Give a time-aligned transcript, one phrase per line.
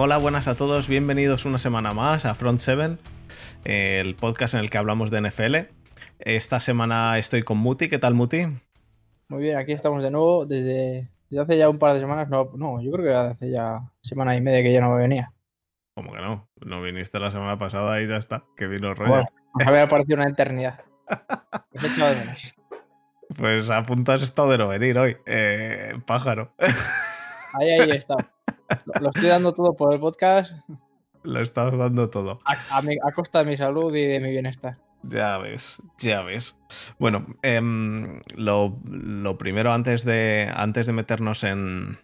[0.00, 2.98] Hola, buenas a todos, bienvenidos una semana más a Front 7,
[3.64, 5.56] el podcast en el que hablamos de NFL.
[6.20, 8.46] Esta semana estoy con Muti, ¿qué tal Muti?
[9.26, 12.28] Muy bien, aquí estamos de nuevo desde, hace ya un par de semanas.
[12.28, 15.32] No, no, yo creo que hace ya semana y media que ya no me venía.
[15.96, 16.48] ¿Cómo que no?
[16.64, 19.10] No viniste la semana pasada y ya está, que vino rollo.
[19.10, 20.78] Bueno, me había parecido una eternidad.
[21.72, 22.54] de menos.
[23.36, 26.54] Pues a punto has estado de no venir hoy, eh, pájaro.
[27.52, 28.14] Ahí, ahí está.
[29.00, 30.52] Lo estoy dando todo por el podcast.
[31.22, 32.40] Lo estás dando todo.
[32.44, 34.78] A, costa de mi salud y de mi bienestar.
[35.02, 36.56] Ya ves, ya ves.
[36.98, 38.78] Bueno, em, lo,
[39.38, 41.98] primero antes de, antes de meternos en,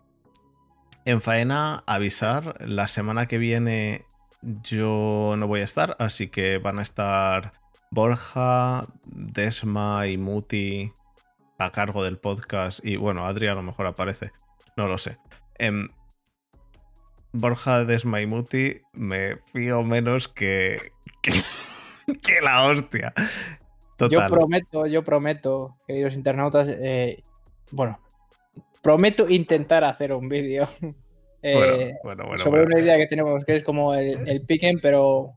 [1.05, 4.05] en faena, avisar, la semana que viene
[4.62, 7.53] yo no voy a estar, así que van a estar
[7.91, 10.92] Borja, Desma y Muti
[11.58, 12.84] a cargo del podcast.
[12.84, 14.33] Y bueno, Adri a lo mejor aparece,
[14.77, 15.19] no lo sé.
[15.58, 15.88] Em,
[17.34, 20.78] Borja, Desma y Muti me fío menos que,
[21.20, 21.32] que,
[22.42, 23.12] la hostia.
[24.10, 27.22] Yo prometo, yo prometo, queridos internautas, eh,
[27.70, 27.98] bueno,
[28.82, 30.64] prometo intentar hacer un vídeo
[31.42, 31.94] eh,
[32.36, 35.36] sobre una idea que tenemos que es como el, el piquen, pero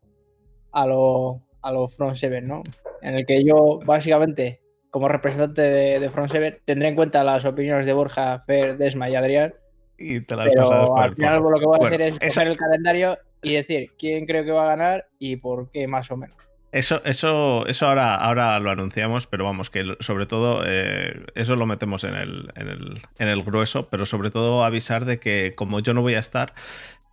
[0.72, 2.62] a lo, a lo Front 7, ¿no?
[3.02, 7.86] En el que yo, básicamente, como representante de, Front 7, tendré en cuenta las opiniones
[7.86, 9.54] de Borja, Fer, Desma y Adrián.
[9.98, 13.18] Y te las pero al final lo que voy a hacer es coger el calendario
[13.42, 16.38] y decir quién creo que va a ganar y por qué, más o menos.
[16.72, 21.66] Eso, eso, eso ahora, ahora lo anunciamos, pero vamos, que sobre todo eh, eso lo
[21.66, 25.80] metemos en el, en, el, en el grueso, pero sobre todo avisar de que como
[25.80, 26.54] yo no voy a estar,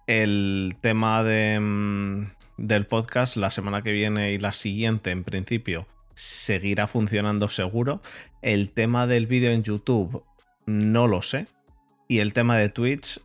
[0.07, 2.27] el tema de, mm,
[2.57, 8.03] del podcast la semana que viene y la siguiente, en principio, seguirá funcionando seguro.
[8.43, 10.25] El tema del vídeo en YouTube
[10.67, 11.47] no lo sé.
[12.09, 13.21] Y el tema de Twitch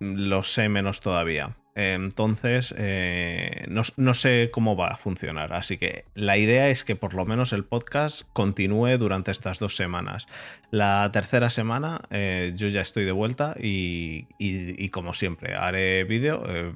[0.00, 1.56] lo sé menos todavía.
[1.80, 5.52] Entonces, eh, no, sé cómo va a funcionar.
[5.52, 9.76] Así que la idea es que por lo menos el podcast continúe durante estas dos
[9.76, 10.26] semanas.
[10.72, 16.42] La tercera semana eh, yo ya estoy de vuelta y, como siempre, haré vídeo.
[16.48, 16.72] Eh,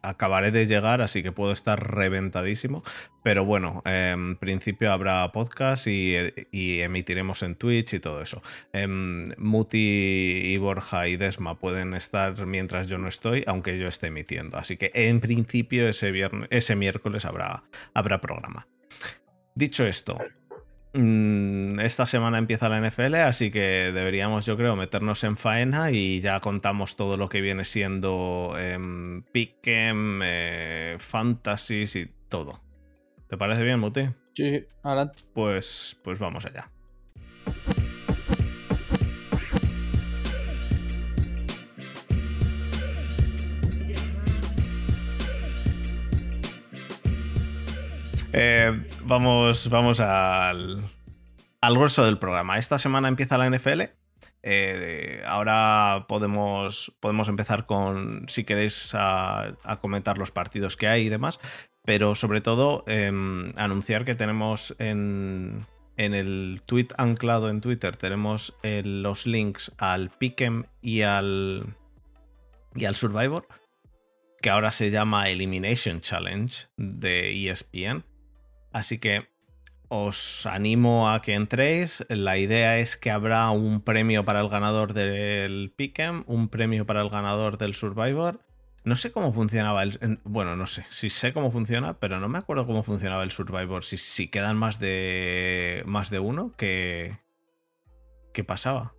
[0.00, 2.82] acabaré de llegar, así que puedo estar reventadísimo.
[3.26, 6.14] Pero bueno, en principio habrá podcast y,
[6.52, 8.40] emitiremos en Twitch y todo eso.
[8.72, 14.06] Em, Muti y Borja y Desma pueden estar mientras yo no estoy, aunque yo esté
[14.06, 14.58] emitiendo.
[14.58, 17.64] Así que en principio ese, viernes, ese miércoles habrá,
[17.94, 18.68] habrá programa.
[19.56, 20.18] Dicho esto,
[20.94, 26.20] mm, esta semana empieza la NFL, así que deberíamos, yo creo, meternos en faena y
[26.20, 28.78] ya contamos todo lo que viene siendo eh,
[29.32, 30.20] Pick'em,
[31.00, 32.65] Fantasies y todo.
[33.28, 34.08] ¿Te parece bien, Muti?
[34.34, 35.22] Sí, adelante.
[35.34, 36.70] Pues, pues vamos allá.
[48.38, 50.84] Eh, vamos vamos al,
[51.60, 52.58] al grueso del programa.
[52.58, 53.82] Esta semana empieza la NFL.
[54.48, 61.08] Eh, ahora podemos, podemos empezar con, si queréis, a, comentar los partidos que hay y
[61.08, 61.40] demás
[61.86, 65.66] pero sobre todo em, anunciar que tenemos en,
[65.96, 71.74] el tweet anclado en Twitter, tenemos eh, los links al Pick'em y al,
[72.74, 73.46] y al Survivor,
[74.42, 78.04] que ahora se llama Elimination Challenge de ESPN.
[78.72, 79.28] Así que
[79.88, 82.04] os animo a que entréis.
[82.08, 87.00] La idea es que habrá un premio para el ganador del Pick'em, un premio para
[87.00, 88.40] el ganador del Survivor
[88.86, 90.20] no sé cómo funcionaba el.
[90.22, 90.84] Bueno, no sé.
[90.88, 93.82] Sí sé cómo funciona, pero no me acuerdo cómo funcionaba el Survivor.
[93.82, 95.82] Si, si quedan más de.
[95.86, 97.18] más de uno, ¿qué.
[98.32, 98.94] ¿Qué pasaba?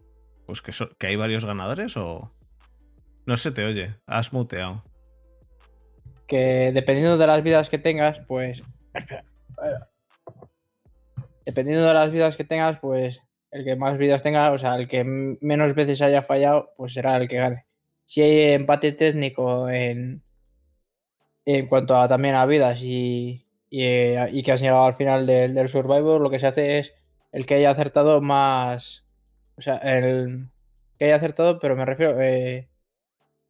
[0.45, 2.33] Pues que, hay varios ganadores o.
[3.25, 3.95] No se te oye.
[4.05, 4.83] Has muteado.
[6.27, 8.63] Que dependiendo de las vidas que tengas, pues.
[11.45, 13.21] Dependiendo de las vidas que tengas, pues.
[13.51, 17.15] El que más vidas tenga, o sea, el que menos veces haya fallado, pues será
[17.15, 17.66] el que gane
[18.07, 20.23] si hay empate técnico en,
[21.45, 25.69] en cuanto a también a vidas y, y, que has llegado al final del, del,
[25.69, 26.95] Survivor, lo que se hace es
[27.31, 29.05] el que haya acertado más.
[29.57, 30.47] O sea, el
[30.97, 32.69] que haya acertado, pero me refiero eh,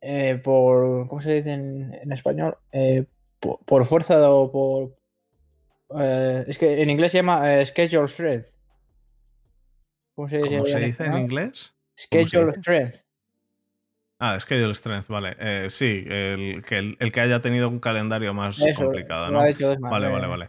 [0.02, 1.08] eh, por.
[1.08, 2.58] ¿Cómo se dice en, español?
[2.72, 3.06] Eh,
[3.40, 4.98] por, fuerza o por.
[6.48, 8.50] es que en inglés se llama schedule strength.
[10.16, 11.76] ¿Cómo se, dice en inglés?
[11.96, 13.07] Schedule strength.
[14.20, 15.36] Ah, Schedule Strength, vale.
[15.40, 19.40] Eh, sí, el que, el, que haya tenido un calendario más complicado, ¿no?
[19.80, 20.48] vale, vale, vale.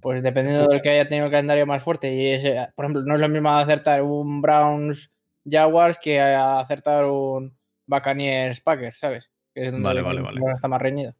[0.00, 3.14] Pues dependiendo del que haya tenido el calendario más fuerte, y ese, por ejemplo, no
[3.14, 5.12] es lo mismo acertar un Browns
[5.44, 7.56] Jaguars que acertar un
[7.86, 9.30] Buccaneers Packers, ¿sabes?
[9.54, 10.40] que es donde Vale, vale, vale.
[10.54, 11.14] está más reñido.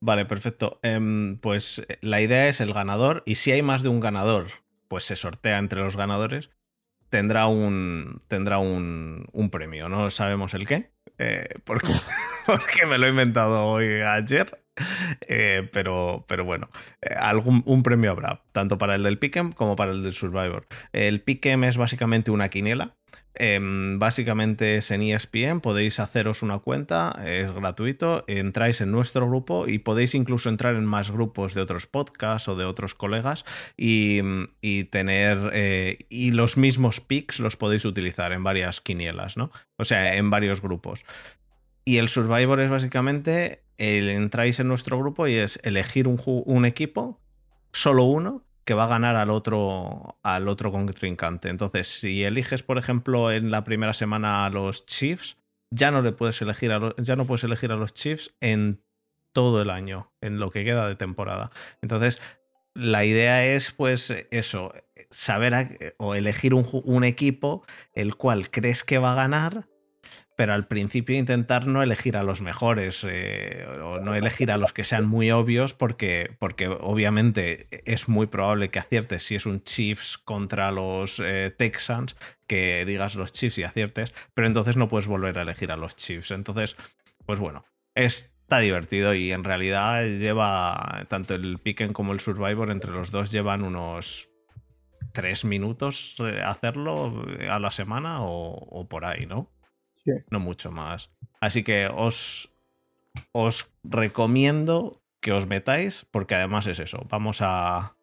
[0.00, 0.78] Vale, perfecto.
[0.82, 4.46] Em, pues eh, la idea es el ganador y si hay más de un ganador,
[4.88, 6.50] pues se sortea entre los ganadores.
[7.10, 9.88] Tendrá un, tendrá un, un premio.
[9.88, 11.88] No sabemos el qué, eh, porque,
[12.46, 14.60] porque me lo he inventado hoy ayer.
[15.28, 16.70] Eh, pero, pero bueno,
[17.02, 20.66] eh, algún un premio habrá, tanto para el del Pick'em como para el del Survivor.
[20.92, 22.96] El Pick'em es básicamente una quiniela.
[23.34, 29.68] Em, básicamente es en ESPN, podéis haceros una cuenta, es gratuito, entráis en nuestro grupo
[29.68, 33.44] y podéis incluso entrar en más grupos de otros podcasts o de otros colegas
[33.76, 34.20] y,
[34.90, 39.52] tener eh, y los mismos picks los podéis utilizar en varias quinielas, ¿no?
[39.76, 41.04] O sea, en varios grupos.
[41.84, 47.20] Y el Survivor es básicamente el, entráis en nuestro grupo y es elegir un equipo,
[47.72, 51.48] solo uno, que va a ganar al otro, al otro contrincante.
[51.48, 55.36] Entonces, si eliges, por ejemplo, en la primera semana a los Chiefs,
[55.70, 58.82] ya no le puedes elegir a los, ya no puedes elegir a los Chiefs en
[59.32, 61.50] todo el año, en lo que queda de temporada.
[61.82, 62.20] Entonces,
[62.74, 64.72] la idea es, pues, eso,
[65.10, 65.68] saber a-
[65.98, 67.64] o elegir un, equipo
[67.94, 69.66] el cual crees que va a ganar,
[70.40, 74.72] pero al principio intentar no elegir a los mejores eh, o no elegir a los
[74.72, 79.62] que sean muy obvios porque, porque obviamente es muy probable que aciertes si es un
[79.62, 82.16] Chiefs contra los eh, Texans,
[82.46, 85.94] que digas los Chiefs y aciertes, pero entonces no puedes volver a elegir a los
[85.94, 86.30] Chiefs.
[86.30, 86.74] Entonces,
[87.26, 92.92] pues bueno, está divertido y en realidad lleva tanto el Piquen como el Survivor, entre
[92.92, 94.30] los dos llevan unos
[95.12, 99.50] tres minutos eh, hacerlo a la semana o, o por ahí, ¿no?
[100.04, 100.12] Sí.
[100.30, 101.10] no mucho más.
[101.40, 102.50] Así que os,
[103.32, 107.06] os recomiendo que os metáis, porque además es eso.
[107.08, 107.94] Vamos a.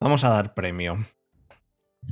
[0.00, 0.98] Vamos a dar premio.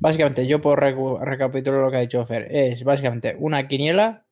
[0.01, 4.27] Básicamente, yo por recapitular lo que ha dicho Fer, es básicamente una quiniela,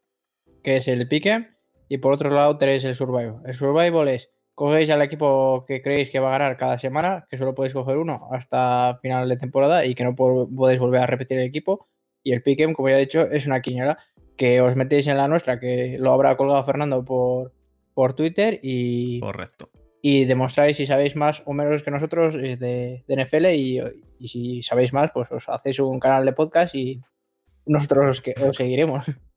[0.63, 1.49] que es el pique,
[1.89, 3.37] y por otro lado tenéis el survival.
[3.47, 7.39] El survival es, cogéis al equipo que creéis que va a ganar cada semana, que
[7.39, 11.07] solo podéis coger uno hasta final de temporada y que no po- podéis volver a
[11.07, 11.89] repetir el equipo.
[12.23, 13.99] Y el pique, como ya he dicho, es una quiniela
[14.37, 17.53] que os metéis en la nuestra, que lo habrá colgado Fernando por,
[17.95, 19.69] por Twitter y, Correcto.
[20.03, 23.81] y demostráis si sabéis más o menos que nosotros eh, de, de NFL y,
[24.19, 27.01] y si sabéis más, pues os hacéis un canal de podcast y
[27.67, 29.05] nosotros os, que- os seguiremos.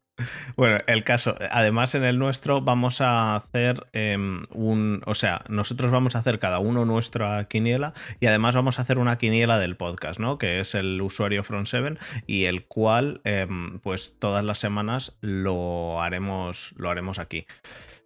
[0.55, 5.91] Bueno, el caso, además en el nuestro vamos a hacer em, un, o sea, nosotros
[5.91, 9.77] vamos a hacer cada uno nuestra quiniela y además vamos a hacer una quiniela del
[9.77, 10.37] podcast, ¿no?
[10.37, 16.73] Que es el usuario From7 y el cual, em, pues todas las semanas lo haremos,
[16.77, 17.45] lo haremos aquí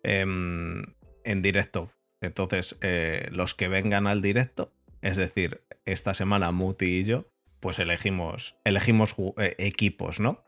[0.04, 0.84] em,
[1.24, 1.92] en directo.
[2.20, 7.26] Entonces, eh, los que vengan al directo, es decir, esta semana Muti y yo,
[7.60, 10.44] pues elegimos, elegimos eh, equipos, ¿no?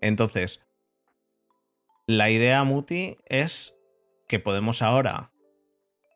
[0.00, 0.60] Entonces,
[2.06, 3.78] la idea, Muti, es
[4.28, 5.30] que podemos ahora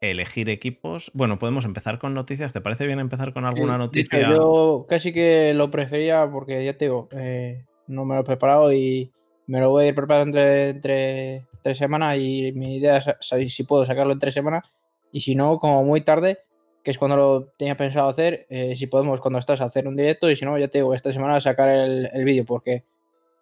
[0.00, 1.10] elegir equipos.
[1.14, 2.52] Bueno, podemos empezar con noticias.
[2.52, 4.30] ¿Te parece bien empezar con alguna Eh, noticia?
[4.30, 8.72] Yo casi que lo prefería porque ya te digo, eh, no me lo he preparado
[8.72, 9.12] y
[9.46, 13.48] me lo voy a ir preparando entre, entre tres semanas y mi idea es saber
[13.48, 14.64] si puedo sacarlo en tres semanas
[15.12, 16.40] y si no, como muy tarde,
[16.82, 19.96] que es cuando lo tenía pensado hacer, eh, si podemos cuando estás a hacer un
[19.96, 22.84] directo y si no, ya te digo, esta semana sacar el, el vídeo porque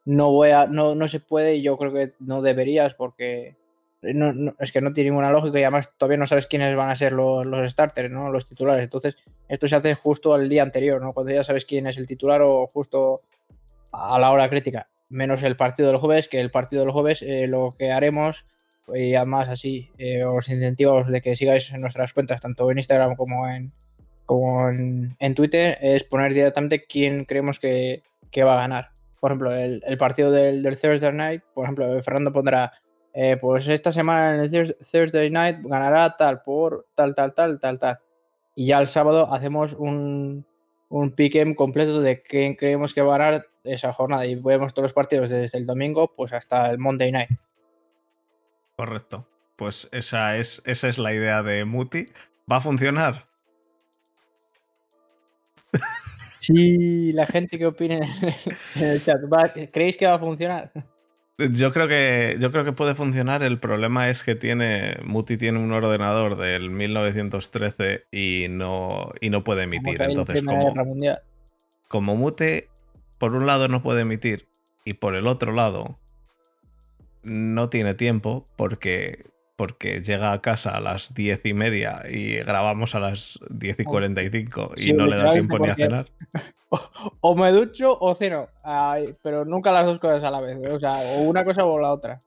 [0.04, 3.56] no voy a, no, no se puede y yo creo que no deberías porque
[4.02, 6.96] no, es que no tiene ninguna lógica y además todavía no sabes quiénes van a
[6.96, 8.30] ser los, los starters, ¿no?
[8.30, 8.84] Los titulares.
[8.84, 9.16] Entonces,
[9.48, 11.12] esto se hace justo al día anterior, ¿no?
[11.12, 13.22] Cuando ya sabes quién es el titular o justo
[13.92, 14.88] a la hora crítica.
[15.08, 18.44] Menos el partido del jueves, que el partido del jueves eh, lo que haremos,
[18.92, 23.16] y además así eh, os incentivos de que sigáis en nuestras cuentas, tanto en Instagram
[23.16, 23.72] como en,
[24.26, 28.93] como en, en Twitter, es poner directamente quién creemos que, que va a ganar.
[29.24, 32.74] Por ejemplo, el, partido del, Thursday Night, por ejemplo, Fernando pondrá,
[33.14, 37.58] eh, pues esta semana en el Thurs- Thursday Night ganará tal por tal, tal, tal,
[37.58, 37.98] tal, tal.
[38.54, 40.44] Y ya el sábado hacemos un,
[40.90, 44.26] un pick-em completo de quién creemos que va a ganar esa jornada.
[44.26, 47.30] Y vemos todos los partidos desde el domingo pues hasta el Monday Night.
[48.76, 49.26] Correcto.
[49.56, 52.08] Pues esa es, esa es la idea de Muti.
[52.52, 53.26] ¿Va a funcionar?
[56.46, 58.00] Sí, la gente que opine
[58.76, 60.70] en el chat, ¿va- ¿creéis que va a funcionar?
[61.38, 63.42] Yo creo que yo creo que puede funcionar.
[63.42, 69.42] El problema es que tiene Muti tiene un ordenador del 1913 y no y no
[69.42, 69.96] puede emitir.
[69.96, 70.74] Como Entonces, como,
[71.88, 72.68] como Mute
[73.18, 74.46] por un lado no puede emitir
[74.84, 75.98] y por el otro lado
[77.22, 79.24] no tiene tiempo porque
[79.56, 83.84] porque llega a casa a las diez y media y grabamos a las 10 y
[83.84, 86.06] 45 y Sí, no le da tiempo ni a cenar.
[87.20, 90.58] O me ducho o ceno, Ay, pero nunca las dos cosas a la vez.
[90.60, 90.72] ¿eh?
[90.72, 92.18] O sea, o una cosa o la otra.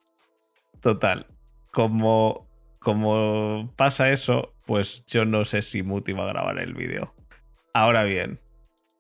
[0.80, 1.26] Total.
[1.74, 2.48] como,
[2.80, 7.14] como pasa eso, pues yo no sé si Muti va a grabar el vídeo.
[7.74, 8.40] Ahora bien,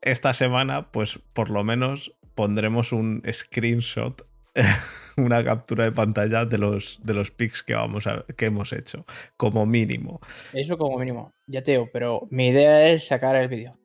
[0.02, 4.28] esta semana, pues por lo menos pondremos un screenshot,
[5.26, 9.06] una captura de pantalla de los, de los pics que, vamos a, que hemos hecho,
[9.36, 10.20] como mínimo.
[10.54, 13.78] Eso como mínimo, ya te digo, pero mi idea es sacar el vídeo.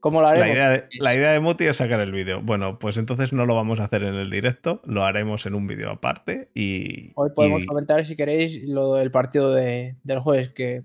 [0.00, 0.48] ¿Cómo lo haremos?
[0.48, 2.40] La idea, de, la idea de Muti es sacar el vídeo.
[2.40, 5.66] Bueno, pues entonces no lo vamos a hacer en el directo, lo haremos en un
[5.66, 7.12] vídeo aparte y...
[7.16, 10.84] Hoy podemos y- comentar, si queréis, lo del partido de- del jueves, que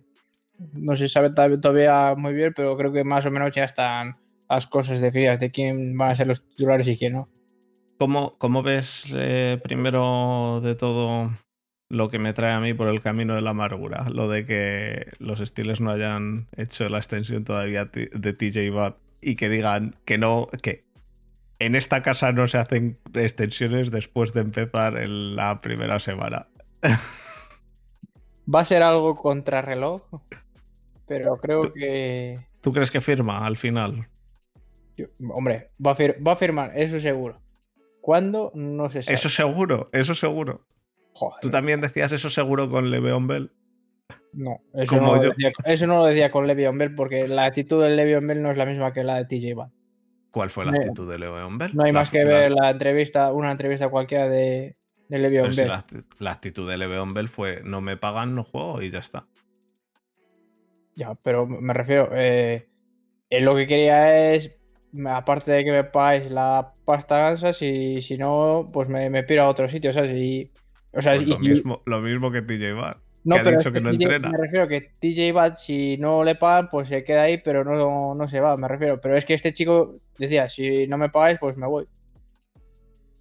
[0.74, 4.18] no se sabe todavía muy bien, pero creo que más o menos ya están
[4.50, 7.30] las cosas definidas de quién van a ser los titulares y quién no.
[7.98, 11.32] ¿Cómo, cómo ves eh, primero de todo
[11.90, 14.10] lo que me trae a mí por el camino de la amargura?
[14.10, 19.36] Lo de que los Steelers no hayan hecho la extensión todavía de TJ Watt y
[19.36, 20.84] que digan que no, que
[21.60, 26.48] en esta casa no se hacen extensiones después de empezar en la primera semana.
[28.54, 30.04] Va a ser algo contrarreloj,
[31.08, 32.40] pero creo que.
[32.62, 34.08] ¿Tú crees que firma al final?
[34.98, 37.40] yo- hombre, va a, fir- va a firmar, eso seguro.
[38.06, 38.52] ¿Cuándo?
[38.54, 39.16] No se sabe.
[39.16, 40.62] Eso seguro, eso seguro.
[41.14, 43.52] Joder, Tú también decías eso seguro con Le'Veon Bell.
[44.34, 47.82] no, eso no, lo decía, eso no lo decía con Le'Veon Bell porque la actitud
[47.82, 49.72] de Le'Veon Bell no es la misma que la de TJ Watt.
[50.30, 51.72] ¿Cuál fue la No- actitud de Le'Veon Bell?
[51.76, 54.78] No hay La- más que la- ver la entrevista, una entrevista cualquiera de,
[55.10, 55.72] de Le'Veon Bell.
[56.20, 59.26] la actitud de Le'Veon Bell fue no me pagan, no juego y ya está.
[60.96, 62.70] Ya, pero me refiero, eh,
[63.32, 64.52] él lo que quería es,
[65.08, 69.44] aparte de que me pagáis la pasta gansa, si, si no, pues me, me piro
[69.44, 70.16] a otro sitio, ¿sabes?
[70.16, 70.52] Y,
[70.94, 72.98] o sea, Pues y- lo, y- mismo, lo mismo que TJ Watt.
[73.24, 74.30] no, que ha pero dicho es que no TJ entrena.
[74.30, 78.16] Me refiero que TJ Watt, si no le pagan, pues se queda ahí, pero no,
[78.16, 79.00] no se va, me refiero.
[79.02, 81.88] Pero es que este chico decía, si no me pagáis, pues me voy.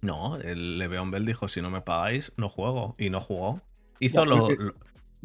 [0.01, 2.95] No, el Le'Veon Bell dijo si no me pagáis, no juego.
[2.99, 3.61] Y no jugó.
[3.99, 4.73] Hizo Ya, lo, porque- lo-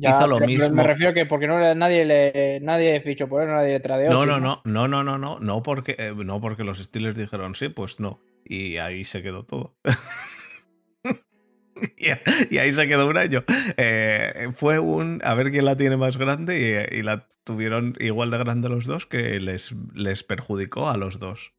[0.01, 0.77] Ya, Hizo lo pero- pero mismo.
[0.77, 4.11] Me refiero que porque no nadie le nadie fichó por él, nadie le tradeó.
[4.11, 7.55] No, no, no, no, no, no, no, no porque, eh, no porque los Steelers dijeron
[7.55, 8.21] sí, pues no.
[8.45, 9.77] Y ahí se quedó todo.
[11.99, 13.45] y, y ahí se quedó un año.
[13.77, 18.31] Eh, fue un a ver quién la tiene más grande y, y la tuvieron igual
[18.31, 21.55] de grande los dos que les, les perjudicó a los dos.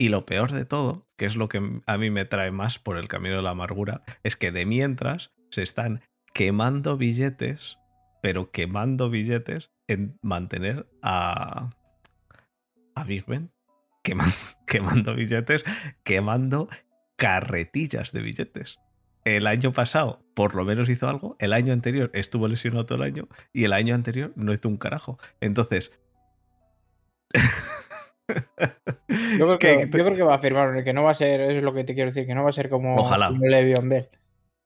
[0.00, 2.98] Y lo peor de todo, que es lo que a mí me trae más por
[2.98, 6.02] el camino de la amargura, es que de mientras se están
[6.38, 7.80] quemando billetes,
[8.22, 11.70] pero quemando billetes en mantener a,
[12.94, 13.50] a Big Ben,
[14.04, 14.32] queman-
[14.66, 15.64] quemando billetes,
[16.04, 16.68] quemando
[17.16, 18.78] carretillas de billetes.
[19.24, 23.02] El año pasado por lo menos hizo algo, el año anterior estuvo lesionado todo el
[23.02, 25.18] año y el año anterior no hizo un carajo.
[25.40, 25.90] Entonces...
[28.28, 31.40] Yo creo, que, que- yo creo que va a firmar, que no va a ser,
[31.40, 33.26] eso es lo que te quiero decir, que no va a ser como, Ojalá.
[33.30, 34.08] como Le'Veon Bell.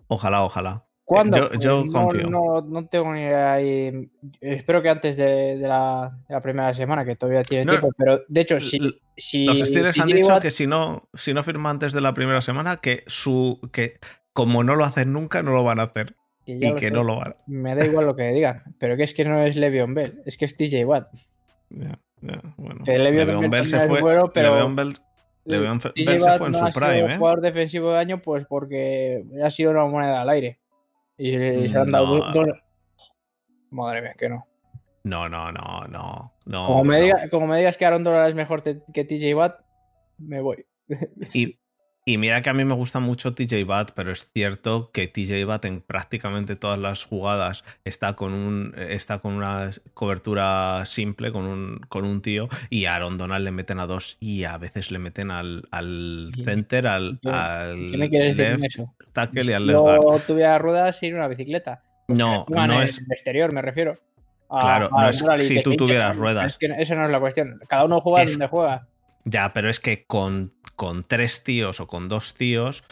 [0.08, 0.84] Ojalá, ojalá.
[1.04, 1.36] ¿Cuándo?
[1.36, 2.30] Yo- yo Pues confío.
[2.30, 3.60] No, no tengo ni idea.
[3.60, 4.08] y
[4.40, 7.90] espero que antes de, de la, de la primera semana, que todavía tiene No, tiempo.
[7.98, 8.78] Pero de hecho, si,
[9.16, 12.14] si Los Steelers han dicho Watt- que si no, si no firma antes de la
[12.14, 13.94] primera semana, que su que
[14.32, 16.14] como no lo hacen nunca, no lo van a hacer.
[16.46, 17.36] que Y que sé, no lo van a.
[17.46, 20.38] Me da igual lo que digan, pero que es que no es Le'Veon Bell, es
[20.38, 21.08] que es TJ Watt.
[21.70, 22.82] Ya, ya, bueno.
[22.84, 24.00] Que Le'Veon Le'Veon Bell Bell se fue.
[24.00, 24.94] bueno, pero- Le'Veon Bell,
[25.94, 27.18] TJ Bell se fue en no su ha sido prime, ¿eh?
[27.18, 30.58] jugador defensivo de año, pues porque ha sido una moneda al aire.
[31.18, 32.32] Y se, se han dado No.
[32.32, 32.58] dos-
[33.70, 34.46] Madre mía, que no.
[35.04, 36.32] No, no, no, no.
[36.46, 37.04] no como, me no.
[37.06, 39.60] diga- como me digas que Aaron Donald es mejor que TJ Watt,
[40.18, 40.66] me voy.
[41.34, 41.58] Y,
[42.04, 45.44] y mira que a mí me gusta mucho TJ Watt, pero es cierto que TJ
[45.46, 51.44] Watt en prácticamente todas las jugadas está con un está con una cobertura simple, con
[51.46, 54.90] un, con un tío, y a Aaron Donald le meten a dos y a veces
[54.90, 58.94] le meten al, al ¿Y- center, al, al ¿Qué me decir eso?
[59.12, 60.00] tackle y al left guard.
[60.02, 61.82] yo tuviera ruedas sin una bicicleta.
[62.08, 63.00] No, en no el es.
[63.10, 63.96] exterior, me refiero.
[64.50, 66.46] A- Claro, a no es y si tú tuvieras ruedas.
[66.46, 67.58] Es que esa no es la cuestión.
[67.68, 68.88] Cada uno juega Es- donde juega.
[69.24, 72.84] Ya, pero es que con, con tres tíos o con dos tíos,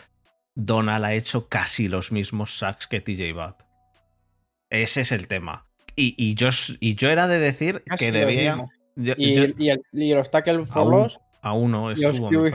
[0.55, 3.63] Donald ha hecho casi los mismos sacks que TJ Watt.
[4.71, 5.67] Ese es el tema.
[5.97, 8.57] Y, y yo, y yo era de decir Casi que debía.
[8.97, 11.11] yo- Y, yo- y el- y los tackle for
[11.43, 12.51] a uno los estuvo, me.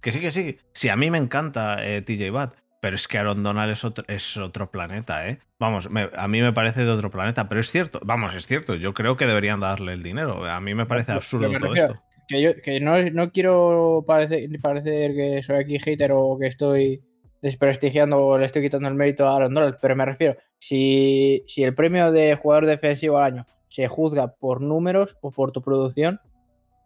[0.00, 0.58] Que sí, que sí.
[0.72, 2.54] Sí, a mí me encanta eh, TJ Watt.
[2.82, 5.38] Pero es que Aaron Donald es otro, es otro planeta, ¿eh?
[5.58, 7.46] Vamos, me- a mí me parece de otro planeta.
[7.48, 8.74] Pero es cierto, vamos, es cierto.
[8.74, 10.46] Yo creo que deberían darle el dinero.
[10.46, 12.02] A mí me parece absurdo me todo esto.
[12.30, 17.02] Que yo que no, no quiero parecer, parecer que soy aquí hater o que estoy
[17.42, 21.64] desprestigiando o le estoy quitando el mérito a Aaron Donald, pero me refiero, si, si
[21.64, 26.20] el premio de jugador defensivo al año se juzga por números o por tu producción,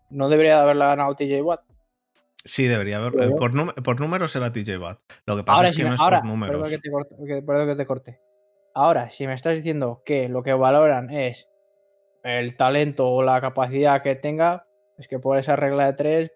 [0.08, 1.60] no debería de haberla ganado TJ Watt.
[2.44, 3.12] Sí, debería haber.
[3.22, 4.98] Eh, Por, números era TJ Watt.
[5.26, 6.56] Lo que pasa Ahora es que me- no es ahora, por números.
[6.56, 8.20] Perdón que, te corte, que- perdón que te corte.
[8.74, 11.48] Ahora, si me estás diciendo que lo que valoran es
[12.22, 14.66] el talento o la capacidad que tenga,
[14.98, 16.32] es que por esa regla de tres,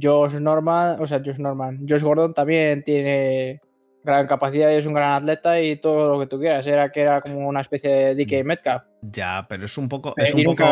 [0.00, 3.60] Josh Norman, o sea, Josh Norman, Josh Gordon también tiene
[4.04, 6.66] gran capacidad y es un gran atleta y todo lo que tú quieras.
[6.66, 8.16] Era que era como una especie de Mm.
[8.18, 8.82] DK Metcalf.
[9.02, 10.14] Ya, pero es un poco.
[10.16, 10.64] Es un poco.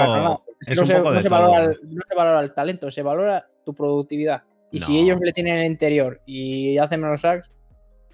[0.66, 1.38] Es no un se, poco no de se todo.
[1.40, 4.42] valora el, no se valora el talento, se valora tu productividad.
[4.72, 7.50] Y si ellos le tienen en el interior y hacen menos sacks,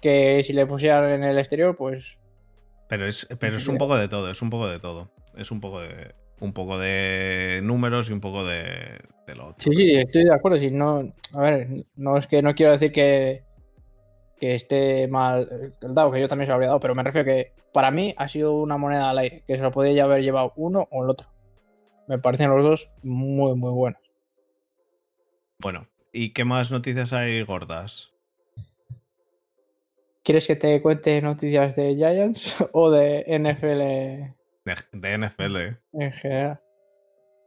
[0.01, 2.17] que si le pusieran en el exterior, pues
[2.89, 5.11] Pero es, pero es un poco de todo, es un poco de todo.
[5.35, 6.13] Es un poco de.
[6.39, 9.59] Un poco de números y un poco de, de lo otro.
[9.59, 10.57] Sí, sí, estoy de acuerdo.
[10.57, 13.43] Si no, a ver, no es que no quiero decir que,
[14.39, 17.25] que esté mal el dado, que yo también se lo habría dado, pero me refiero
[17.25, 20.21] que para mí ha sido una moneda al aire, que se lo podía ya haber
[20.21, 21.27] llevado uno o el otro.
[22.07, 24.01] Me parecen los dos muy, muy buenos.
[25.59, 28.13] Bueno, ¿y qué más noticias hay gordas?
[30.23, 34.35] ¿Quieres que te cuente noticias de Giants o de NFL
[34.91, 35.55] De, NFL.
[35.57, 35.77] eh.
[35.93, 36.59] en general?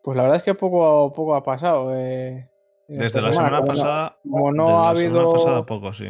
[0.02, 1.94] Pues la verdad es que poco, poco ha pasado.
[1.96, 2.48] eh,
[2.88, 4.16] Desde la semana como no- pasada.
[4.22, 6.06] como no desde ha la semana habido- pasada poco, sí.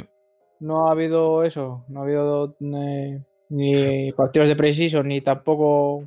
[0.61, 6.05] no ha habido eso, no ha habido eh, ni partidos de precision ni tampoco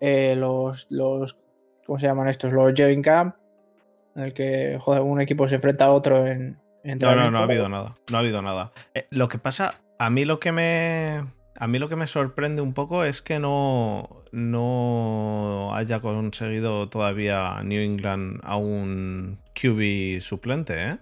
[0.00, 1.36] eh, los, los,
[1.86, 2.52] ¿cómo se llaman estos?
[2.52, 3.36] Los Joint Camp,
[4.16, 7.38] en el que joder, un equipo se enfrenta a otro en, en No, no, no
[7.38, 7.94] ha habido nada.
[8.10, 8.72] No ha habido nada.
[9.10, 11.24] Lo que pasa, a mí lo que me.
[11.60, 17.60] A mí lo que me sorprende un poco es que no, no haya conseguido todavía
[17.64, 20.98] New England a un QB suplente, ¿eh?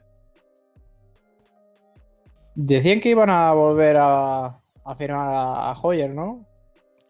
[2.55, 6.47] Decían que iban a volver a, a firmar a, a Hoyer, ¿no?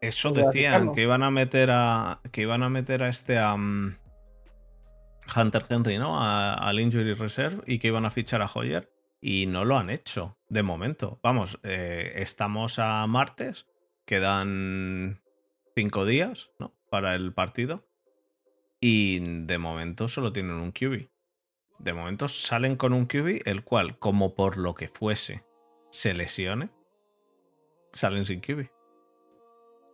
[0.01, 2.21] Eso decían, que iban a meter a.
[2.33, 6.21] que iban a meter a este a Hunter Henry, ¿no?
[6.21, 8.91] Al Injury Reserve y que iban a fichar a Hoyer.
[9.21, 11.19] Y no lo han hecho, de momento.
[11.23, 13.67] Vamos, eh, estamos a martes,
[14.05, 15.23] quedan
[15.75, 16.75] cinco días, ¿no?
[16.91, 17.87] Para el partido.
[18.81, 21.09] Y de momento solo tienen un QB.
[21.79, 25.45] De momento salen con un QB, el cual, como por lo que fuese,
[25.91, 26.71] se lesione,
[27.93, 28.69] salen sin QB.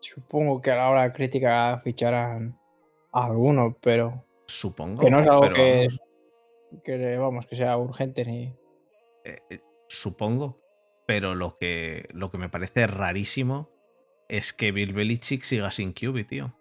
[0.00, 2.58] Supongo que a la hora de crítica ficharán
[3.12, 5.00] a alguno, pero Supongo.
[5.00, 8.44] que no es algo que, vamos, que, vamos, que sea urgente ni...
[9.24, 9.60] eh, eh,
[9.92, 10.60] supongo.
[11.06, 13.68] Pero lo que, lo que me parece rarísimo
[14.28, 16.54] es que Bill Belichick siga sin QB, tío.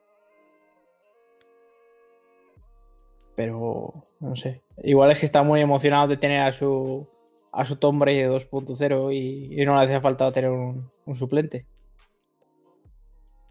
[3.36, 4.62] Pero no sé.
[4.84, 7.08] Igual es que está muy emocionado de tener a su
[7.54, 11.65] a su Tom Brady 2.0 y, y no le hacía falta tener un, un suplente.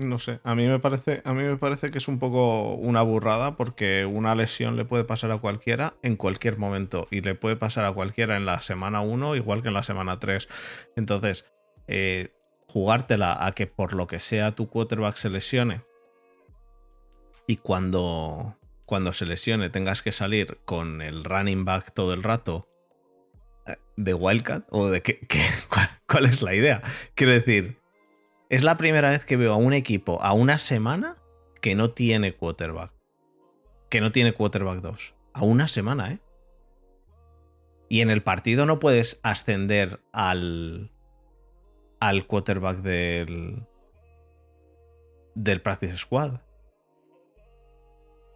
[0.01, 3.03] No sé, a mí me parece, a mí me parece que es un poco una
[3.03, 7.57] burrada porque una lesión le puede pasar a cualquiera en cualquier momento y le puede
[7.57, 10.49] pasar a cualquiera en la semana 1 igual que en la semana 3.
[10.97, 11.45] Entonces,
[11.87, 12.33] eh,
[12.67, 15.83] jugártela a que por lo que sea tu quarterback se lesione
[17.47, 22.69] y cuando, cuando se lesione tengas que salir con el running back todo el rato
[23.67, 25.21] eh, de Wildcat o de qué,
[26.07, 26.81] cuál es la idea.
[27.15, 27.80] Quiero decir,
[28.51, 31.17] es la primera vez que veo a un equipo a una semana
[31.63, 32.93] que no tiene quarterback.
[33.89, 35.15] Que no tiene quarterback 2.
[35.33, 36.19] A una semana, ¿eh?
[37.89, 40.91] Y en el partido no puedes ascender al.
[42.01, 43.67] al quarterback del.
[45.35, 46.41] del Practice Squad.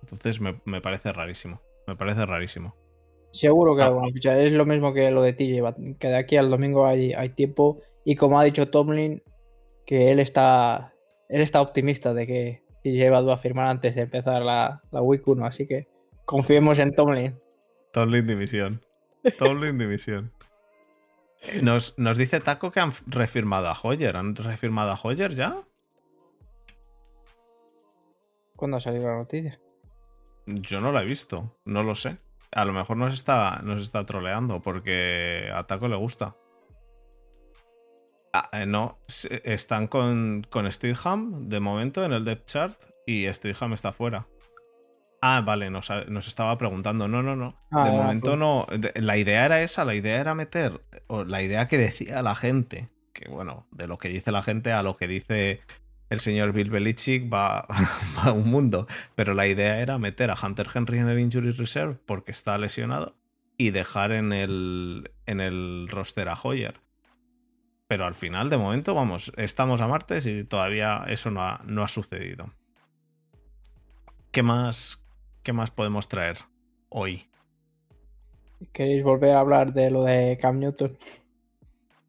[0.03, 1.61] Entonces me, me parece rarísimo.
[1.87, 2.75] Me parece rarísimo.
[3.33, 3.93] Seguro que Ah.
[4.13, 4.39] ficha.
[4.39, 7.81] Es lo mismo que lo de TJ que de aquí al domingo hay, hay tiempo.
[8.05, 9.23] Y como ha dicho Tomlin,
[9.87, 10.95] que él está
[11.29, 15.03] él está optimista de que TJ Watt va a firmar antes de empezar la, la
[15.03, 15.45] Week 1.
[15.47, 15.89] Así que
[16.25, 17.39] confiemos en Tomlin.
[17.93, 18.85] Tomlin dimisión.
[19.39, 20.33] Tomlin dimisión.
[21.63, 24.17] Nos, nos dice Taco que han refirmado a Hoyer.
[24.17, 25.63] ¿Han refirmado a Hoyer ya?
[28.57, 29.59] ¿Cuándo ha salido la noticia?
[30.47, 32.19] Yo no la he visto, no lo sé.
[32.53, 36.37] A lo mejor nos está, nos está troleando porque a Taco le gusta.
[38.37, 38.99] Ah, eh, no,
[39.45, 44.27] están con, con Steadham de momento en el depth chart y Steadham está fuera.
[45.23, 47.07] Ah, vale, nos, nos estaba preguntando.
[47.07, 47.57] No, no, no.
[47.71, 48.39] Ah, de momento pues.
[48.41, 48.67] no.
[48.77, 52.35] de- la idea era esa, la idea era meter, o la idea que decía la
[52.35, 55.61] gente, que bueno, de lo que dice la gente a lo que dice
[56.11, 57.67] el señor Bill Belichick va,
[58.19, 58.89] va un mundo.
[59.15, 63.15] Pero la idea era meter a Hunter Henry en el Injury Reserve porque está lesionado
[63.57, 66.81] y dejar en el, en el roster a Hoyer.
[67.87, 71.83] Pero al final, de momento, vamos, estamos a martes y todavía eso no ha, no
[71.83, 72.47] ha sucedido.
[74.33, 75.05] ¿Qué más,
[75.43, 76.39] ¿Qué más podemos traer
[76.89, 77.29] hoy?
[78.73, 80.97] ¿Queréis volver a hablar de lo de Cam Newton?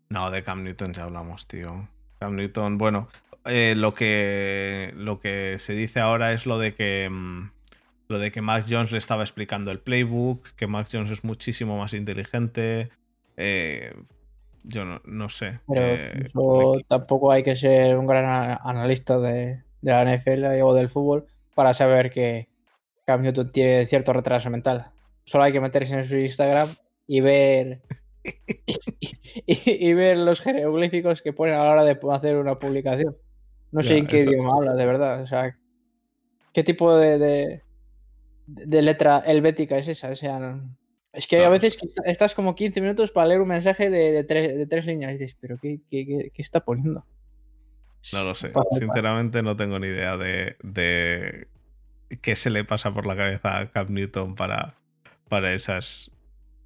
[0.09, 1.89] No, de Cam Newton ya hablamos, tío.
[2.19, 3.09] Cam Newton, bueno,
[3.45, 7.09] eh, lo, que, lo que se dice ahora es lo de que.
[7.11, 7.51] mm,
[8.07, 11.77] lo de que Max Jones le estaba explicando el playbook, que Max Jones es muchísimo
[11.77, 12.89] más inteligente.
[13.35, 13.93] eh,
[14.67, 15.59] yo no, no sé.
[15.67, 15.85] Pero
[16.77, 21.25] eh, tampoco hay que ser un gran analista de, de la NFL o del fútbol
[21.53, 22.47] para saber que
[23.05, 24.87] Cam Newton tiene cierto retraso mental.
[25.23, 26.67] Solo hay que meterse en su Instagram
[27.07, 27.81] y ver
[29.45, 33.15] y, y ver los jeroglíficos que ponen a la hora de hacer una publicación.
[33.71, 35.21] No sé en qué idioma habla, de verdad.
[35.21, 35.57] O sea,
[36.53, 37.61] ¿qué tipo de, de,
[38.47, 40.09] de letra helvética es esa?
[40.09, 40.75] O sea, no-
[41.15, 43.89] es que No, a no veces est- estás como 15 minutos para leer un mensaje
[43.89, 47.05] de, de tres, de tres líneas y dices, ¿pero qué, qué- qué- qué está poniendo?
[48.13, 48.51] No lo sé.
[48.71, 51.47] Sinceramente no tengo ni idea de, de
[52.21, 54.75] qué se le pasa por la cabeza a Cam Newton para,
[55.27, 56.11] para esas,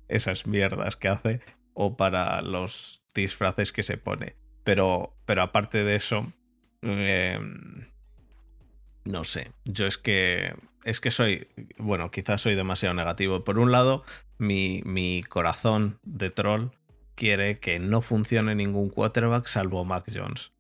[0.10, 1.40] esas mierdas que hace
[1.74, 4.36] o para los disfraces que se pone.
[4.66, 6.34] Pero, pero aparte de eso,
[6.82, 7.40] eh,
[9.06, 9.52] no sé.
[9.66, 13.44] Yo es que es que soy, bueno, quizás soy demasiado negativo.
[13.44, 14.04] Por un lado,
[14.40, 16.70] mi, mi corazón de troll
[17.16, 20.54] quiere que no funcione ningún quarterback salvo Mac Jones.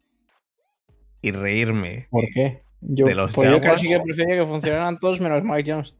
[1.21, 2.07] Y reírme.
[2.11, 2.61] ¿Por qué?
[2.81, 5.95] Yo, De los pues yo casi que prefería que funcionaran todos menos Mike Jones.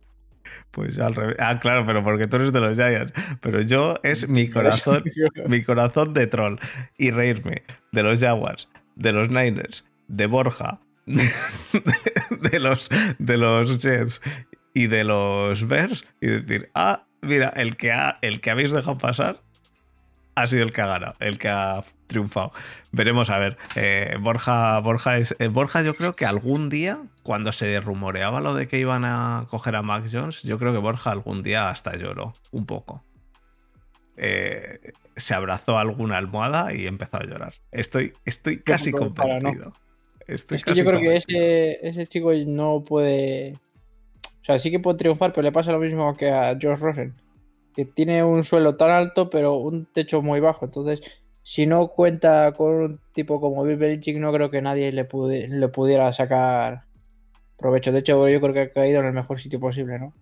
[0.72, 1.36] Pues al revés.
[1.40, 3.14] Ah, claro, pero porque tú eres de los Giants.
[3.42, 5.04] Pero yo es mi corazón,
[5.48, 6.58] mi corazón de troll.
[6.98, 11.24] Y reírme de los Jaguars, de los Niners, de Borja, de,
[12.52, 14.22] de los, de los Jets
[14.74, 16.04] y de los Bears.
[16.22, 19.42] Y decir, ah, mira, el que, ha, el que habéis dejado pasar
[20.36, 22.52] ha sido el que ha ganado, el que ha triunfado.
[22.92, 23.58] Veremos a ver.
[23.76, 25.36] Eh, Borja, Borja es.
[25.40, 29.46] eh, Borja, yo creo que algún día, cuando se rumoreaba lo de que iban a
[29.50, 33.04] coger a Max Jones, yo creo que Borja algún día hasta lloró un poco.
[34.18, 37.54] Eh, se abrazó a alguna almohada y empezó a llorar.
[37.72, 39.00] Estoy, estoy casi no.
[39.00, 39.74] convencido.
[40.28, 43.58] Estoy Es que casi yo creo que ese, ese chico no puede.
[44.50, 47.14] O sea, sí que puede triunfar, pero le pasa lo mismo que a Josh Rosen.
[47.76, 50.66] Que tiene un suelo tan alto, pero un techo muy bajo.
[50.66, 51.02] Entonces,
[51.44, 56.12] si no cuenta con un tipo como Bill Belichick, no creo que nadie le, pudiera
[56.14, 56.86] sacar
[57.60, 57.92] provecho.
[57.92, 60.14] De hecho, yo creo que ha caído en el mejor sitio posible, ¿no?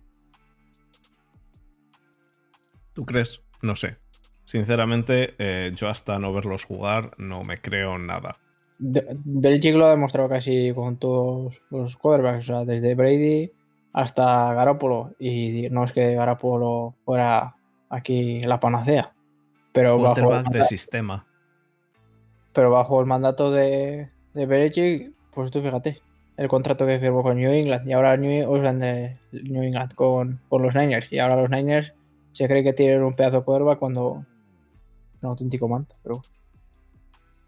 [2.92, 3.40] ¿Tú crees?
[3.62, 3.96] No sé.
[4.44, 8.36] Sinceramente, eh, yo hasta no verlos jugar no me creo nada.
[8.78, 13.52] Belichick lo ha demostrado casi con todos los quarterbacks, o sea, desde Brady
[13.92, 15.14] hasta Garoppolo.
[15.18, 17.56] Y no es que Garoppolo fuera
[17.88, 19.12] aquí la panacea,
[19.72, 21.26] pero bajo, el de sistema.
[22.52, 26.00] pero bajo el mandato de, de Belichick, pues tú fíjate,
[26.36, 30.62] el contrato que firmó con New England y ahora New, de New England con, con
[30.62, 31.12] los Niners.
[31.12, 31.94] Y ahora los Niners
[32.32, 34.24] se cree que tienen un pedazo de quarterback cuando
[35.20, 36.22] un auténtico manta, pero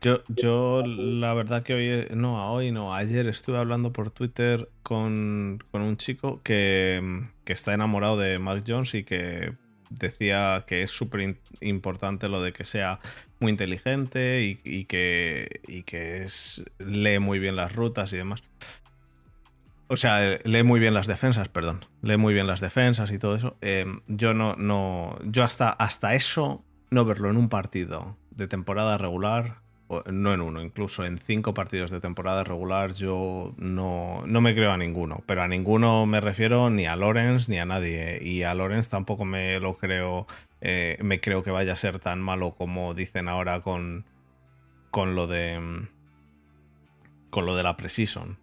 [0.01, 5.63] Yo, yo la verdad que hoy, no, hoy no, ayer estuve hablando por Twitter con,
[5.71, 9.53] con un chico que, que está enamorado de Mac Jones y que
[9.91, 13.01] decía que es súper importante lo de que sea
[13.41, 18.43] muy inteligente y, y que, y que es, lee muy bien las rutas y demás.
[19.89, 21.85] O sea, lee muy bien las defensas, perdón.
[22.01, 23.57] Lee muy bien las defensas y todo eso.
[23.61, 25.19] Eh, yo no, no.
[25.25, 29.57] Yo hasta, hasta eso, no verlo en un partido de temporada regular,
[30.11, 34.73] no en uno, incluso en cinco partidos de temporada regular, yo no, no me creo
[34.73, 35.23] a ninguno.
[35.27, 38.19] Pero a ninguno me refiero ni a Lawrence ni a nadie.
[38.23, 40.27] Y a Lawrence tampoco me lo creo.
[40.61, 44.05] eh, me creo que vaya a ser tan malo como dicen ahora con.
[44.91, 45.59] con lo de.
[45.59, 45.89] mm,
[47.31, 48.39] con lo de la Precision.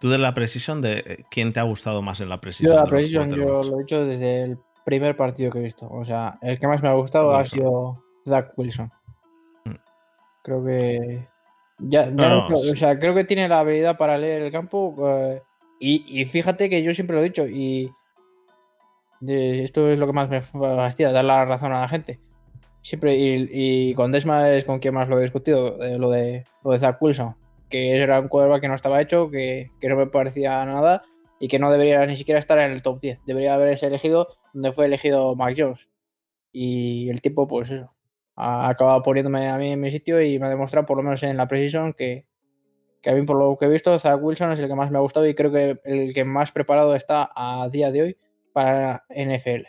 [0.00, 2.72] Tú de la Precision, de eh, ¿quién te ha gustado más en la Precision?
[2.72, 5.62] Yo la de los Precision yo lo he hecho desde el primer partido que he
[5.62, 5.88] visto.
[5.90, 8.92] O sea, el que más me ha gustado ha sido Zach Wilson.
[10.48, 11.26] Creo que.
[11.78, 12.58] Ya, ya No, creo-.
[12.72, 14.94] O sea, creo que tiene la habilidad para leer el campo.
[15.06, 15.42] eh,
[15.78, 17.46] y, y fíjate que yo siempre lo he dicho.
[17.46, 17.92] Y
[19.20, 22.18] de- esto es lo que más me fastidia, dar la razón a la gente.
[22.82, 23.48] Siempre, y,
[23.90, 26.78] y con Desma es con quien más lo he discutido, eh, lo de lo de
[26.78, 27.34] Zach Wilson.
[27.68, 31.02] Que era un quarterback que no estaba hecho, que, que no me parecía nada
[31.38, 33.20] y que no debería ni siquiera estar en el top 10.
[33.26, 35.86] Debería haberse elegido donde fue elegido Mac Jones.
[36.50, 37.92] Y el tipo, pues eso,
[38.40, 41.22] ha acabado poniéndome a mí en mi sitio y me ha demostrado, por lo menos
[41.24, 42.24] en la Precision, que,
[43.02, 44.98] que a mí, por lo que he visto, Zach Wilson es el que más me
[44.98, 48.16] ha gustado y creo que el que más preparado está a día de hoy
[48.52, 49.66] para NFL.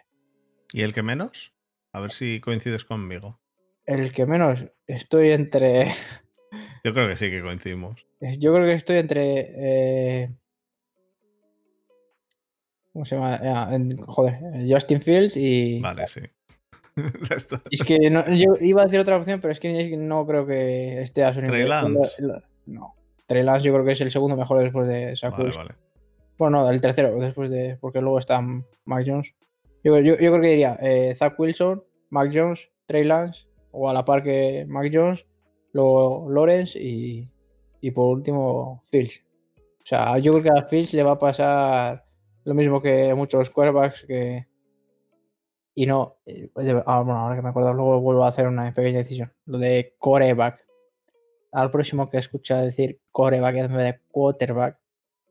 [0.71, 1.55] ¿Y el que menos?
[1.93, 3.39] A ver si coincides conmigo.
[3.88, 5.88] El que menos estoy entre.
[6.84, 8.05] Yo creo que sí que coincidimos.
[8.38, 9.45] Yo creo que estoy entre.
[9.47, 10.29] eh,
[12.93, 13.39] ¿Cómo se llama?
[13.41, 15.79] Ah, joder, Justin Fields y.
[15.79, 16.21] Vale, sí.
[17.71, 21.01] Es que no- yo iba a decir otra opción, pero es que, no creo que
[21.01, 21.69] esté a su Trey nivel.
[21.69, 22.21] Lance.
[22.21, 22.95] Lo- lo- No.
[23.25, 25.71] Trey Lance yo creo que es el segundo mejor después de Zach Vale.
[26.38, 27.77] Bueno, no, el tercero, después de.
[27.79, 29.35] Porque luego está Mac Jones.
[29.83, 33.93] Yo, yo, yo creo que diría eh, Zach Wilson, Mac Jones, Trey Lance, o a
[33.93, 35.25] la par que Mac Jones,
[35.73, 37.29] luego Lawrence y,
[37.81, 39.23] y por último Fields.
[39.57, 42.05] O sea, yo creo que a Fields le va a pasar
[42.45, 44.45] lo mismo que muchos quarterbacks que.
[45.79, 46.17] Y no.
[46.25, 46.51] eh,
[46.87, 49.31] ah, bueno, ahora que me acuerdo, luego vuelvo a hacer una pequeña decisión.
[49.45, 50.65] Lo de coreback.
[51.53, 54.77] Al próximo que escucha decir coreback en vez de quarterback,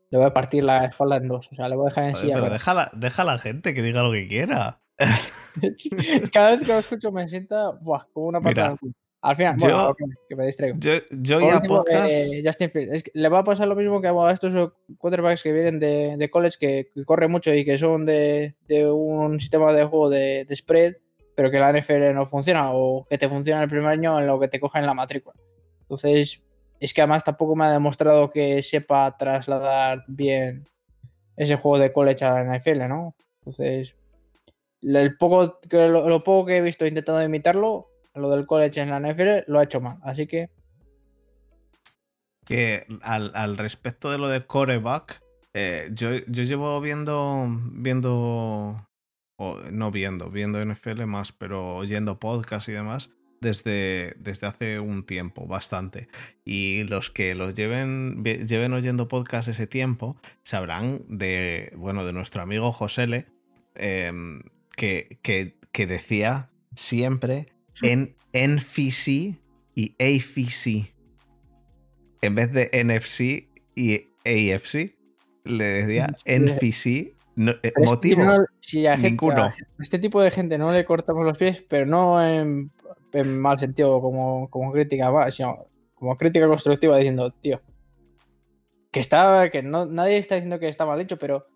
[0.09, 1.51] le voy a partir la espalda en dos.
[1.51, 2.33] O sea, le voy a dejar en Joder, silla.
[2.33, 4.81] pero de deja la, deja a la gente que diga lo que quiera.
[6.33, 8.95] Cada vez que lo escucho me sienta buah, como una patada Mira.
[9.21, 9.97] Al final, yo- bueno, ok,
[10.29, 10.77] que me distraigo.
[10.79, 12.09] Yo, yo ya último, podcast.
[12.09, 12.93] eh, Justin Fields.
[12.93, 16.15] Es que le va a pasar lo mismo que a estos quarterbacks que vienen de,
[16.17, 20.09] de college, que, que corren mucho y que son de, de un sistema de juego
[20.09, 20.93] de, de spread,
[21.35, 24.39] pero que la NFL no funciona, o que te funciona el primer año en lo
[24.39, 25.35] que te cogen la matrícula.
[25.81, 26.41] Entonces,
[26.79, 30.65] es que además tampoco me ha demostrado que sepa trasladar bien
[31.35, 33.15] ese juego de college a la NFL, ¿no?
[33.41, 33.95] Entonces,
[34.81, 38.89] el poco que, lo, lo poco que he visto intentando imitarlo, lo del college en
[38.89, 39.97] la NFL, lo ha hecho mal.
[40.03, 40.49] Así que
[42.45, 45.21] que al, al respecto de lo de coreback,
[45.53, 48.87] eh, yo, yo llevo viendo, viendo,
[49.37, 55.05] o no viendo, viendo NFL más, pero oyendo podcast y demás desde, desde hace un
[55.05, 56.07] tiempo, bastante.
[56.43, 62.13] Y los que los lleven, ve- lleven oyendo podcast ese tiempo sabrán de, bueno, de
[62.13, 63.27] nuestro amigo Josele,
[63.75, 64.41] em,
[64.75, 67.47] que, que, que decía siempre
[67.83, 69.37] en NFC
[69.75, 70.93] y AFC
[72.21, 74.95] en vez de NFC y AFC,
[75.45, 77.15] le decía NFC.
[77.35, 78.23] no- eh, motivo.
[78.25, 79.43] no- si a gente- ninguno.
[79.45, 82.71] a este tipo de gente no le cortamos los pies, pero no en,
[83.13, 85.65] en mal sentido como, como crítica, sino
[85.95, 87.61] como crítica constructiva diciendo, tío,
[88.91, 91.47] que está, que no, nadie está diciendo que está mal hecho, pero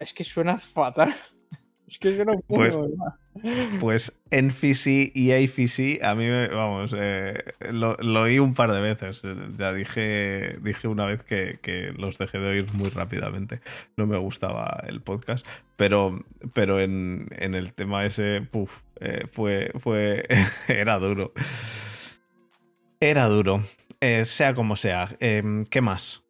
[0.00, 1.12] es que suena fatal.
[1.86, 2.90] Es que suena muy Pues- mal.
[3.80, 7.42] Pues NFC y AFC, a mí, vamos, eh,
[7.72, 9.24] lo, lo oí un par de veces.
[9.24, 13.60] Eh, Ya dije, dije una vez que, que los dejé de oír muy rápidamente.
[13.96, 19.70] No me gustaba el podcast, pero, pero en, en el tema ese, puf, eh, fue,
[19.78, 20.24] fue,
[20.68, 21.32] era duro.
[23.00, 23.64] Era duro.
[24.00, 25.08] Eh, sea como sea.
[25.20, 26.22] Em, ¿Qué más?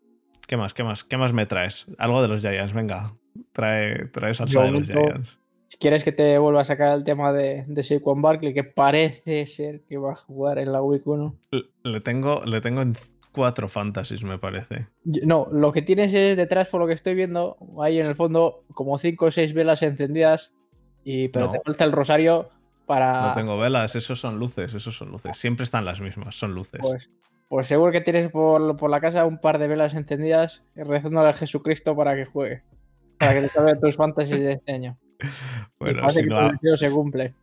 [0.47, 0.73] ¿Qué más?
[0.73, 1.05] ¿Qué más?
[1.05, 1.87] ¿Qué más me traes?
[1.99, 3.15] Algo de los Giants, venga.
[3.53, 5.39] Trae, trae salsa Yo de los Giants.
[5.73, 9.47] Si quieres que te vuelva a sacar el tema de, de Saquon Barkley, que parece
[9.47, 11.35] ser que va a jugar en la Week 1.
[11.85, 12.93] Le- tengo, le tengo en
[13.33, 14.89] cuatro fantasies, me parece.
[15.05, 18.65] No, lo que tienes es detrás, por lo que estoy viendo, ahí en el fondo,
[18.75, 20.53] como 5 o 6 velas encendidas,
[21.05, 21.53] y, pero No.
[21.53, 22.51] te falta el rosario
[22.85, 23.29] para.
[23.29, 25.35] No tengo velas, esos son luces, esos son luces.
[25.39, 26.83] Siempre están las mismas, son luces.
[26.83, 27.11] Pues,
[27.49, 31.33] pues seguro que tienes por, por la casa un par de velas encendidas rezándole a
[31.33, 32.63] Jesucristo para que juegue.
[33.19, 34.99] Para que te salven tus fantasies de este año.
[35.79, 37.35] bueno, si que no, se cumple.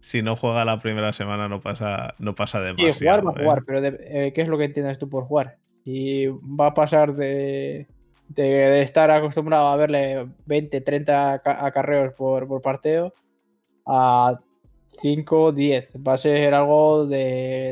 [0.00, 3.22] si no juega la primera semana no pasa, no pasa Sí, demasiado.
[3.22, 3.42] jugar va a ¿eh?
[3.44, 5.58] jugar, pero de- eh, ¿qué es lo que entiendes tú por jugar?
[5.84, 7.86] Y va a pasar de,
[8.28, 13.12] de, de estar acostumbrado a verle 20, 30 ca- acarreos por, por parteo
[13.86, 14.38] a
[15.02, 15.92] 5, 10.
[16.06, 17.16] Va a ser algo de,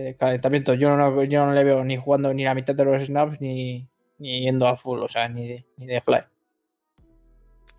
[0.04, 0.74] de calentamiento.
[0.74, 3.88] Yo no, yo no le veo ni jugando ni la mitad de los snaps ni,
[4.18, 6.18] ni yendo a full, o sea, ni de, ni de fly.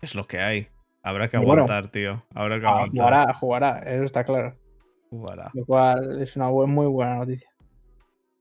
[0.00, 0.68] Es lo que hay.
[1.04, 2.24] Habrá que bueno, aguantar, tío.
[2.34, 2.90] Habrá que Ah, aguantar.
[2.96, 4.56] jugará, jugará, eso está claro.
[5.10, 5.50] Jugará.
[5.54, 7.48] Lo cual es una buen- muy buena noticia.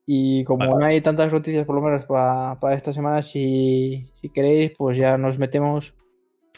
[0.06, 0.80] Y como Vale.
[0.80, 4.97] no hay tantas noticias, por lo menos para, para esta semana, si, si queréis, pues
[4.97, 5.93] ya nos metemos.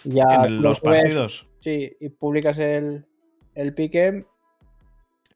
[0.03, 3.05] Ya En el- los partidos, Sí, y publicas el,
[3.55, 4.25] el pique.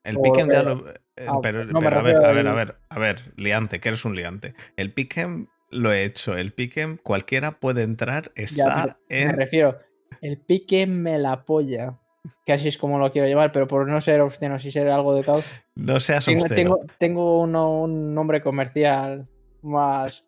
[0.03, 0.89] el lo ya lo.
[0.89, 3.79] eh, Ah, pero no, me pero a ver, a ver, a ver, a ver, liante,
[3.79, 4.53] que eres un liante.
[4.77, 6.37] El pick'em lo he hecho.
[6.37, 9.35] El pick'em, cualquiera puede entrar, Ya, está me en.
[9.35, 9.77] refiero,
[10.21, 11.99] el pique me la polla.
[12.45, 15.15] Que así es como lo quiero llevar, pero por no ser obsceno, si ser algo
[15.15, 15.45] de caos.
[15.75, 16.55] No seas Tengo, obsceno.
[16.55, 19.27] tengo, tengo uno- un nombre comercial
[19.61, 20.25] más.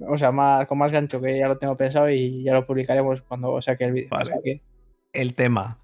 [0.00, 3.20] O sea, más, con más gancho que ya lo tengo pensado y ya lo publicaremos
[3.22, 4.08] cuando saque el vídeo.
[4.10, 4.26] O Vale.
[4.26, 4.62] sea que-
[5.12, 5.78] el tema.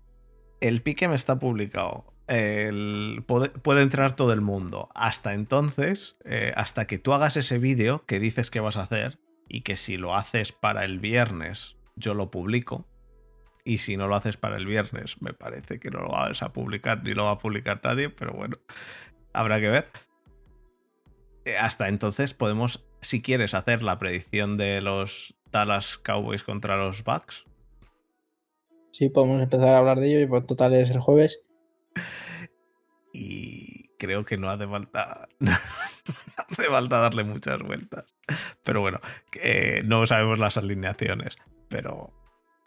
[0.60, 2.12] El pique está publicado.
[2.26, 4.88] El- puede, puede entrar todo el mundo.
[4.94, 9.18] Hasta entonces, eh, hasta que tú hagas ese vídeo que dices que vas a hacer
[9.48, 12.86] y que si lo haces para el viernes, yo lo publico.
[13.64, 16.52] Y si no lo haces para el viernes, me parece que no lo vas a
[16.52, 18.54] publicar ni lo va a publicar nadie, pero bueno,
[19.32, 19.88] habrá que ver.
[21.44, 27.04] Eh, Hasta entonces podemos, si quieres, hacer la predicción de los Dallas Cowboys contra los
[27.04, 27.44] Bucks
[28.92, 31.40] Sí, podemos empezar a hablar de ello y por total es el jueves.
[33.12, 38.06] Y creo que no hace falta, no hace falta darle muchas vueltas.
[38.62, 39.00] Pero bueno,
[39.84, 41.36] no sabemos las alineaciones,
[41.68, 42.12] pero,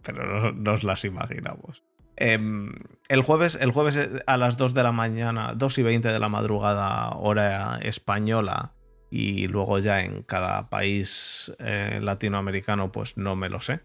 [0.03, 1.83] pero no, nos las imaginamos.
[2.15, 2.73] Em,
[3.09, 6.29] el, jueves, el jueves a las 2 de la mañana, 2 y 20 de la
[6.29, 8.73] madrugada, hora española,
[9.09, 13.81] y luego ya en cada país eh, latinoamericano, pues no me lo sé.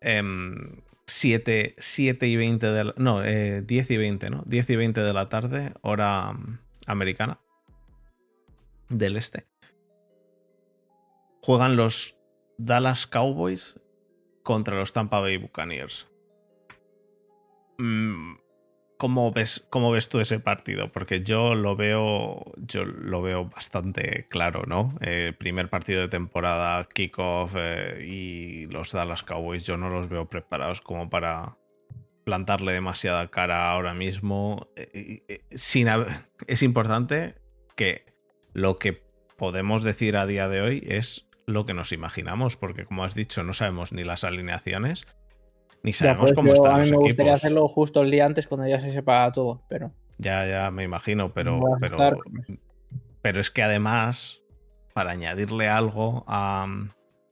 [0.00, 4.42] 7, em, y 20 de la, No, 10 eh, y 20, ¿no?
[4.46, 7.40] 10 y 20 de la tarde, hora mm, americana
[8.88, 9.46] del este.
[11.40, 12.18] Juegan los
[12.58, 13.80] Dallas Cowboys
[14.42, 16.08] contra los Tampa Bay Buccaneers.
[17.78, 18.34] Mm,
[19.02, 20.92] ¿Cómo ves, ¿Cómo ves tú ese partido?
[20.92, 24.94] Porque yo lo veo, yo lo veo bastante claro, ¿no?
[25.00, 30.28] Eh, primer partido de temporada, kickoff eh, y los Dallas Cowboys, yo no los veo
[30.28, 31.56] preparados como para
[32.24, 34.68] plantarle demasiada cara ahora mismo.
[34.76, 35.88] Eh, sin,
[36.46, 37.34] es importante
[37.74, 38.04] que
[38.52, 39.02] lo que
[39.36, 43.42] podemos decir a día de hoy es lo que nos imaginamos, porque como has dicho,
[43.42, 45.06] no sabemos ni las alineaciones,
[45.82, 48.66] ni sabemos pues cómo están a mí me gustaría hacerlo justo el día antes cuando
[48.66, 49.90] ya se sepa todo, pero.
[50.18, 51.60] Ya, ya, me imagino, pero.
[51.80, 51.98] Pero,
[53.20, 54.42] pero es que además,
[54.94, 56.66] para añadirle algo a,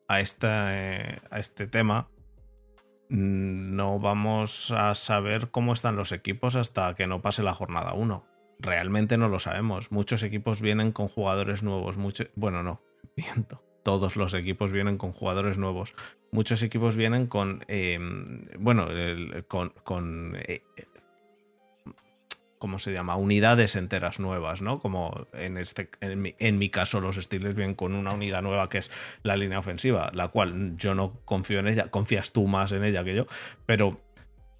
[0.09, 2.09] a, este, a este tema,
[3.09, 7.93] mm, no vamos a saber cómo están los equipos hasta que no pase la jornada
[7.95, 8.27] 1.
[8.59, 9.93] Realmente no lo sabemos.
[9.93, 11.99] Muchos equipos vienen con jugadores nuevos.
[11.99, 12.83] Mucho, bueno, no,
[13.17, 15.95] miento todos los equipos vienen con jugadores nuevos.
[16.33, 18.89] Muchos equipos vienen con, em, bueno,
[19.49, 20.63] con, eh,
[22.59, 23.17] ¿cómo se llama?
[23.17, 24.81] Unidades enteras nuevas, ¿no?
[24.81, 28.91] Como en, este, en mi, caso los Steelers vienen con una unidad nueva que es
[29.23, 33.03] la línea ofensiva, la cual yo no confío en ella, confías tú más en ella
[33.03, 33.27] que yo,
[33.67, 33.99] pero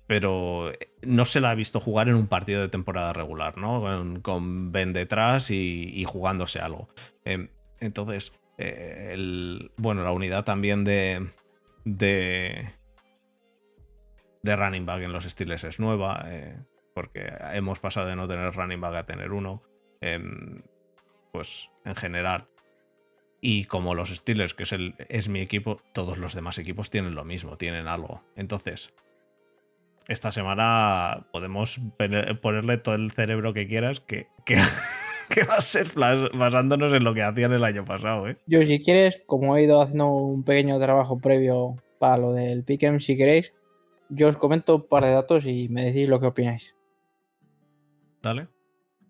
[0.07, 3.81] pero no se la ha visto jugar en un partido de temporada regular, ¿no?
[4.23, 6.89] Con, Ben detrás y, jugándose algo.
[7.25, 11.27] Em, entonces, eh, el, bueno, la unidad también de,
[11.85, 12.71] de,
[14.43, 16.57] de running back en los Steelers es nueva, eh,
[16.95, 19.63] porque hemos pasado de no tener running back a tener uno,
[20.03, 20.63] em,
[21.33, 22.49] pues en general.
[23.41, 27.15] Y como los Steelers, que es, el, es mi equipo, todos los demás equipos tienen
[27.15, 28.23] lo mismo, tienen algo.
[28.37, 28.93] Entonces,
[30.07, 31.81] esta semana podemos
[32.43, 34.59] ponerle todo el cerebro que quieras, que, que
[35.35, 38.29] que va a ser basándonos en lo que hacían el año pasado.
[38.29, 38.37] ¿eh?
[38.47, 42.99] Yo, si quieres, como he ido haciendo un pequeño trabajo previo para lo del Pick'em,
[42.99, 43.53] si queréis,
[44.09, 46.75] yo os comento un par de datos y me decís lo que opináis.
[48.23, 48.49] Dale.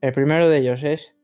[0.02, 1.16] El primero de ellos es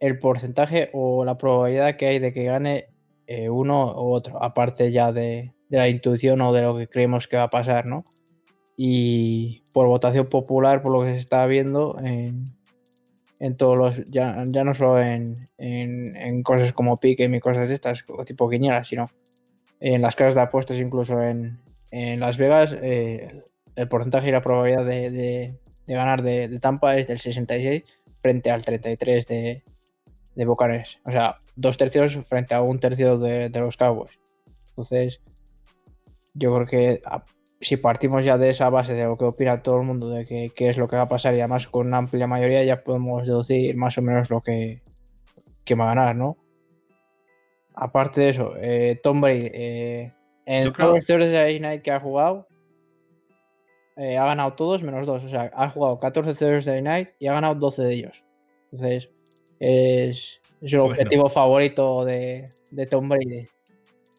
[0.00, 2.86] el porcentaje o la probabilidad que hay de que gane
[3.26, 7.26] eh, uno u otro, aparte ya de, de, la intuición o de lo que creemos
[7.26, 8.04] que va a pasar, ¿no?
[8.76, 12.57] Y por votación popular, por lo que se está viendo en,
[13.40, 17.74] en todos los, ya, ya no solo en, en, cosas como pique y cosas de
[17.74, 19.10] estas, tipo quinielas, sino
[19.80, 21.58] en las casas de apuestas, incluso en,
[21.90, 23.42] en Las Vegas, eh,
[23.76, 27.84] el porcentaje y la probabilidad de, de, ganar de, Tampa es del 66
[28.20, 29.62] frente al 33 de,
[30.34, 30.46] de.
[30.46, 34.18] O sea, dos tercios frente a un tercio de los Cowboys.
[34.70, 35.20] Entonces,
[36.34, 37.02] yo creo que
[37.60, 40.68] si partimos ya de esa base de lo que opina todo el mundo, de qué
[40.68, 43.76] es lo que va a pasar y además con una amplia mayoría ya podemos deducir
[43.76, 44.82] más o menos lo que,
[45.78, 46.36] va a ganar, ¿no?
[47.74, 50.12] Aparte de eso, eh, Tom Brady, eh,
[50.46, 52.48] en todos los Thursday Night que ha jugado,
[53.98, 55.24] eh, ha ganado todos menos dos.
[55.24, 58.24] O sea, ha jugado 14 Thursday Night y ha ganado 12 de ellos.
[58.72, 59.10] Entonces,
[59.58, 63.48] es, su objetivo favorito de, de Tom Brady.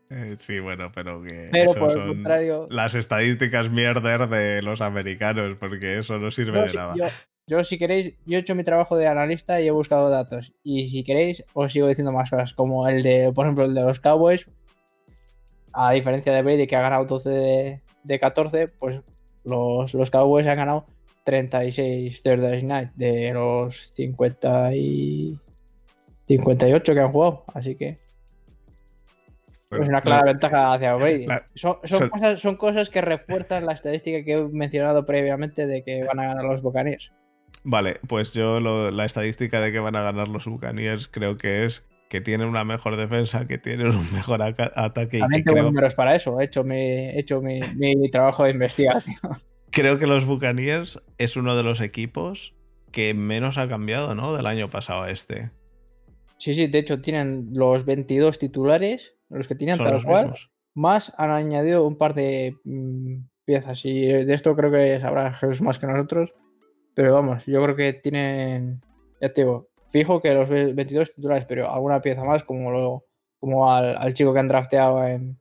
[0.09, 2.67] Eh, sí, bueno, pero que pero por el contrario...
[2.71, 6.95] las estadísticas mierder de los americanos, porque eso no sirve de nada.
[7.45, 10.53] Yo, si queréis, yo he hecho mi trabajo de analista y he buscado datos.
[10.63, 13.81] Y si queréis, os sigo diciendo más cosas, como el de, por ejemplo, el de
[13.81, 14.47] los Cowboys.
[15.73, 19.01] A diferencia de Brady, que ha ganado 12 de, 14, pues
[19.43, 20.85] los, los, Cowboys han ganado
[21.23, 25.39] 36 Thursday Night de los 50 y
[26.27, 27.43] 58 que han jugado.
[27.47, 27.97] Así que
[29.71, 31.27] es una clara ventaja hacia Brady.
[31.55, 36.45] son, cosas, que refuerzan la estadística que he mencionado previamente de que van a ganar
[36.45, 37.11] los Buccaneers.
[37.63, 41.87] Vale, pues yo la estadística de que van a ganar los Buccaneers creo que es
[42.09, 45.19] que tienen una mejor defensa, que tienen un mejor ataque.
[45.19, 47.59] También tengo números para eso, he hecho, mi, he hecho mi,
[48.11, 49.17] trabajo de investigación.
[49.71, 52.55] Creo que los Buccaneers es uno de los equipos
[52.91, 54.35] que menos ha cambiado, ¿no?
[54.35, 55.51] Del año pasado a este.
[56.37, 60.33] Sí, sí, de hecho tienen los 22 titulares los que tenían tal cual,
[60.73, 63.85] más han añadido un par de mm, piezas.
[63.85, 66.33] Y de esto creo que sabrá Jesús más que nosotros.
[66.95, 68.81] Pero vamos, yo creo que tienen,
[69.21, 73.05] ya te digo, fijo que los 22 titulares, pero alguna pieza más, como lo,
[73.39, 75.39] como al, chico que han drafteado en,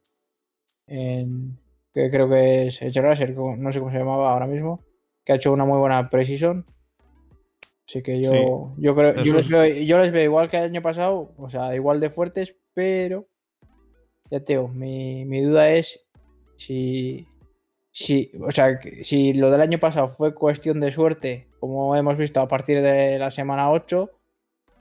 [0.87, 1.59] en
[1.93, 4.85] que creo que es Cherraser, no sé cómo se llamaba ahora mismo,
[5.25, 6.65] que ha hecho una muy buena precision.
[7.87, 10.83] Así que yo, yo creo, yo les, veo, yo les, veo, igual que el año
[10.83, 13.27] pasado, o sea, igual de fuertes, pero
[14.31, 16.05] ya te digo, mi, mi duda es
[16.57, 17.27] si,
[17.91, 22.41] si, o sea, si lo del año pasado fue cuestión de suerte, como hemos visto
[22.41, 24.11] a partir de la semana 8,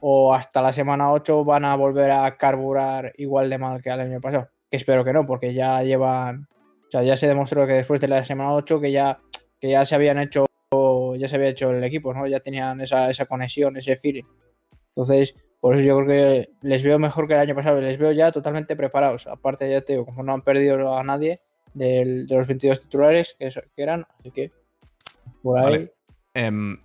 [0.00, 4.00] o hasta la semana 8 van a volver a carburar igual de mal que el
[4.00, 4.48] año pasado.
[4.70, 6.46] Espero que no, porque ya llevan,
[6.86, 9.18] o sea, ya se demostró que después de la semana 8 que ya,
[9.60, 10.46] que ya se habían hecho,
[11.16, 12.26] ya se había hecho el equipo, ¿no?
[12.26, 14.24] Ya tenían esa, esa conexión, ese feeling.
[14.88, 18.12] Entonces, por eso yo creo que les veo mejor que el año pasado, les veo
[18.12, 19.26] ya totalmente preparados.
[19.26, 21.40] Aparte, ya te digo, como no han perdido a nadie,
[21.74, 24.52] de los 22 titulares que, eran, así que
[25.42, 25.90] por ahí.
[26.34, 26.78] Em,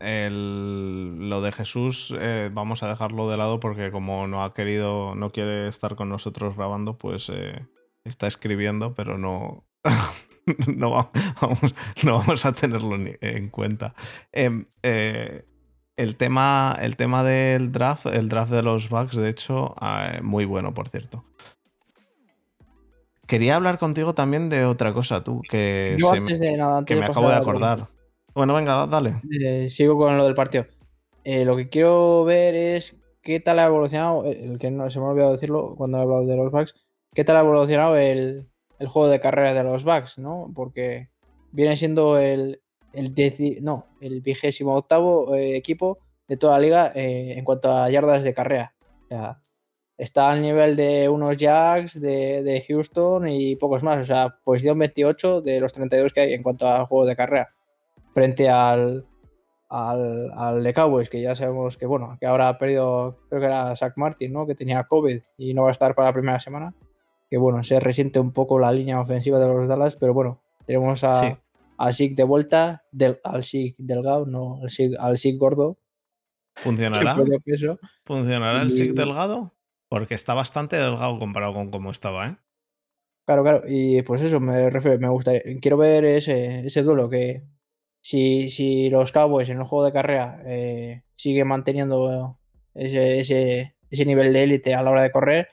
[1.29, 5.29] lo de Jesús eh, vamos a dejarlo de lado porque como no ha querido, no
[5.29, 7.67] quiere estar con nosotros grabando, pues eh,
[8.03, 9.67] está escribiendo, pero no,
[10.75, 13.93] no, vamos, no, vamos, a tenerlo en cuenta.
[14.31, 15.45] Em, eh,
[15.97, 20.45] el, tema, el tema del draft, el draft de los bugs, de hecho, ah, muy
[20.45, 21.23] bueno, por cierto.
[23.27, 27.87] Quería hablar contigo también de otra cosa, tú, que, me, que me acabo de acordar.
[28.35, 29.21] Bueno, venga, dale.
[29.41, 30.65] Eh, sigo con lo del partido.
[31.23, 34.99] Eh, lo que quiero ver es qué tal ha evolucionado, eh, el que no se
[34.99, 36.75] me ha olvidado decirlo cuando he hablado de los bugs,
[37.13, 40.51] qué tal ha evolucionado el, juego de carrera de los bugs, ¿no?
[40.53, 41.07] Porque
[41.51, 42.61] viene siendo el,
[42.93, 43.13] el,
[43.61, 48.73] no, el vigésimo octavo equipo de toda la liga en cuanto a yardas de carrera.
[49.97, 54.01] Está al nivel de unos Jacks, de, Houston y pocos más.
[54.01, 57.53] O sea, posición 28 de los 32 que hay en cuanto a juego de carrera.
[58.13, 59.05] Frente al,
[59.69, 63.75] al, de Cowboys, que ya sabemos que, bueno, que ahora ha perdido, creo que era
[63.75, 64.47] Zach Martin, ¿no?
[64.47, 66.73] Que tenía COVID y no va a estar para la primera semana.
[67.29, 71.03] Que bueno, se resiente un poco la línea ofensiva de los Dallas, pero bueno, tenemos
[71.03, 71.39] a,
[71.77, 75.79] al SIG de vuelta, del, al SIG delgado, no al SIG, al gordo.
[76.55, 77.15] ¿Funcionará?
[78.05, 79.55] ¿Funcionará el SIG delgado?
[79.89, 82.37] Porque está bastante delgado comparado con cómo estaba, ¿eh?
[83.25, 83.61] Claro, claro.
[83.67, 85.41] Y pues eso, me refiero, me gustaría.
[85.61, 87.43] Quiero ver ese, ese duelo que
[88.01, 92.37] si, si los Cowboys en el juego de carrera eh, siguen manteniendo
[92.73, 95.47] ese, ese, ese nivel de élite a la hora de correr.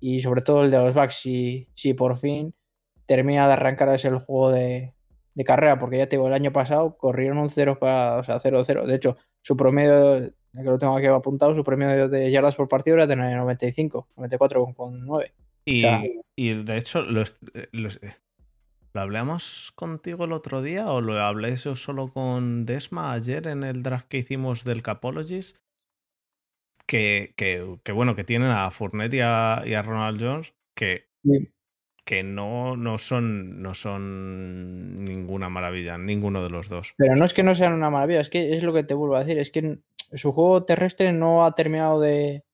[0.00, 2.54] Y sobre todo el de los Bucks, si, si por fin
[3.06, 4.94] termina de arrancar ese el juego de,
[5.34, 8.38] de carrera, porque ya te digo, el año pasado corrieron un 0 para, o sea,
[8.38, 8.86] 0-0.
[8.86, 12.96] De hecho, su promedio que lo tengo aquí apuntado, su premio de yardas por partido
[12.96, 15.32] era de 95, 94,9.
[15.64, 15.84] Y,
[16.36, 17.24] y de hecho, lo,
[17.72, 17.88] lo,
[18.92, 23.62] ¿lo, hablamos contigo el otro día o lo hablé eso solo con Desma ayer en
[23.62, 25.58] el draft que hicimos del Capologist?
[26.86, 31.08] Que, que, que bueno, que tienen a Fournette y a, Ronald Jones, que,
[32.04, 36.94] que no, no, son, no son ninguna maravilla, ninguno de los dos.
[36.96, 39.16] Pero no es que no sean una maravilla, es que es lo que te vuelvo
[39.16, 42.44] a decir, es que su juego terrestre no ha terminado de,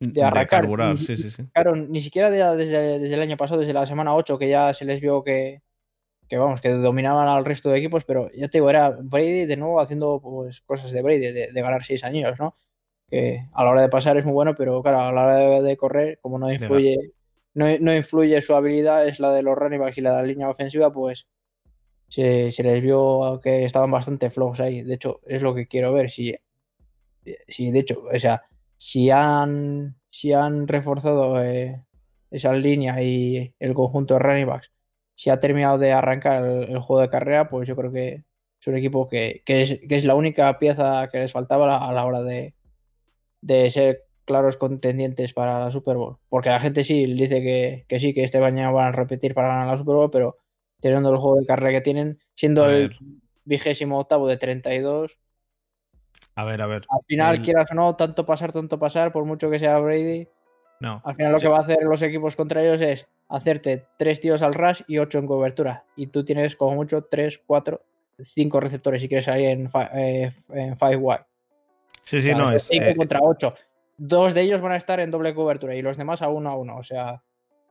[0.00, 0.66] de arrancar.
[0.98, 1.44] sí, sí, sí.
[1.52, 4.84] Claro, ni siquiera desde, desde, el año pasado, desde la semana 8, que ya se
[4.84, 5.62] les vio que,
[6.28, 9.56] que, vamos, que dominaban al resto de equipos, pero ya te digo, era Brady de
[9.56, 12.54] nuevo haciendo pues, cosas de Brady, de, ganar 6 años, ¿no?
[13.08, 15.76] Que a la hora de pasar es muy bueno, pero claro, a la hora de,
[15.78, 17.14] correr, como no influye,
[17.54, 20.22] no, no, influye su habilidad, es la de los running backs y la de la
[20.22, 21.26] línea ofensiva, pues
[22.08, 24.82] se, se les vio que estaban bastante flojos ahí.
[24.82, 26.34] De hecho, es lo que quiero ver, si
[27.48, 28.42] sí, de hecho, o sea,
[28.76, 31.82] si han, si han reforzado eh,
[32.30, 34.70] esa línea y el conjunto de running backs,
[35.14, 38.24] si ha terminado de arrancar el, juego de carrera, pues yo creo que
[38.60, 42.54] es un equipo que, es, la única pieza que les faltaba a la hora de,
[43.70, 46.18] ser claros contendientes para la Super Bowl.
[46.28, 47.42] Porque la gente sí dice
[47.88, 50.38] que, sí, que este año van a repetir para ganar la Super Bowl, pero
[50.78, 52.96] teniendo el juego de carrera que tienen, siendo el
[53.44, 55.18] vigésimo octavo de 32,
[56.36, 56.82] a ver, a ver.
[56.88, 60.28] Al final, quieras o no, tanto pasar, tanto pasar, por mucho que sea Brady.
[60.78, 61.02] No.
[61.04, 64.40] Al final lo que va a hacer los equipos contra ellos es hacerte tres tiros
[64.40, 65.84] al rush y ocho en cobertura.
[65.96, 67.82] Y tú tienes como mucho tres, cuatro,
[68.20, 70.30] cinco receptores si quieres salir en, eh,
[70.78, 71.24] five wide.
[72.04, 72.62] Sí, sí, no es.
[72.62, 73.54] Cinco eh, contra ocho.
[74.02, 76.56] Dos de ellos van a estar en doble cobertura y los demás a uno a
[76.56, 76.78] uno.
[76.78, 77.22] O sea,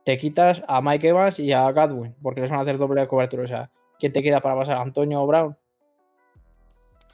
[0.04, 3.42] te quitas a Mike Evans y a Godwin porque les van a hacer doble cobertura.
[3.42, 4.76] O sea, ¿quién te queda para pasar?
[4.78, 5.56] ¿Antonio Brown?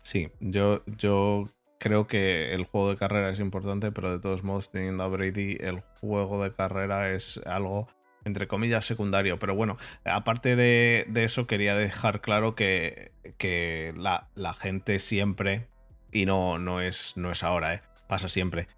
[0.02, 1.48] Sí, yo, yo
[1.78, 5.56] creo que el juego de carrera es importante, pero de todos modos, teniendo a Brady,
[5.60, 7.88] el juego de carrera es algo
[8.26, 9.38] entre comillas, secundario.
[9.38, 15.68] Pero bueno, aparte de, eso, quería dejar claro que, que la, la, gente siempre,
[16.12, 17.80] y no, no, es, no es ahora, ¿eh?
[18.08, 18.68] pasa siempre.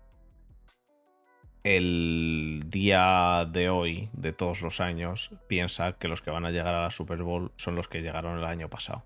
[1.70, 6.72] El día de hoy, de todos los años, piensa que los que van a llegar
[6.72, 9.04] a la Super Bowl son los que llegaron el año pasado.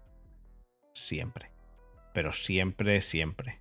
[0.92, 1.50] Siempre.
[2.14, 3.58] Pero siempre, siempre.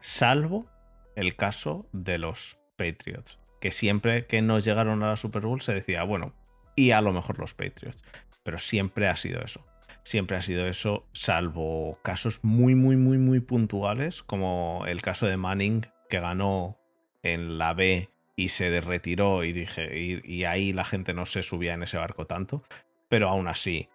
[0.00, 0.66] Salvo
[1.14, 5.74] el caso de los Patriots que siempre que nos llegaron a la Super Bowl se
[5.74, 6.32] decía, bueno,
[6.74, 8.02] y a lo mejor los Patriots.
[8.44, 9.62] Pero siempre ha sido eso.
[10.04, 15.36] Siempre ha sido eso, salvo casos muy, muy, muy, muy puntuales, como el caso de
[15.36, 16.78] Manning, que ganó
[17.22, 21.74] en la B y se retiró y dije, y, ahí la gente no se subía
[21.74, 22.62] en ese barco tanto.
[23.08, 23.88] Pero aún así,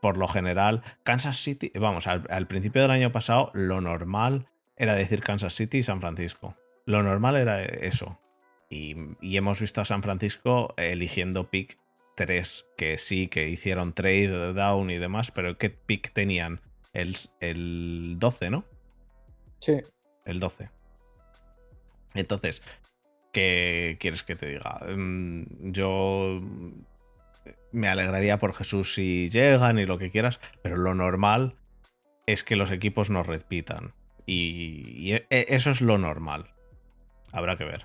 [0.00, 4.94] por lo general, Kansas City, vamos, al, al principio del año pasado, lo normal era
[4.94, 6.56] decir Kansas City y San Francisco.
[6.86, 8.18] Lo normal era eso.
[8.70, 8.96] Y,
[9.36, 11.78] hemos visto a San Francisco eligiendo pick
[12.16, 16.60] 3, que sí, que hicieron trade down y demás, pero ¿qué pick tenían?
[16.92, 18.64] El, el 12, ¿no?
[19.60, 19.80] Sí.
[20.24, 20.70] El 12.
[22.14, 22.62] Entonces,
[23.34, 24.80] ¿qué quieres que te diga?
[24.96, 26.40] Mm, yo
[27.72, 31.56] me alegraría por Jesús si llegan y lo que quieras, pero lo normal
[32.26, 33.92] es que los equipos no repitan.
[34.26, 36.54] y e, e, eso es lo normal.
[37.32, 37.84] Habrá que ver.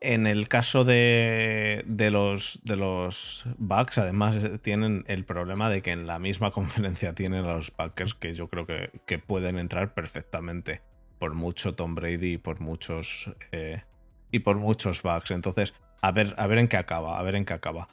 [0.00, 5.90] En el caso de, los, de los Bucks, además, eh, tienen el problema de que
[5.90, 10.82] en la misma conferencia tienen a los Packers que yo creo que, pueden entrar perfectamente.
[11.18, 13.32] Por mucho Tom Brady y por muchos.
[13.50, 13.82] Eh,
[14.30, 15.30] y por muchos Bucks.
[15.30, 17.18] Entonces, a ver, a ver en qué acaba.
[17.18, 17.88] A ver en qué acaba.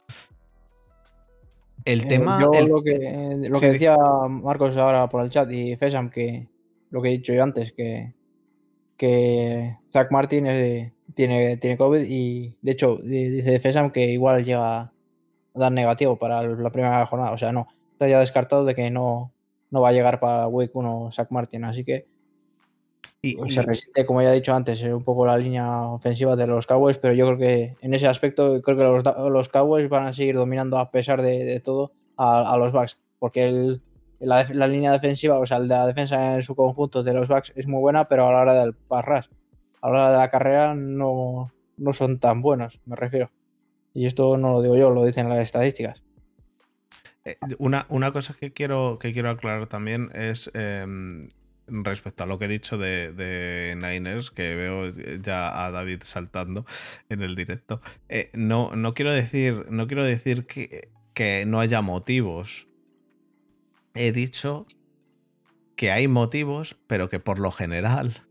[1.84, 2.40] El eh, tema.
[2.40, 3.96] Yo lo, que, lo que decía
[4.30, 6.48] Marcos ahora por el chat y Fesam, que
[6.90, 8.14] lo que he dicho yo antes, que,
[8.98, 14.80] que Zach Martin es tiene, tiene COVID y de hecho dice Fesam que igual llega
[14.80, 14.92] a
[15.54, 17.32] dar negativo para la primera jornada.
[17.32, 19.32] O sea, no, está ya descartado de que no,
[19.70, 21.64] no va a llegar para Week 1 Zach Martin.
[21.66, 22.08] Así que
[23.26, 26.68] y, se resiste, como ya he dicho antes, un poco la línea ofensiva de los
[26.68, 30.14] Cowboys, pero yo creo que en ese aspecto creo que los, los Cowboys van a
[30.14, 33.80] seguir dominando a pesar de, todo a, los Bucks, porque
[34.20, 37.68] la, la, línea defensiva, o sea, la defensa en su conjunto de los Bucks es
[37.68, 39.30] muy buena, pero a la hora del pass
[39.82, 41.52] a la hora de la carrera no,
[41.94, 43.32] son tan buenos, me refiero.
[43.94, 46.04] Y esto no lo digo yo, lo dicen las estadísticas.
[47.24, 51.22] Eh, una, una, cosa que quiero, que quiero aclarar también es em,
[51.68, 54.90] respecto a lo que he dicho de, Niners, que veo
[55.22, 56.66] ya a David saltando
[57.10, 57.82] en el directo.
[58.10, 62.68] Eh, no, no quiero decir, no quiero decir que, que no haya motivos.
[63.94, 64.68] He dicho
[65.76, 68.26] que hay motivos, pero que por lo general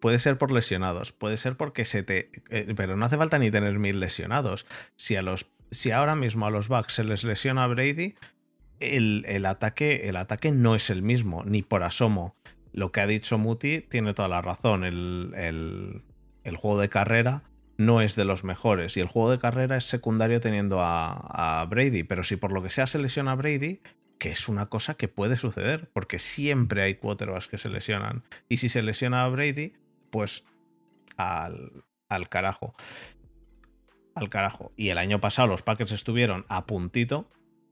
[0.00, 2.30] Puede ser por lesionados, puede ser porque se te.
[2.50, 4.66] Eh, pero no hace falta ni tener mil lesionados.
[4.94, 8.14] Si, a los, si ahora mismo a los Bucks se les lesiona a Brady,
[8.80, 12.34] el, ataque, el ataque no es el mismo, ni por asomo.
[12.72, 14.84] Lo que ha dicho Muti tiene toda la razón.
[14.84, 15.32] El,
[16.44, 17.42] el, juego de carrera
[17.78, 18.96] no es de los mejores.
[18.96, 22.02] Y el juego de carrera es secundario teniendo a, Brady.
[22.02, 23.80] Pero si por lo que sea se lesiona a Brady,
[24.18, 28.24] que es una cosa que puede suceder, porque siempre hay quarterbacks que se lesionan.
[28.48, 29.72] Y si se lesiona a Brady,
[30.10, 30.44] pues
[31.16, 32.74] al, al carajo.
[34.14, 34.72] Al carajo.
[34.76, 37.30] Y el año pasado los Packers estuvieron a puntito.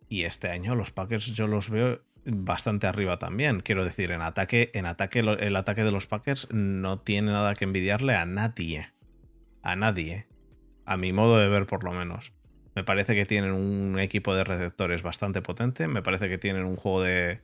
[0.09, 3.61] Y este año los Packers yo los veo bastante arriba también.
[3.61, 7.64] Quiero decir, en ataque, en ataque, el ataque de los Packers no tiene nada que
[7.64, 8.92] envidiarle a nadie.
[9.62, 10.26] A nadie.
[10.84, 12.32] A mi modo de ver, por lo menos.
[12.74, 15.88] Me parece que tienen un equipo de receptores bastante potente.
[15.88, 17.40] Me parece que tienen un juego de.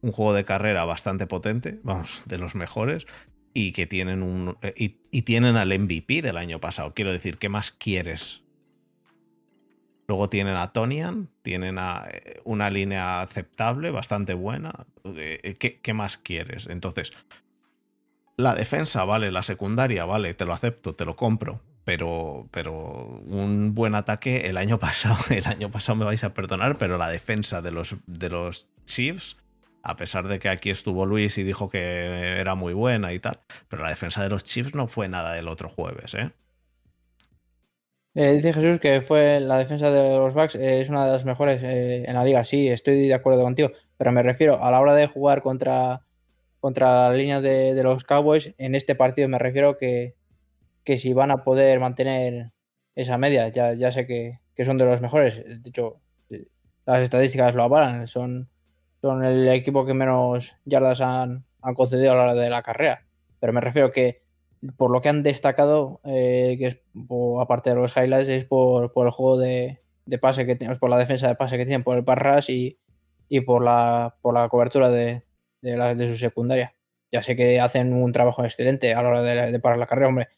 [0.00, 1.80] Un juego de carrera bastante potente.
[1.82, 3.06] Vamos, de los mejores
[3.54, 6.94] y que tienen un eh, y, tienen al MVP del año pasado.
[6.94, 8.44] Quiero decir, ¿qué más quieres?
[10.08, 14.86] Luego tienen a Tonian, tienen a eh, una línea aceptable, bastante buena.
[15.04, 16.66] Eh, ¿Qué, más quieres?
[16.66, 17.12] Entonces,
[18.36, 21.60] la defensa, vale, la secundaria, vale, te lo acepto, te lo compro.
[21.84, 26.78] Pero, pero un buen ataque el año pasado, el año pasado me vais a perdonar,
[26.78, 29.36] pero la defensa de los, de los Chiefs
[29.82, 33.40] a pesar de que aquí estuvo Luis y dijo que era muy buena y tal,
[33.68, 36.32] pero la defensa de los Chiefs no fue nada del otro jueves, ¿eh?
[38.14, 41.24] Eh dice Jesús que fue la defensa de los Bucks eh, es una de las
[41.24, 42.44] mejores eh, en la liga.
[42.44, 46.02] Sí, estoy de acuerdo contigo, pero me refiero a la hora de jugar contra,
[46.60, 48.54] contra la línea de, los Cowboys.
[48.58, 50.14] En este partido me refiero que,
[50.84, 52.52] que si van a poder mantener
[52.94, 55.36] esa media, ya, ya sé que, que son de los mejores.
[55.44, 56.00] De hecho,
[56.86, 58.08] las estadísticas lo avalan.
[58.08, 58.48] Son
[59.00, 61.44] son el equipo que menos yardas han,
[61.74, 63.04] concedido a la hora de la carrera.
[63.40, 64.22] Pero me refiero que
[64.76, 66.78] por lo que han destacado, eh, que es
[67.40, 70.98] aparte de los highlights, es por, el juego de, de pase que tienen, por la
[70.98, 72.78] defensa de pase que tienen, por el parras y,
[73.28, 75.22] y por la por la cobertura de,
[75.60, 76.74] de, su secundaria.
[77.10, 80.08] Ya sé que hacen un trabajo excelente a la hora de, de parar la carrera,
[80.08, 80.28] hombre.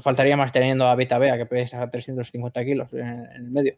[0.00, 3.76] Faltaría más teniendo a Vita Bea, que pesa 350 kilos en, el medio.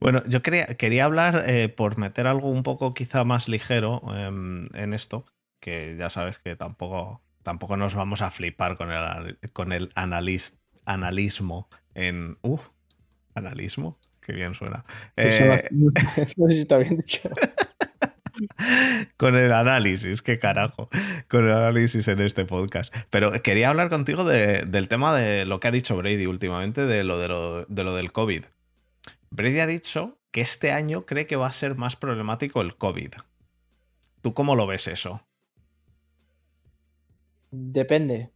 [0.00, 4.26] Bueno, yo quería, quería hablar eh, por meter algo un poco quizá más ligero eh,
[4.74, 5.24] en esto,
[5.60, 11.68] que ya sabes que tampoco, tampoco nos vamos a flipar con el, con el analismo
[11.94, 12.38] en...
[12.42, 12.58] Uh,
[13.38, 14.84] analismo, qué bien suena.
[15.16, 17.30] Eh, no sé si está bien dicho.
[19.16, 20.88] con el análisis, qué carajo,
[21.28, 22.94] con el análisis en este podcast.
[23.10, 27.04] Pero quería hablar contigo de, del tema de lo que ha dicho Brady últimamente, de
[27.04, 28.44] lo, de lo, de lo del COVID.
[29.30, 33.14] Brady ha dicho que este año cree que va a ser más problemático el COVID.
[34.20, 35.26] ¿Tú cómo lo ves eso?
[37.50, 38.30] Depende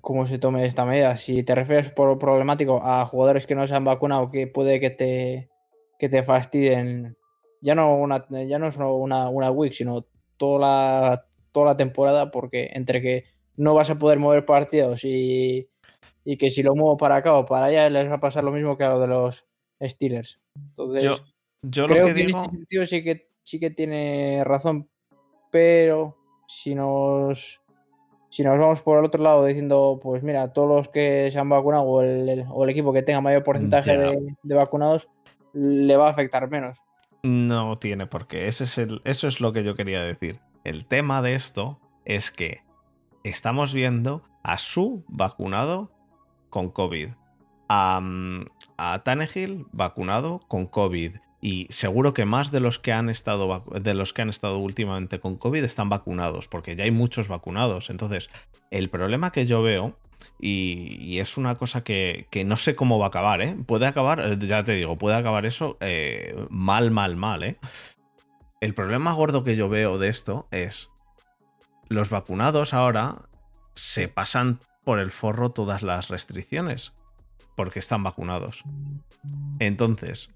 [0.00, 1.16] cómo se tome esta medida.
[1.16, 4.90] Si te refieres por problemático a jugadores que no se han vacunado, que puede que
[4.90, 5.50] te,
[5.98, 7.16] que te fastidien,
[7.60, 10.06] ya no, una, ya no solo una, una week, sino
[10.36, 13.24] toda la, toda la temporada, porque entre que
[13.56, 15.68] no vas a poder mover partidos y,
[16.24, 18.52] y que si lo muevo para acá o para allá les va a pasar lo
[18.52, 19.46] mismo que a lo de los
[19.82, 20.40] Steelers.
[20.56, 21.16] Entonces, yo,
[21.62, 22.38] yo creo lo que, que digo...
[22.38, 24.88] en este sentido sí que, sí que tiene razón,
[25.50, 26.16] pero
[26.48, 27.60] si nos,
[28.34, 31.48] si nos vamos por el otro lado diciendo, pues mira, todos los que se han
[31.48, 35.06] vacunado o el, el, o el equipo que tenga mayor porcentaje de, de, vacunados
[35.52, 36.76] le va a afectar menos.
[37.22, 38.48] No tiene por qué.
[38.48, 40.40] Ese es el, eso es lo que yo quería decir.
[40.64, 42.58] El tema de esto es que
[43.22, 45.92] estamos viendo a su vacunado
[46.50, 47.10] con COVID.
[47.68, 48.02] A,
[48.76, 51.18] a Tannehill vacunado con COVID.
[51.44, 55.20] Y seguro que más de los que han estado de los que han estado últimamente
[55.20, 57.90] con COVID están vacunados, porque ya hay muchos vacunados.
[57.90, 58.30] Entonces,
[58.70, 59.98] el problema que yo veo,
[60.40, 63.58] y, es una cosa que, que, no sé cómo va a acabar, ¿eh?
[63.66, 67.58] Puede acabar, eh, ya te digo, puede acabar eso eh, mal, mal, mal, ¿eh?
[68.62, 70.92] El problema gordo que yo veo de esto es
[71.90, 73.28] los vacunados ahora
[73.74, 76.94] se pasan por el forro todas las restricciones
[77.54, 78.64] porque están vacunados.
[79.58, 80.30] Entonces,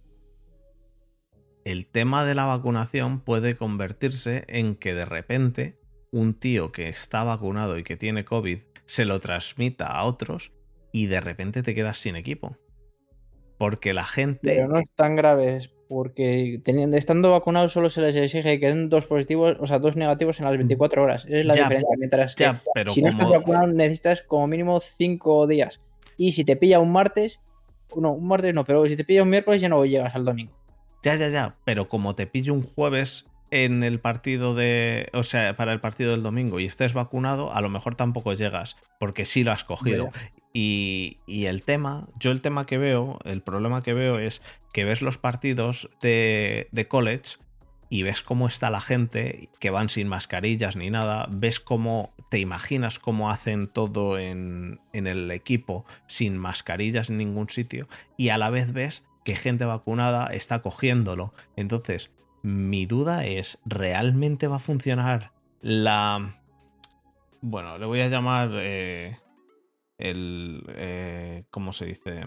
[1.71, 5.79] el tema de la vacunación puede convertirse en que de repente
[6.11, 10.53] un tío que está vacunado y que tiene COVID se lo transmita a otros
[10.93, 12.57] y de repente te quedas sin equipo.
[13.59, 14.41] Porque la gente...
[14.45, 18.89] Pero no es tan grave, porque teniendo, estando vacunados solo se les exige que den
[18.89, 21.27] dos positivos, o sea, dos negativos en las 24 horas.
[21.27, 21.97] Esa es la ya, diferencia.
[21.99, 25.83] Mientras que pero si no estás vacunado necesitas como mínimo 5 días.
[26.17, 27.41] Y si te pilla un martes,
[27.95, 30.58] no, un martes no, pero si te pilla un miércoles ya no llegas al domingo.
[31.03, 35.57] Ya, ya, ya, pero como te pille un jueves en el partido de, o sea,
[35.57, 39.45] para el partido del domingo y estés vacunado, a lo mejor tampoco llegas, porque sí
[39.45, 40.11] lo has cogido.
[40.53, 44.43] Y, y, el tema, yo el tema que veo, el problema que veo es
[44.73, 47.37] que ves los partidos de, de college
[47.91, 52.39] y ves cómo está la gente, que van sin mascarillas ni nada, ves cómo te
[52.39, 58.39] imaginas cómo hacen todo en, en, el equipo sin mascarillas en ningún sitio, y a
[58.39, 61.35] la vez ves que gente vacunada está cogiéndolo.
[61.55, 62.11] Entonces,
[62.43, 66.41] mi duda es, ¿realmente va a funcionar la...
[67.43, 69.19] Bueno, le voy a llamar eh,
[69.99, 70.65] el...
[70.69, 72.23] Eh, ¿Cómo se dice?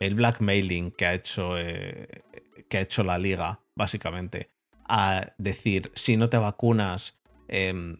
[0.00, 2.22] El blackmailing que ha hecho, eh,
[2.70, 4.48] que ha hecho la liga básicamente,
[4.88, 7.98] a decir, si no te vacunas, eh,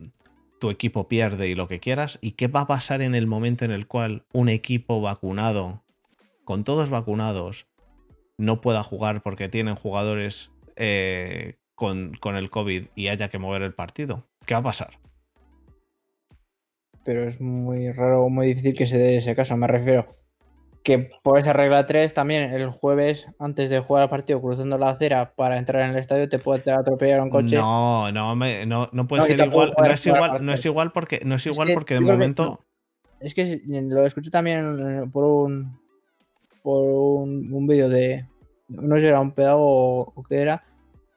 [0.59, 3.67] tu equipo pierde y lo que quieras, y qué va a pasar en el momento
[3.67, 5.85] en el cual un equipo vacunado,
[6.49, 7.67] con todos vacunados,
[8.39, 13.61] no pueda jugar porque tienen jugadores eh, con, con el COVID y haya que mover
[13.61, 14.25] el partido.
[14.47, 14.99] ¿Qué va a pasar?
[17.05, 20.07] Pero es muy raro, muy difícil que se dé ese caso, me refiero
[20.83, 24.89] que por esa regla 3 también el jueves antes de jugar al partido cruzando la
[24.89, 27.57] acera para entrar en el estadio te puede atropellar un coche.
[27.57, 30.93] No, no, me, no, no, puede no, ser igual, no es igual, no es igual
[30.93, 32.65] porque no es igual es porque de momento
[33.21, 35.69] que, es que lo escuché también por un
[36.63, 38.27] por un, un vídeo de
[38.69, 40.65] no sé era un pedagogo o qué era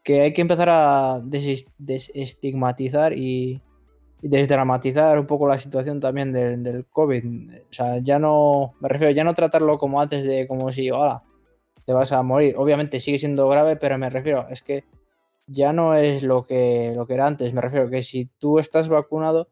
[0.03, 3.61] que hay que empezar a desestigmatizar y
[4.21, 7.23] desdramatizar un poco la situación también del, COVID.
[7.69, 11.23] O sea, ya no, me refiero, ya no tratarlo como antes de como si, hola,
[11.85, 12.55] te vas a morir.
[12.57, 14.85] Obviamente sigue siendo grave, pero me refiero, es que
[15.47, 17.53] ya no es lo que, lo que era antes.
[17.53, 19.49] Me refiero que si tú estás vacunado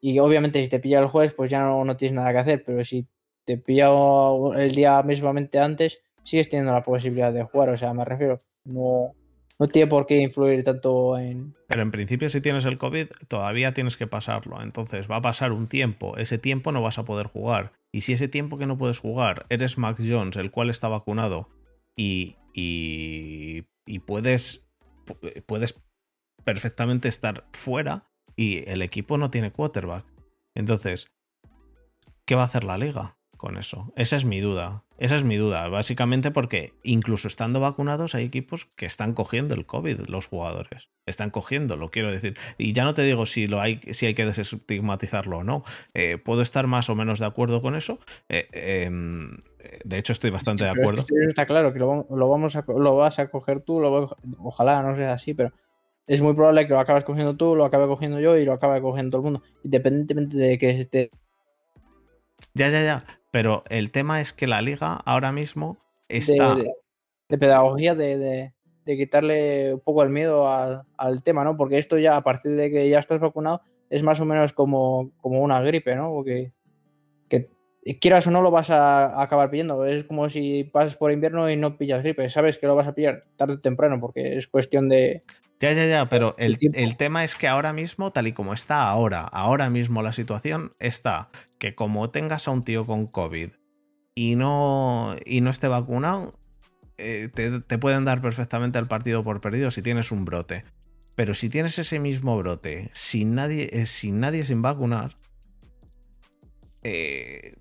[0.00, 2.64] y obviamente si te pilla el jueves, pues ya no, no tienes nada que hacer,
[2.64, 3.06] pero si
[3.50, 3.88] te pilla
[4.56, 7.70] el día mismamente antes, sigues teniendo la posibilidad de jugar.
[7.70, 9.14] O sea, me refiero, no,
[9.58, 11.56] no tiene por qué influir tanto en...
[11.66, 14.62] Pero en principio si tienes el COVID todavía tienes que pasarlo.
[14.62, 16.16] Entonces va a pasar un tiempo.
[16.16, 17.72] Ese tiempo no vas a poder jugar.
[17.92, 21.48] Y si ese tiempo que no puedes jugar eres Max Jones, el cual está vacunado,
[21.96, 24.70] y, y, y puedes,
[25.46, 25.80] puedes
[26.44, 30.06] perfectamente estar fuera y el equipo no tiene quarterback.
[30.54, 31.08] Entonces,
[32.24, 33.90] ¿qué va a hacer la liga con eso?
[33.96, 34.84] Esa es mi duda.
[34.98, 39.64] Esa es mi duda, básicamente porque incluso estando vacunados hay equipos que están cogiendo el
[39.64, 40.90] COVID, los jugadores.
[41.06, 42.36] Están cogiendo, lo quiero decir.
[42.58, 45.64] Y ya no te digo si, lo hay, si hay que desestigmatizarlo o no.
[45.94, 47.98] Eh, puedo estar más o menos de acuerdo con eso.
[48.28, 49.38] Eh, em,
[49.84, 51.02] de hecho, estoy bastante de acuerdo.
[51.26, 55.14] está claro que lo, vamos a, lo vas a coger tú, lo, ojalá no sea
[55.14, 55.50] así, pero
[56.06, 58.82] es muy probable que lo acabes cogiendo tú, lo acabe cogiendo yo y lo acabe
[58.82, 61.10] cogiendo todo el mundo, independientemente de que esté.
[62.52, 63.04] Ya, ya, ya.
[63.30, 65.78] Pero el tema es que la liga ahora mismo
[66.08, 66.54] está.
[67.28, 68.52] De, pedagogía, de,
[68.84, 71.56] quitarle un poco el miedo al, tema, ¿no?
[71.56, 75.12] Porque esto ya, a partir de que ya estás vacunado, es más o menos como,
[75.18, 76.10] como una gripe, ¿no?
[76.10, 76.52] Porque
[77.28, 79.84] que quieras o no lo vas a, acabar pillando.
[79.86, 82.28] Es como si pasas por invierno y no pillas gripe.
[82.28, 85.22] Sabes que lo vas a pillar tarde o temprano, porque es cuestión de.
[85.60, 88.88] Ya, ya, ya, pero el, el, tema es que ahora mismo, tal y como está
[88.88, 93.50] ahora, ahora mismo la situación está que como tengas a un tío con COVID
[94.14, 96.40] y no, y no esté vacunado,
[97.02, 100.64] eh, te, pueden dar perfectamente el partido por perdido si tienes un brote.
[101.14, 105.16] Pero si tienes ese mismo brote sin nadie, eh, sin, nadie sin vacunar,
[106.82, 107.54] eh,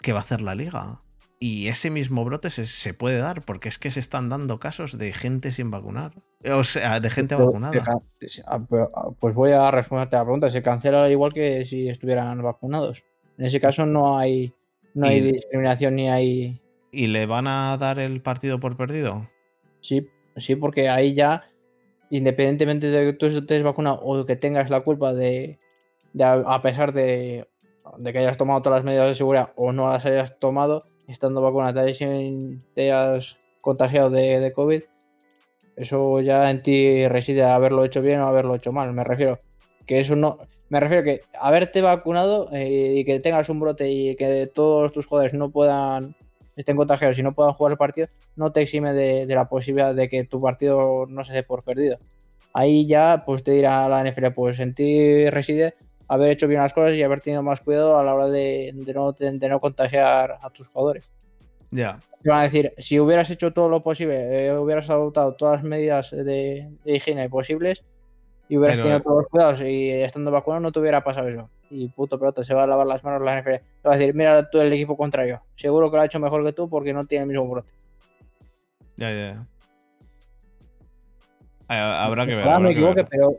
[0.00, 1.02] ¿qué va a hacer la liga?
[1.40, 5.12] Y ese mismo brote se, puede dar, porque es que se están dando casos de
[5.12, 6.12] gente sin vacunar.
[6.44, 7.82] O sea, de gente vacunada.
[8.46, 8.60] Ah,
[8.94, 10.50] ah, pues voy a responderte a la pregunta.
[10.50, 13.04] Se cancela igual que si estuvieran vacunados.
[13.38, 14.52] En ese caso no hay,
[14.94, 16.60] no hay discriminación ni hay.
[16.92, 19.28] ¿Y le van a dar el partido por perdido?
[19.80, 21.44] Sí, sí, porque ahí ya,
[22.10, 25.58] independientemente de que tú estés vacunado o que tengas la culpa de,
[26.20, 27.48] a pesar de,
[28.02, 31.74] que hayas tomado todas las medidas de seguridad o no las hayas tomado, estando vacunado,
[31.74, 34.82] te hayas, contagiado de, de COVID,
[35.78, 38.92] eso ya en ti reside haberlo hecho bien o haberlo hecho mal.
[38.92, 39.40] Me refiero
[39.86, 44.16] que eso no me refiero que haberte vacunado eh, y que tengas un brote y
[44.16, 46.14] que todos tus jugadores no puedan,
[46.56, 50.08] estén contagiados y no puedan jugar el partido, no te exime de, la posibilidad de
[50.08, 51.98] que tu partido no se dé por perdido.
[52.52, 55.74] Ahí ya, pues te dirá la NFL, pues en ti reside
[56.08, 59.14] haber hecho bien las cosas y haber tenido más cuidado a la hora de, no,
[59.48, 61.08] no, contagiar a tus jugadores.
[61.70, 62.00] Ya.
[62.22, 65.64] Te van a decir, si hubieras hecho todo lo posible, eh, hubieras adoptado todas las
[65.64, 67.84] medidas de higiene posibles,
[68.48, 71.50] y hubieras tenido todos los cuidados y estando vacunado no te hubiera pasado eso.
[71.70, 73.56] Y puto pelota, se va a lavar las manos la NFL.
[73.82, 75.42] Te va a decir, mira tú el equipo contrario.
[75.54, 77.74] Seguro que lo ha hecho mejor que tú porque no tiene el mismo brote.
[78.96, 79.46] Ya, ya,
[81.68, 82.04] ya.
[82.04, 82.44] Habrá que ver.
[82.44, 83.36] Ahora me equivoque, pero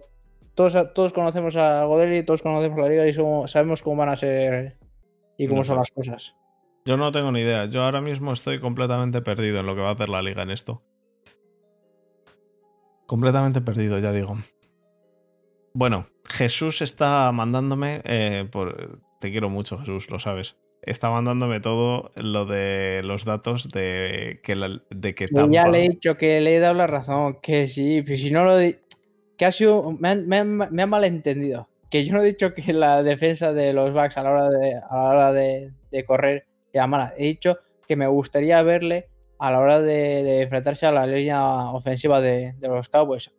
[0.53, 3.13] todos, todos conocemos a Godel todos conocemos la liga y
[3.47, 4.75] sabemos cómo van a ser
[5.37, 6.35] y cómo son las cosas.
[6.85, 7.65] Yo no tengo ni idea.
[7.65, 10.51] Yo ahora mismo estoy completamente perdido en lo que va a hacer la liga en
[10.51, 10.83] esto.
[13.05, 14.37] Completamente perdido, ya digo.
[15.73, 20.57] Bueno, Jesús está mandándome, eh, por, te quiero mucho Jesús, lo sabes.
[20.81, 24.55] Está mandándome todo lo de los datos de que,
[24.89, 28.17] de que Ya le he dicho que le he dado la razón, que sí, pero
[28.17, 28.59] si no lo...
[29.37, 29.91] Que ha sido...
[29.99, 31.67] Me, ha malentendido.
[31.89, 34.75] Que yo no he dicho que la defensa de los backs a la hora de,
[34.75, 35.71] a la hora de,
[36.05, 36.43] correr
[36.73, 37.57] He dicho
[37.87, 39.07] que me gustaría verle
[39.39, 43.31] a la hora de, enfrentarse a la línea ofensiva de, los Cowboys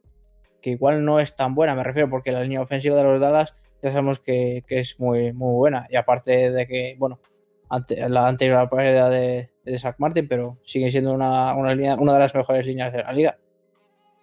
[0.61, 3.55] que igual no es tan buena, me refiero, porque la línea ofensiva de los Dallas
[3.83, 5.87] ya sabemos que, es muy, muy buena.
[5.89, 7.18] Y aparte de que, bueno,
[7.89, 12.35] la anterior pérdida de, de Zach Martin, pero sigue siendo una, línea, una de las
[12.35, 13.39] mejores líneas de la liga.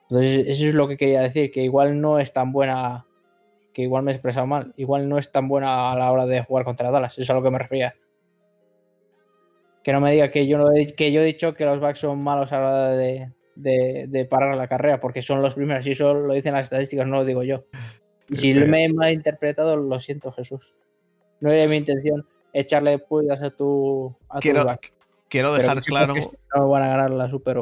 [0.03, 3.05] Entonces, eso es lo que quería decir, que igual no es tan buena,
[3.74, 6.43] que igual me he expresado mal, igual no es tan buena a la hora de
[6.43, 7.95] jugar contra Dallas, eso es a lo que me refería.
[9.88, 10.66] Que no me diga que yo,
[10.98, 14.54] que yo he dicho que los backs son malos a la hora de, de, parar
[14.58, 17.42] la carrera, porque son los primeros, y eso lo dicen las estadísticas, no lo digo
[17.42, 17.64] yo.
[18.28, 20.74] Y si me he malinterpretado, lo siento, Jesús.
[21.40, 24.14] No era mi intención echarle puertas a tu.
[24.42, 24.66] quiero,
[25.30, 26.16] quiero dejar claro.
[26.54, 27.62] No van a ganar la Super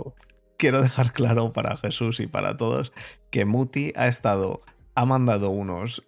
[0.57, 2.91] Quiero dejar claro para Jesús y para todos
[3.29, 4.61] que Muti ha estado.
[4.95, 6.01] Ha mandado unos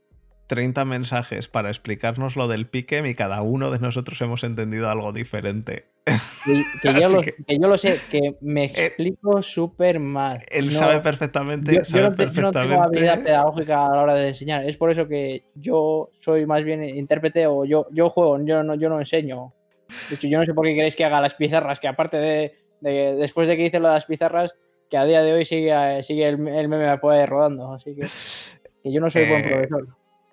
[0.47, 5.11] 30 mensajes para explicarnos lo del pique y cada uno de nosotros hemos entendido algo
[5.11, 5.85] diferente.
[6.45, 10.39] Que, yo, lo, sé, que me eh, explico súper mal.
[10.49, 11.75] Él sabe perfectamente.
[11.75, 12.69] Yo, sabe no, perfectamente.
[12.69, 14.63] tengo habilidad pedagógica a la hora de enseñar.
[14.63, 18.75] Es por eso que yo soy más bien intérprete o yo, yo juego, yo no,
[18.75, 19.49] yo no enseño.
[20.09, 22.51] De hecho, yo no sé por qué queréis que haga las pizarras, que aparte de,
[23.15, 24.53] después de que hice lo de las pizarras,
[24.89, 27.73] que a día de hoy sigue, sigue el, el meme por ahí rodando.
[27.73, 28.07] Así que,
[28.81, 29.87] que yo no soy buen Eh, profesor.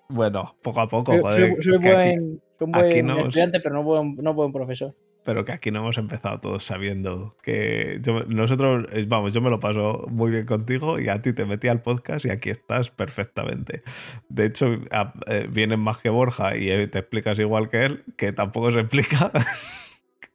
[0.09, 1.53] Bueno, poco a poco, Soy, joder.
[1.55, 4.33] soy- soy que aquí- buen, soy un buen no hemos- estudiante, pero no buen, no
[4.33, 4.93] buen profesor.
[5.25, 9.49] pero que aquí no hemos empezado todos sabiendo que yo- nosotros, eh, vamos, yo me
[9.49, 12.91] lo paso muy bien contigo y a ti te metí al podcast y aquí estás
[12.91, 13.81] perfectamente.
[14.29, 18.03] De hecho, a- eh, vienen más que Borja y eh, te explicas igual que él,
[18.17, 19.31] que tampoco se explica.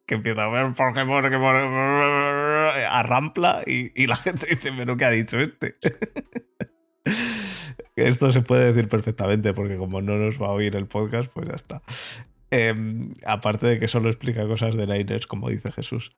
[0.06, 5.04] que empieza a ver Pokémon, Pokémon, a rampla y, y la gente dice, pero ¿qué
[5.04, 5.76] ha dicho este?
[7.96, 11.48] Esto se puede decir perfectamente porque como no nos va a oír el podcast, pues
[11.48, 11.82] ya está.
[12.50, 16.12] Em, aparte de que solo explica cosas de Niners, como dice Jesús.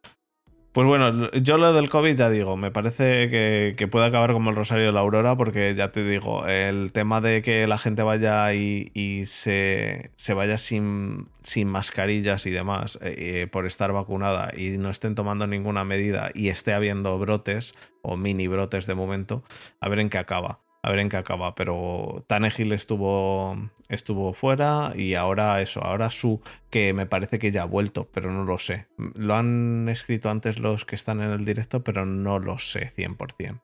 [0.72, 4.48] Pues bueno, yo lo del COVID ya digo, me parece que, que puede acabar como
[4.48, 8.02] el Rosario de la Aurora, porque ya te digo, el tema de que la gente
[8.02, 14.78] vaya y, se, se vaya sin, sin mascarillas y demás eh, por estar vacunada y
[14.78, 19.44] no estén tomando ninguna medida y esté habiendo brotes o mini brotes de momento,
[19.78, 20.61] a ver en qué acaba.
[20.84, 23.56] A ver en qué acaba, pero Tanegil estuvo,
[23.88, 28.32] estuvo fuera y ahora eso, ahora su que me parece que ya ha vuelto, pero
[28.32, 28.88] no lo sé.
[29.14, 33.62] Lo han escrito antes los que están en el directo, pero no lo sé 100%.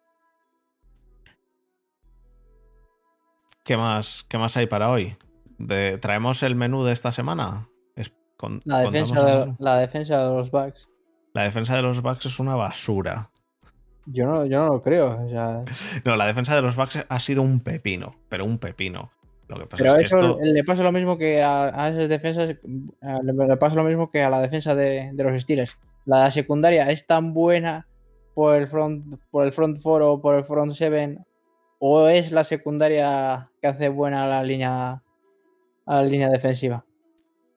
[3.65, 5.17] ¿Qué más, qué más hay para hoy?
[5.59, 7.69] De- ¿Traemos el menú de esta semana?
[7.97, 10.89] Es- con- La defensa, de, la defensa de los Bucks.
[11.35, 13.31] La defensa de los Bucks es una basura.
[14.11, 15.23] Yo no, yo no lo creo.
[15.25, 15.65] O sea,
[16.05, 19.11] No, la defensa de los Bucks ha sido un pepino, pero un pepino.
[19.49, 20.39] Lo que pasa pero es que eso esto...
[20.43, 22.57] le pasa lo mismo que a, a esas defensas.
[23.01, 25.77] a- le pasa lo mismo que a la defensa de, de los Steelers.
[26.05, 27.87] La secundaria es tan buena
[28.35, 31.25] por el front, por el front four o por el front seven.
[31.79, 35.03] O es la secundaria que hace buena la línea
[35.87, 36.85] a la línea defensiva.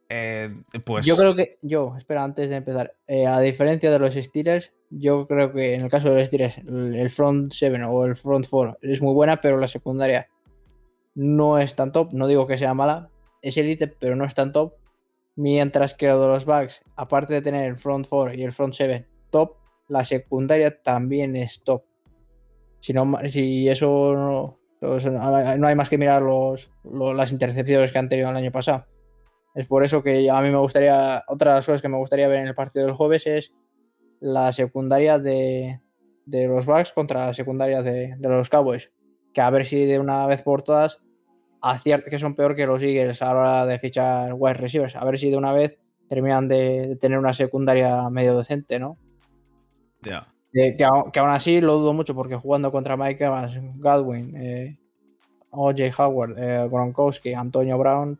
[0.10, 0.49] eh,
[0.86, 4.72] pues Yo creo que, yo, espera, antes de empezar, eh, a diferencia de los Steelers,
[4.91, 8.45] yo creo que en el caso de los Steelers, el front 7 o el front
[8.49, 10.27] 4 es muy buena, pero la secundaria
[11.15, 12.13] no es tan top.
[12.13, 13.09] No digo que sea mala,
[13.41, 14.73] es elite, pero no es tan top.
[15.35, 18.73] Mientras que lo de los Bucks, aparte de tener el front 4 y el front
[18.73, 19.55] 7 top,
[19.87, 21.83] la secundaria también es top.
[22.81, 24.13] Si, no, si eso
[24.81, 28.51] no, eso no hay más que mirar los, las intercepciones que han tenido el año
[28.51, 28.85] pasado.
[29.53, 32.27] Es por eso que a mí me gustaría, otra de las cosas que me gustaría
[32.27, 33.53] ver en el partido del jueves es
[34.22, 35.82] la secundaria de,
[36.26, 38.91] de los Bucks contra la secundaria de, de los Cowboys.
[39.34, 41.01] Que a ver si de una vez por todas
[41.61, 44.95] acierta que son peor que los Eagles a la hora de fichar wide receivers.
[44.95, 48.97] A ver si de una vez terminan de, de tener una secundaria medio decente, ¿no?
[50.01, 50.28] ya.
[50.53, 54.78] De- que, que aún así lo dudo mucho porque jugando contra Mike Evans, Godwin, eh,
[55.51, 58.19] OJ Howard, eh, Gronkowski, Antonio Brown,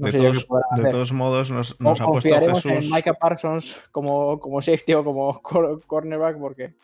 [0.00, 2.66] no de, todos, de modos, nos, nos ha puesto Jesús.
[2.66, 6.74] en Micah Parsons como, como safety o como cor- cornerback porque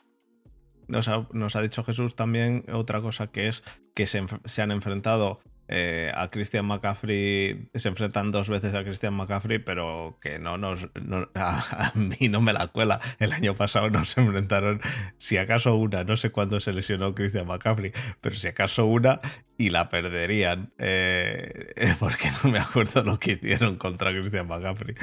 [0.89, 3.65] Nos ha, nos ha dicho Jesús también otra cosa que es
[3.95, 9.15] que se, se han enfrentado eh, a Christian McCaffrey, se enfrentan dos veces a Christian
[9.15, 10.89] McCaffrey, pero que no nos.
[11.03, 13.01] no- a, a mí no me la cuela.
[13.19, 14.81] El año pasado nos se enfrentaron,
[15.17, 19.21] si acaso una, no sé cuándo se lesionó Christian McCaffrey, pero si acaso una
[19.59, 20.73] y la perderían.
[20.79, 21.67] eh,
[21.99, 24.95] porque no me acuerdo lo que hicieron contra Christian McCaffrey.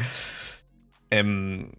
[1.09, 1.71] Em,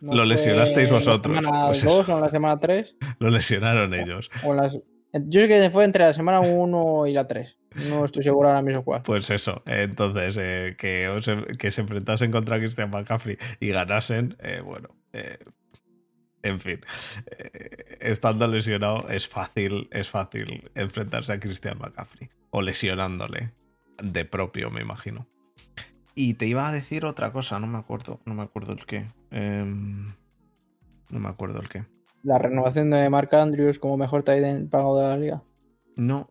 [0.00, 2.12] no Lo lesionasteis en la vosotros, semana pues 2 eso.
[2.12, 4.30] o en la semana 3 lo lesionaron ellos.
[4.42, 4.78] o en las...
[5.28, 7.56] Yo sé que fue entre la semana 1 y la 3.
[7.88, 9.02] No estoy seguro ahora mismo cuál.
[9.02, 14.60] Pues eso, entonces eh, que, os- que se enfrentasen contra Christian McCaffrey y ganasen, eh,
[14.64, 15.38] bueno, eh,
[16.42, 16.80] en fin,
[18.00, 23.52] estando lesionado es fácil, es fácil enfrentarse a Christian McCaffrey o lesionándole
[24.02, 25.26] de propio, me imagino.
[26.14, 29.06] Y te iba a decir otra cosa, no me acuerdo, no me acuerdo el qué.
[29.30, 30.14] Em,
[31.10, 31.84] no me acuerdo el qué.
[32.22, 35.42] La renovación de Mark Andrews como mejor tight end pago de la liga.
[35.96, 36.30] No,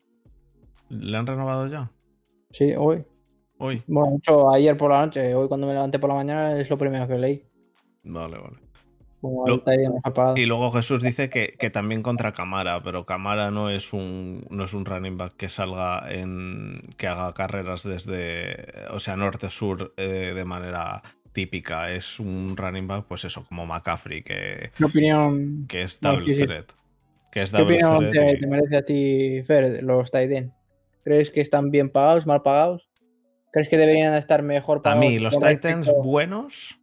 [0.90, 1.92] ¿le han renovado ya?
[2.52, 3.04] Sí, hoy.
[3.58, 3.84] Hoy.
[3.88, 5.34] Bueno, mucho ayer por la noche.
[5.34, 7.44] Hoy cuando me levanté por la mañana es lo primero que leí.
[8.04, 8.58] Vale, vale.
[9.22, 9.64] Como Lo-.
[10.36, 14.66] Y luego Jesús dice que, que también contra Camara, pero Camara no es un no
[14.66, 20.34] es un running back que salga en que haga carreras desde o sea norte-sur eh,
[20.36, 21.92] de manera típica.
[21.92, 26.28] Es un running back, pues eso, como McCaffrey, que, ¿Qué opinión, que es No, double
[26.28, 26.46] sí, sí.
[26.46, 26.72] threat.
[27.32, 28.26] Que es qué double opinión threat.
[28.28, 30.52] te, y- te merece a ti, Fer, los tight end?
[31.06, 32.90] ¿Crees que están bien pagados, mal pagados?
[33.54, 35.00] ¿Crees que deberían estar mejor A pagados?
[35.06, 36.82] mí, los Titans respecto- buenos,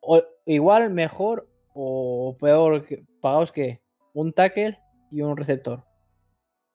[0.00, 3.80] o igual, mejor o peor que- pagados que
[4.14, 4.78] un tackle
[5.10, 5.84] y un receptor.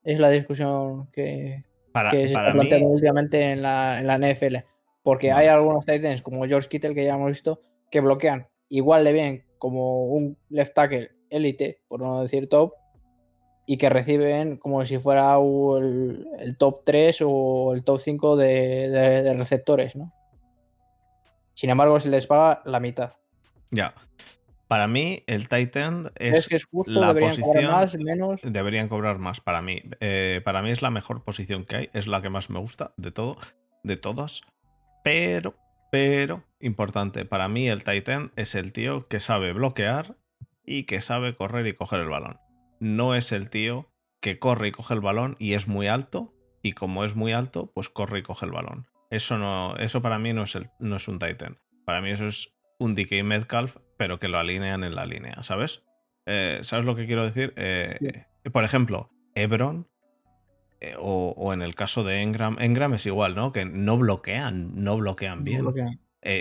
[0.04, 4.18] Es la discusión que, para, que se está mí, planteando últimamente en la, en la
[4.18, 4.58] NFL.
[5.02, 9.14] Porque hay algunos Titans como George Kittle que ya hemos visto que bloquean igual de
[9.14, 12.74] bien como un left tackle élite, por no decir top,
[13.70, 19.96] y que reciben como si fuera el, top 3 o el top 5 de, receptores,
[19.96, 20.12] ¿no?
[21.54, 23.14] Sin embargo, se les paga la mitad.
[23.70, 23.94] Ya.
[24.68, 27.54] Para mí, el Titan es, que es justo, la deberían posición.
[27.54, 28.40] Cobrar más, menos.
[28.42, 29.84] Deberían cobrar más para mí.
[30.00, 31.90] Eh, para mí es la mejor posición que hay.
[31.94, 33.38] Es la que más me gusta de todo,
[33.84, 34.42] de todas.
[35.04, 35.54] Pero,
[35.92, 40.16] pero, importante, para mí el Titan es el tío que sabe bloquear
[40.66, 42.40] y que sabe correr y coger el balón.
[42.80, 46.34] No es el tío que corre y coge el balón y es muy alto.
[46.62, 48.88] Y como es muy alto, pues corre y coge el balón.
[49.10, 51.58] Eso no, eso para mí no es, el, no es un Titan.
[51.86, 55.84] Para mí eso es un DK Metcalf, pero que lo alinean en la línea, ¿sabes?
[56.26, 57.54] Eh, ¿Sabes lo que quiero decir?
[57.58, 57.98] Eh,
[58.52, 59.88] por ejemplo, Ebron,
[60.80, 63.52] eh, o, en el caso de Engram, Engram es igual, ¿no?
[63.52, 65.66] Que no bloquean, no bloquean bien.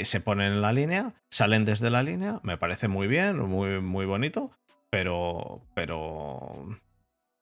[0.05, 4.05] se ponen en la línea, salen desde la línea, me parece muy bien, muy, muy
[4.05, 4.53] bonito,
[4.91, 6.67] pero, pero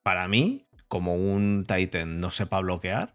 [0.03, 3.15] para mí, como un Titan no sepa bloquear,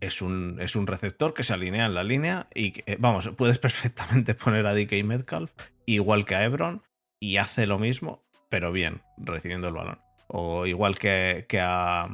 [0.00, 3.58] es un, es un receptor que se alinea en la línea y, eh, vamos, puedes
[3.60, 5.52] perfectamente poner a DK Metcalf
[5.86, 6.82] igual que a Ebron
[7.20, 10.00] y hace lo mismo, pero bien, recibiendo el balón.
[10.28, 12.08] O igual que, que, a,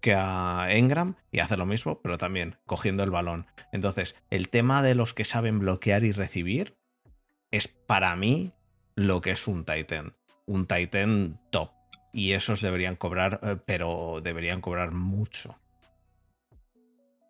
[0.00, 3.46] que a Engram y hace lo mismo, pero también cogiendo el balón.
[3.70, 6.76] Entonces, el tema de los que saben bloquear y recibir
[7.50, 8.52] es para mí
[8.96, 10.16] lo que es un Titan.
[10.46, 11.70] Un Titan top.
[12.12, 15.58] Y esos deberían cobrar, eh, pero deberían cobrar mucho.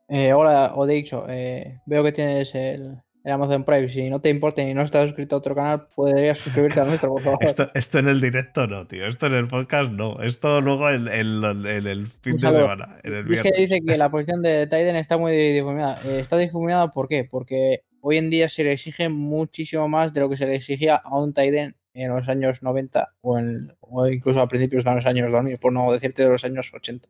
[0.08, 1.26] Eh, hola, Odeixo.
[1.28, 3.02] Eh, veo que tienes el,
[3.32, 3.88] Amazon Prime.
[3.88, 7.10] Si no te importa y no estás suscrito a otro canal, podrías suscribirte a nuestro,
[7.10, 7.38] por favor.
[7.74, 9.06] Esto, en el directo no, tío.
[9.06, 10.20] Esto en el podcast no.
[10.22, 12.98] Esto luego en, el fin de semana.
[13.02, 15.98] es que dice que la posición de Tiden está muy difuminada.
[16.04, 17.24] Eh, está difuminada ¿por qué?
[17.24, 20.96] Porque hoy en día se le exige muchísimo más de lo que se le exigía
[20.96, 25.58] a un Tiden en los años 90 o, incluso a principios de los años 2000,
[25.58, 27.08] por no decirte de los años 80.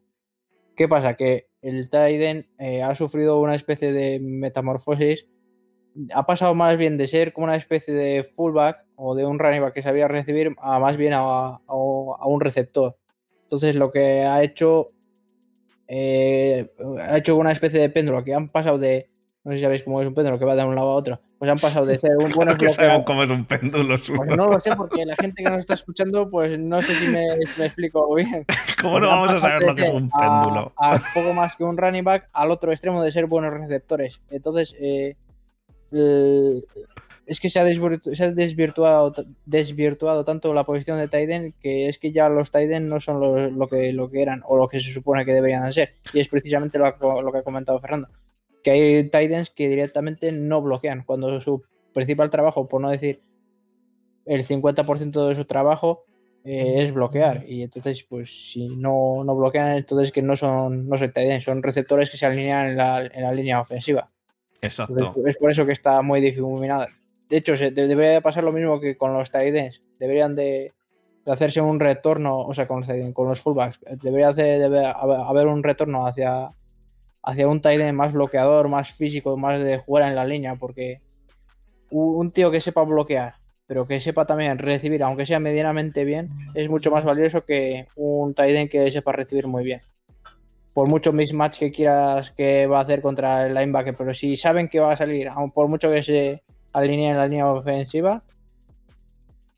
[0.76, 1.14] ¿Qué pasa?
[1.14, 5.26] Que el Tiden eh, ha sufrido una especie de metamorfosis.
[6.12, 9.62] Ha pasado más bien de ser como una especie de fullback o de un running
[9.62, 12.96] back que sabía recibir a más bien a, un receptor.
[13.42, 14.90] Entonces lo que ha hecho
[15.86, 19.10] eh, ha hecho una especie de péndulo que han pasado de
[19.44, 21.20] no sé si sabéis cómo es un péndulo que va de un lado a otro.
[21.44, 22.66] Pues han pasado de ser un buen que
[23.04, 23.96] cómo es un péndulo.
[23.98, 27.08] Pues no lo sé porque la gente que nos está escuchando, pues no sé si
[27.08, 28.46] me, explico bien.
[28.80, 30.72] ¿Cómo no vamos a saber lo que es un péndulo?
[30.78, 34.22] A, poco más que un running back al otro extremo de ser buenos receptores.
[34.30, 35.16] Entonces, eh,
[37.26, 39.12] es que se ha, desvirtuado,
[39.44, 43.68] desvirtuado, tanto la posición de Tiden que es que ya los Tiden no son lo,
[43.68, 45.92] que, lo que eran o lo que se supone que deberían ser.
[46.14, 48.08] Y es precisamente lo, lo que ha comentado Fernando
[48.64, 51.62] que hay Titans que directamente no bloquean, cuando su
[51.92, 53.20] principal trabajo, por no decir
[54.24, 56.04] el 50% de su trabajo,
[56.44, 57.44] eh, es bloquear.
[57.46, 62.10] Y entonces, pues si no, no bloquean, entonces que no son, no son son receptores
[62.10, 64.10] que se alinean en la, en la línea ofensiva.
[64.62, 65.14] Exacto.
[65.26, 66.86] es por eso que está muy difuminado.
[67.28, 69.82] De hecho, se, debería pasar lo mismo que con los Titans.
[69.98, 70.72] Deberían de,
[71.26, 73.80] hacerse un retorno, o sea, con los, con los fullbacks.
[74.02, 76.50] Debería debe haber un retorno hacia
[77.24, 80.98] hacia un tight más bloqueador, más físico, más de jugar en la línea, porque
[81.90, 83.34] un tío que sepa bloquear,
[83.66, 88.34] pero que sepa también recibir, aunque sea medianamente bien, es mucho más valioso que un
[88.34, 89.80] tight que sepa recibir muy bien.
[90.72, 94.68] Por mucho mismatch que quieras que va a hacer contra el linebacker, pero si saben
[94.68, 98.22] que va a salir, por mucho que se alinee en la línea ofensiva,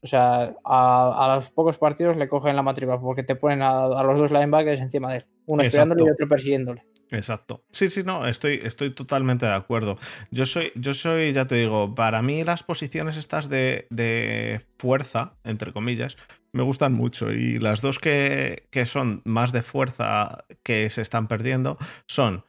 [0.02, 4.18] o sea, a, los pocos partidos le cogen la matrícula porque te ponen a, los
[4.18, 6.84] dos linebackers encima de él, uno esperándole y otro persiguiéndole.
[7.10, 7.64] Exacto.
[7.70, 9.96] Sí, sí, no, estoy, estoy totalmente de acuerdo.
[10.32, 15.34] Yo soy, yo soy, ya te digo, para mí las posiciones estas de, de fuerza,
[15.44, 16.16] entre comillas,
[16.52, 17.32] me gustan mucho.
[17.32, 21.78] Y las dos que, que son más de fuerza que se están perdiendo
[22.08, 22.44] son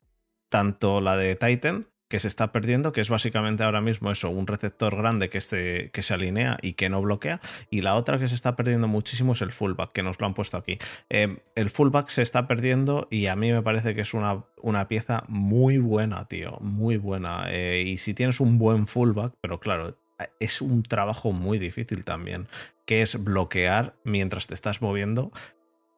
[0.49, 4.47] tanto la de Titan, que se está perdiendo, que es básicamente ahora mismo eso, un
[4.47, 7.41] receptor grande que, este, que se alinea y que no bloquea.
[7.69, 10.33] Y la otra que se está perdiendo muchísimo es el fullback, que nos lo han
[10.33, 10.77] puesto aquí.
[11.09, 14.87] Eh, el fullback se está perdiendo y a mí me parece que es una, una
[14.87, 17.45] pieza muy buena, tío, muy buena.
[17.49, 19.97] Eh, y si tienes un buen fullback, pero claro,
[20.39, 22.47] es un trabajo muy difícil también,
[22.85, 25.31] que es bloquear mientras te estás moviendo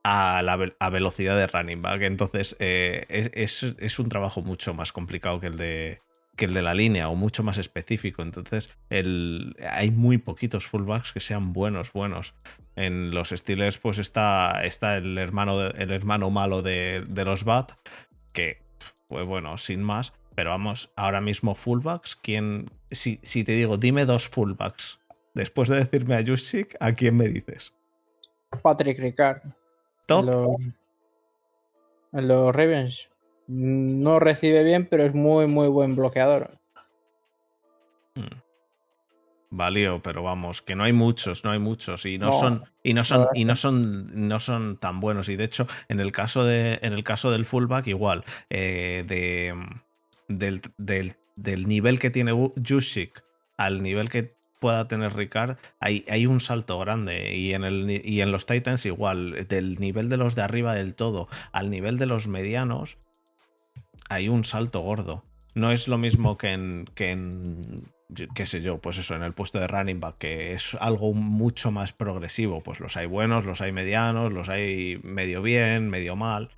[0.04, 2.02] a la velocidad de running back.
[2.02, 6.02] Entonces eh, es, un trabajo mucho más complicado que el de
[6.36, 8.22] que el de la línea o mucho más específico.
[8.22, 12.34] Entonces el, hay muy poquitos fullbacks que sean buenos, buenos.
[12.78, 17.74] En los Steelers pues está, está el, hermano el hermano malo de, los Bat,
[18.32, 18.62] que
[19.08, 20.14] pues bueno, sin más.
[20.34, 25.00] Pero vamos, ahora mismo fullbacks, ¿quién, si, si te digo, dime dos fullbacks,
[25.34, 27.74] después de decirme a Jusic, ¿a quién me dices?
[28.64, 29.42] Patrick Ricard.
[30.10, 30.26] Top.
[30.26, 30.48] Los,
[32.12, 33.10] en los Ravens.
[33.48, 36.60] No recibe bien, pero es muy, muy buen bloqueador.
[38.16, 38.22] Mm.
[39.52, 42.94] Valió, pero vamos, que no hay muchos, no hay muchos y no, No, son y
[42.94, 46.44] no son y no son no son tan buenos y de hecho en el caso
[46.46, 49.56] de en el caso del fullback igual eh, de
[50.28, 53.24] del, del- del nivel que tiene Juszczyk
[53.58, 58.22] al nivel que pueda tener Ricard hay, hay un salto grande y en el y
[58.22, 62.06] en los Titans igual del nivel de los de arriba del todo al nivel de
[62.06, 62.98] los medianos
[64.10, 65.24] hay un salto gordo.
[65.54, 67.92] No es lo mismo que en, que en,
[68.34, 71.72] qué sé yo, pues eso, en el puesto de running back, que es algo mucho
[71.72, 72.62] más progresivo.
[72.62, 76.50] Pues los hay buenos, los hay medianos, los hay medio bien, medio mal.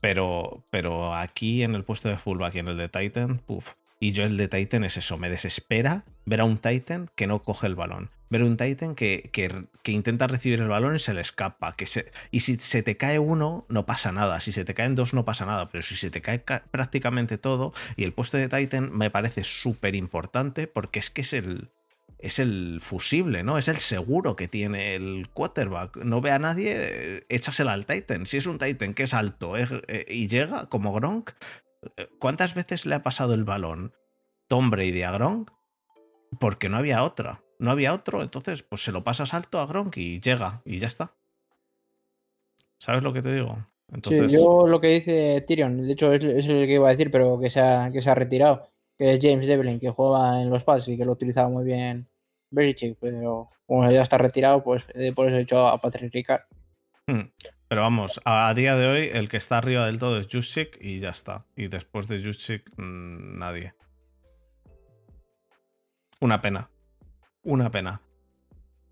[0.00, 3.74] Pero, pero aquí en el puesto de fullback y en el de Titan, puf.
[4.02, 7.42] Y yo el de Titan es eso, me desespera ver a un Titan que no
[7.42, 8.10] coge el balón.
[8.30, 11.74] Ver un Titan que, que- intenta recibir el balón y se le escapa.
[11.76, 14.40] Que se, y si se te cae uno, no pasa nada.
[14.40, 15.68] Si se te caen dos, no pasa nada.
[15.68, 19.44] Pero si se te cae ca- prácticamente todo, y el puesto de Titan me parece
[19.44, 21.68] súper importante porque es que es el,
[22.20, 23.58] es el fusible, ¿no?
[23.58, 25.96] Es el seguro que tiene el quarterback.
[25.98, 28.24] No ve a nadie, eh, échasela al Titan.
[28.26, 31.34] Si es un Titan que es alto eh, eh, y llega, como Gronk, eh,
[32.18, 33.92] ¿cuántas veces le ha pasado el balón
[34.48, 35.50] Tom Brady a Gronk?
[36.38, 37.42] Porque no había otra.
[37.58, 40.86] No había otro, entonces pues se lo pasas alto a Gronk y llega y ya
[40.86, 41.14] está.
[42.78, 43.58] ¿Sabes lo que te digo?
[43.92, 46.92] Entonces, Sí, yo lo que dice Tyrion, de hecho es, es el que iba a
[46.92, 50.40] decir, pero que se ha, que se ha retirado, que es James Devlin, que juega
[50.40, 52.08] en los Pats y que lo utilizaba muy bien
[52.50, 56.42] Belichick, pero como ya está retirado, pues eh, por eso he hecho a Patrick Ricard.
[57.06, 57.30] Hmm.
[57.70, 60.98] Pero vamos, a, día de hoy el que está arriba del todo es Juszczyk y
[60.98, 61.46] ya está.
[61.54, 63.74] Y después de Juszczyk, mm, nadie.
[66.20, 66.68] Una pena.
[67.44, 68.00] Una pena.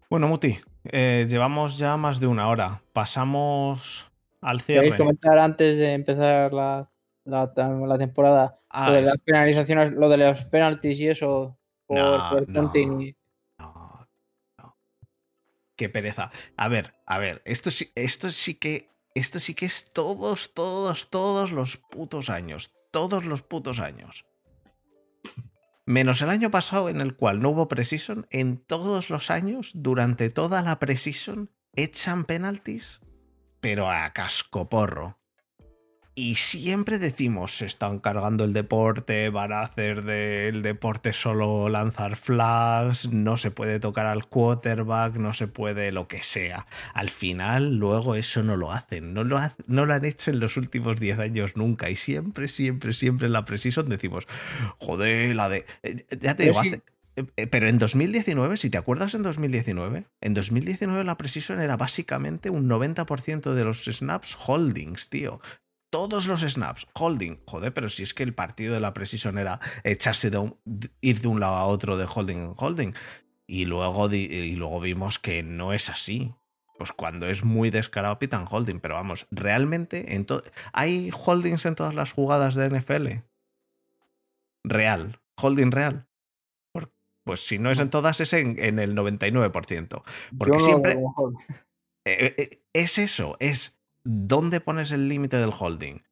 [0.08, 2.80] Bueno, Muti, eh, llevamos ya más de una hora.
[2.92, 4.96] Pasamos al ¿Queréis cierre.
[4.98, 6.88] comentar antes de empezar la,
[7.24, 11.58] la, la temporada Ah, lo de es- las penalizaciones, lo de los penaltis y eso
[11.84, 12.72] por, No, por no.
[13.02, 13.16] y-.
[15.78, 16.32] Qué pereza.
[16.56, 18.90] A ver, a ver, esto sí, esto sí que.
[19.14, 22.74] Esto sí que es todos, todos, todos los putos años.
[22.90, 24.26] Todos los putos años.
[25.86, 30.28] Menos el año pasado en el cual no hubo precision, en todos los años, durante
[30.30, 33.00] toda la precision, echan penaltis,
[33.60, 35.18] pero a cascoporro.
[36.20, 42.16] Y siempre decimos, se están cargando el deporte, van a hacer del deporte solo lanzar
[42.16, 46.66] flags, no se puede tocar al quarterback, no se puede lo que sea.
[46.92, 50.40] Al final, luego eso no lo hacen, no lo, ha- no lo han hecho en
[50.40, 51.88] los últimos 10 años nunca.
[51.88, 54.26] Y siempre, siempre, siempre en la Precision decimos,
[54.78, 55.66] joder, la de...
[55.84, 56.82] eh, Ya te digo, hace-
[57.14, 61.76] eh, eh, Pero en 2019, si te acuerdas en 2019, en 2019 la Precision era
[61.76, 65.40] básicamente un 90% de los snaps holdings, tío.
[65.90, 67.40] Todos los snaps, holding.
[67.46, 70.56] Joder, pero si es que el partido de la Precision era echarse de un-
[71.00, 72.92] ir de un lado a otro de holding en holding.
[73.46, 76.34] Y luego, y luego vimos que no es así.
[76.76, 78.80] Pues cuando es muy descarado pitan holding.
[78.80, 80.26] Pero vamos, realmente en
[80.72, 83.22] hay holdings en todas las jugadas de NFL.
[84.64, 85.20] Real.
[85.40, 86.06] Holding real.
[86.72, 86.92] Por-
[87.24, 90.02] Pues si no es en todas, es en, en el 99%.
[90.36, 90.98] Porque Yo siempre-.
[92.04, 96.02] Eh, eh, es eso, es dónde pones el límite del holding.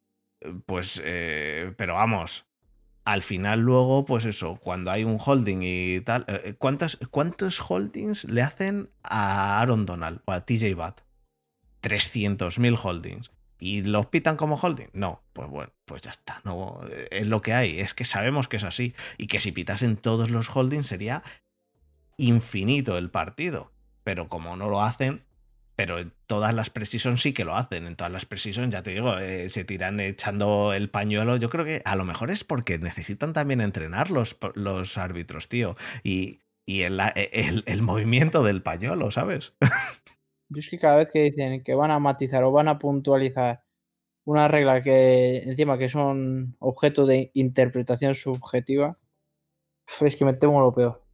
[0.40, 2.46] Eh, Pues, eh, pero vamos,
[3.04, 8.24] al final luego, pues eso, cuando hay un holding y tal, eh, ¿cuántos, ¿cuántos holdings
[8.24, 11.00] le hacen a Aaron Donald o a TJ Watt?
[11.82, 13.30] 300.000 holdings.
[13.58, 14.88] ¿Y los pitan como holding?
[14.92, 16.80] No, pues bueno, pues ya está, no,
[17.10, 20.28] es lo que hay, es que sabemos que es así y que si pitasen todos
[20.28, 21.22] los holdings sería
[22.18, 23.72] infinito el partido,
[24.02, 25.24] pero como no lo hacen,
[25.76, 27.86] pero en todas las Precision sí que lo hacen.
[27.86, 31.36] En todas las Precision, ya te digo, eh, se tiran echando el pañuelo.
[31.36, 35.76] Yo creo que a lo mejor es porque necesitan también entrenar los, los árbitros, tío.
[36.02, 37.00] Y, y el,
[37.32, 39.54] el- el movimiento del pañuelo, ¿sabes?
[40.48, 43.62] Yo es que cada vez que dicen que van a matizar o van a puntualizar
[44.26, 48.98] una regla que encima que son objeto de interpretación subjetiva,
[50.02, 51.05] es que me temo lo peor.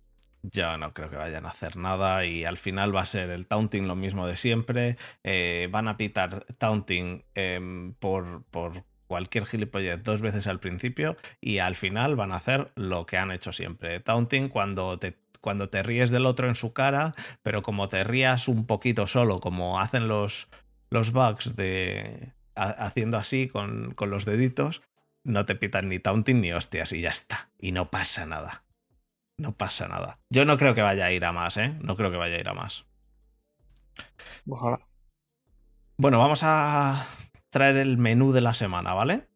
[0.43, 3.47] Yo no creo que vayan a hacer nada y al final va a ser el
[3.47, 4.97] taunting lo mismo de siempre.
[5.23, 11.59] eh, van a pitar taunting em, por, por cualquier gilipollez dos veces al principio y
[11.59, 14.01] al final van a hacer lo que han hecho siempre.
[14.01, 18.49] Taunting cuando te, cuando te ríes del otro en su cara, pero como te rías
[18.49, 20.49] un poquito solo, como hacen los,
[20.91, 24.83] los bugs de ha- haciendo así con, con los deditos,
[25.25, 27.51] no te pitan ni taunting ni hostias y ya está.
[27.61, 28.65] Y no pasa nada.
[29.39, 30.21] No pasa nada.
[30.31, 31.75] Yo no creo que vaya a ir a más, ¿eh?
[31.81, 32.87] No creo que vaya a ir a más.
[34.49, 34.81] Ojalá.
[35.97, 37.05] Bueno, vamos a
[37.51, 39.29] traer el menú de la semana, ¿vale?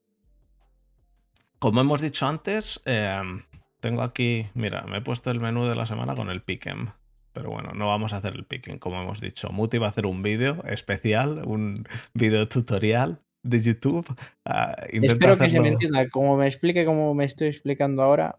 [1.58, 3.42] Como hemos dicho antes, em,
[3.80, 6.90] tengo aquí, mira, me he puesto el menú de la semana con el Pick'em.
[7.36, 9.50] Pero bueno, no vamos a hacer el picking, como hemos dicho.
[9.50, 14.06] Muti va a hacer un vídeo especial, un vídeo tutorial de YouTube.
[14.46, 16.08] Uh, Espero que se me entienda.
[16.08, 18.38] Como me explique como me estoy explicando ahora.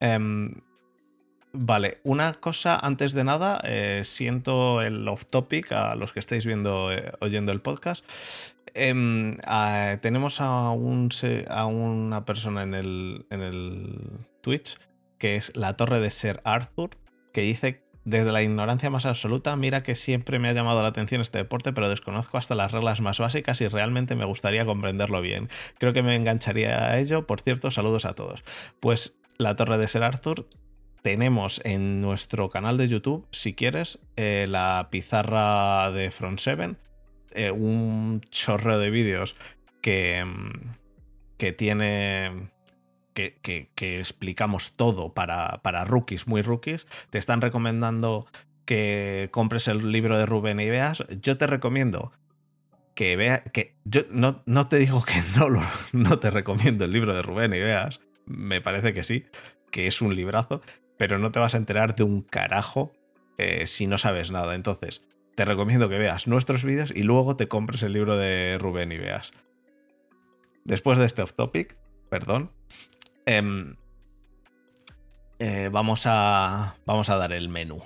[0.00, 0.60] Um,
[1.52, 6.46] vale, una cosa antes de nada, eh, siento el off topic a los que estáis
[6.46, 8.04] viendo, eh, oyendo el podcast.
[8.76, 9.36] Uh,
[10.00, 14.78] tenemos a una persona en el, en el Twitch
[15.18, 16.90] que es la torre de Ser Arthur,
[17.32, 21.20] que dice desde la ignorancia más absoluta, mira que siempre me ha llamado la atención
[21.20, 25.50] este deporte, pero desconozco hasta las reglas más básicas y realmente me gustaría comprenderlo bien.
[25.78, 27.26] Creo que me engancharía a ello.
[27.26, 28.44] Por cierto, saludos a todos.
[28.80, 30.48] Pues la Torre de Ser Arthur
[31.02, 36.74] tenemos en nuestro canal de YouTube, si quieres, eh, la pizarra de Front 7,
[37.32, 39.36] eh, un chorreo de vídeos
[39.80, 40.74] que, mm,
[41.38, 42.50] que tiene
[43.14, 48.26] que, explicamos todo para, para, rookies, muy rookies, te están recomendando
[48.64, 51.02] que compres el libro de Rubén y veas.
[51.20, 52.12] Yo te recomiendo
[52.94, 55.62] que veas, que yo no, no, te digo que no, lo,
[55.92, 59.24] no te recomiendo el libro de Rubén y veas, me parece que sí,
[59.70, 60.62] que es un librazo,
[60.96, 62.92] pero no te vas a enterar de un carajo
[63.38, 64.54] eh, si no sabes nada.
[64.54, 65.02] Entonces,
[65.34, 68.98] te recomiendo que veas nuestros vídeos y luego te compres el libro de Rubén y
[68.98, 69.32] veas.
[70.64, 71.76] Después de este off topic,
[72.10, 72.52] perdón,
[73.30, 73.74] Em,
[75.38, 77.76] eh, vamos, a, vamos a dar el menú.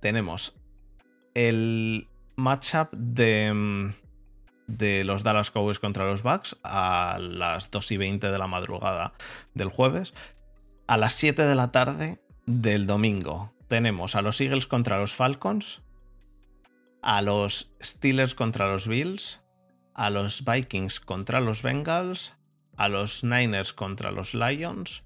[0.00, 0.54] Tenemos
[1.32, 2.06] el
[2.36, 3.94] matchup de, em,
[4.70, 9.14] de los Dallas Cowboys contra los Bucks a las 2 y 20 de la madrugada
[9.54, 10.14] del jueves.
[10.86, 15.82] A las 7 de la tarde del domingo tenemos a los Eagles contra los Falcons,
[17.02, 19.40] a los Steelers contra los Bills,
[19.94, 22.34] a los Vikings contra los Bengals,
[22.76, 25.02] a los Niners contra los Lions,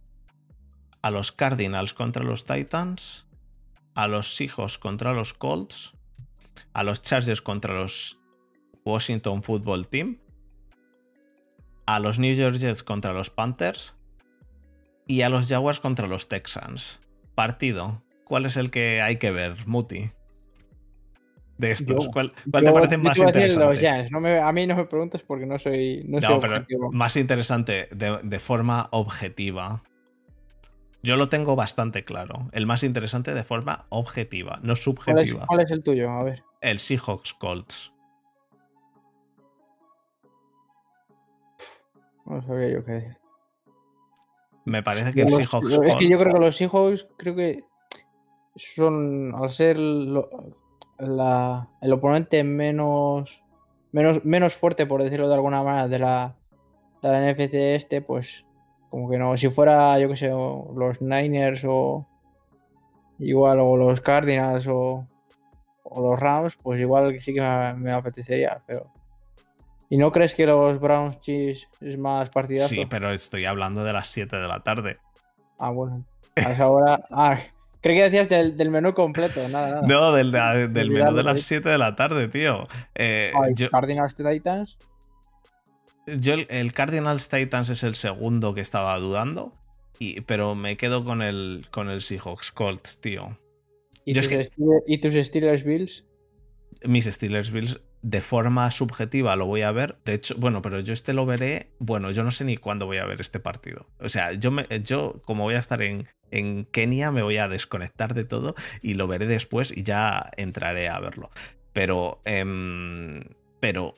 [1.02, 3.26] a los Cardinals contra los Titans,
[3.94, 5.94] a los Seahawks contra los Colts,
[6.72, 8.18] a los Chargers contra los
[8.84, 10.18] Washington Football Team,
[11.86, 13.94] a los New York Jets contra los Panthers
[15.06, 17.00] y a los Jaguars contra los Texans.
[17.34, 18.02] Partido.
[18.24, 20.10] ¿Cuál es el que hay que ver, Muti?
[21.58, 22.08] de estos?
[22.08, 24.08] ¿Cuál, te parece más interesante?
[24.40, 26.04] a mí no me preguntes porque no soy.
[26.06, 26.20] No,
[26.92, 29.82] más interesante de, forma objetiva.
[31.02, 32.48] Yo lo tengo bastante claro.
[32.52, 35.44] El más interesante de forma objetiva, no subjetiva.
[35.46, 36.10] ¿Cuál es, el tuyo?
[36.10, 36.42] A ver.
[36.62, 37.93] El Seahawks Colts.
[42.26, 43.16] No sabría yo qué decir.
[44.64, 45.78] Me parece que el Seahawks.
[45.82, 47.64] Es que yo creo que los Seahawks, creo que
[48.56, 50.16] son, al ser el
[51.92, 53.42] oponente menos,
[53.92, 56.36] menos, menos fuerte, por decirlo de alguna manera, de la,
[57.02, 58.46] de la NFC este, pues
[58.88, 59.36] como que no.
[59.36, 62.06] Si fuera, yo que sé, los Niners o
[63.18, 65.06] igual, o los Cardinals o,
[65.82, 67.40] o los Rams, pues igual sí que
[67.76, 68.90] me, apetecería, pero.
[69.90, 72.68] ¿Y no crees que los Browns Chiefs es más partidazo?
[72.68, 74.98] Sí, pero estoy hablando de las 7 de la tarde.
[75.58, 76.04] Ah, bueno.
[76.36, 77.04] A esa hora.
[77.10, 77.38] Ah,
[77.84, 79.86] Creo que decías del, menú completo, nada, nada.
[79.86, 82.66] No, del, menú de las 7 de la tarde, tío.
[82.94, 83.30] Eh,
[83.70, 84.78] Cardinals Titans.
[86.06, 89.52] Yo el, Cardinals Titans es el segundo que estaba dudando,
[89.98, 93.38] y, pero me quedo con el, con el Seahawks Colts, tío.
[94.06, 94.30] ¿Y, tus,
[94.86, 96.06] ¿Y tus Steelers Bills?
[96.84, 99.96] Mis Steelers Bills de forma subjetiva lo voy a ver.
[100.04, 101.70] De hecho, bueno, pero yo este lo veré.
[101.78, 103.86] Bueno, yo no sé ni cuándo voy a ver este partido.
[103.98, 107.48] O sea, yo, me, yo como voy a estar en, en Kenia, me voy a
[107.48, 111.30] desconectar de todo y lo veré después y ya entraré a verlo.
[111.72, 113.24] Pero, em,
[113.58, 113.94] pero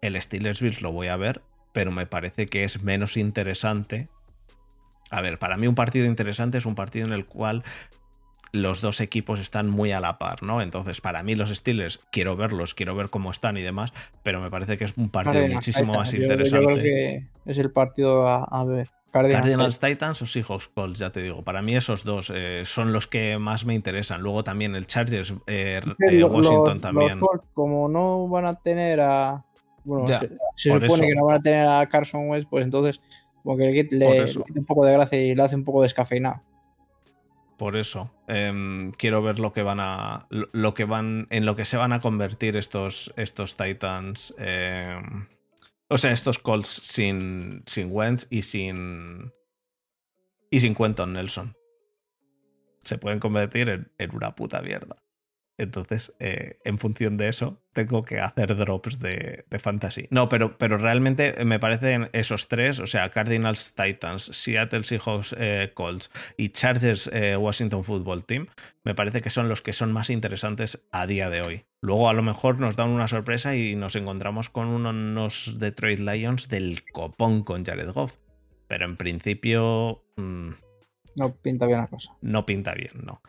[0.00, 1.42] el Steelers Bills lo voy a ver,
[1.74, 4.08] pero me parece que es menos interesante.
[5.10, 7.62] A ver, para mí un partido interesante es un partido en el cual
[8.54, 10.62] los dos equipos están muy a la par, ¿no?
[10.62, 14.50] Entonces, para mí los Steelers quiero verlos, quiero ver cómo están y demás, pero me
[14.50, 16.64] parece que es un partido muchísimo más interesante.
[16.64, 18.88] Yo creo que es el partido a, ver.
[19.10, 21.42] Cardinals, Titans o Seahawks Colts, ya te digo.
[21.42, 24.20] Para mí esos dos eh, son los que más me interesan.
[24.22, 27.20] Luego también el Chargers, eh, eh, Washington también.
[27.54, 29.44] como no van a tener a...
[29.84, 30.06] Bueno,
[30.56, 33.00] se, supone que no van a tener a Carson West, pues entonces
[33.42, 34.24] como que le, le,
[34.56, 36.40] un poco de gracia y le hace un poco descafeinado.
[37.56, 38.12] Por eso.
[38.26, 40.26] Em, quiero ver lo que van a.
[40.30, 41.26] Lo que van.
[41.30, 44.34] En lo que se van a convertir estos, estos Titans.
[44.38, 45.26] Em,
[45.88, 47.62] o sea, estos Colts sin.
[47.66, 49.32] sin Wentz y sin.
[50.50, 51.56] Y sin Quentin Nelson.
[52.82, 53.68] Se pueden convertir
[53.98, 55.03] en, una puta mierda.
[55.56, 60.08] Entonces, eh, en función de eso, tengo que hacer drops de, fantasy.
[60.10, 65.70] No, pero, pero realmente me parecen esos tres, o sea, Cardinals Titans, Seattle Seahawks eh,
[65.74, 68.48] Colts y Chargers eh, Washington Football Team,
[68.82, 71.64] me parece que son los que son más interesantes a día de hoy.
[71.80, 76.48] Luego a lo mejor nos dan una sorpresa y nos encontramos con unos Detroit Lions
[76.48, 78.14] del copón con Jared Goff.
[78.66, 80.02] Pero en principio...
[80.16, 80.50] Mm,
[81.16, 82.16] no pinta bien la cosa.
[82.22, 83.20] No pinta bien, no.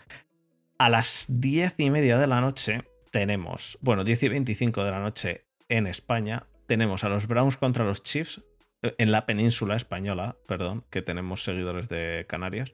[0.78, 5.00] A las diez y media de la noche tenemos, bueno, 10 y 25 de la
[5.00, 8.42] noche en España, tenemos a los Browns contra los Chiefs
[8.82, 12.74] eh, en la península española, perdón, que tenemos seguidores de Canarias.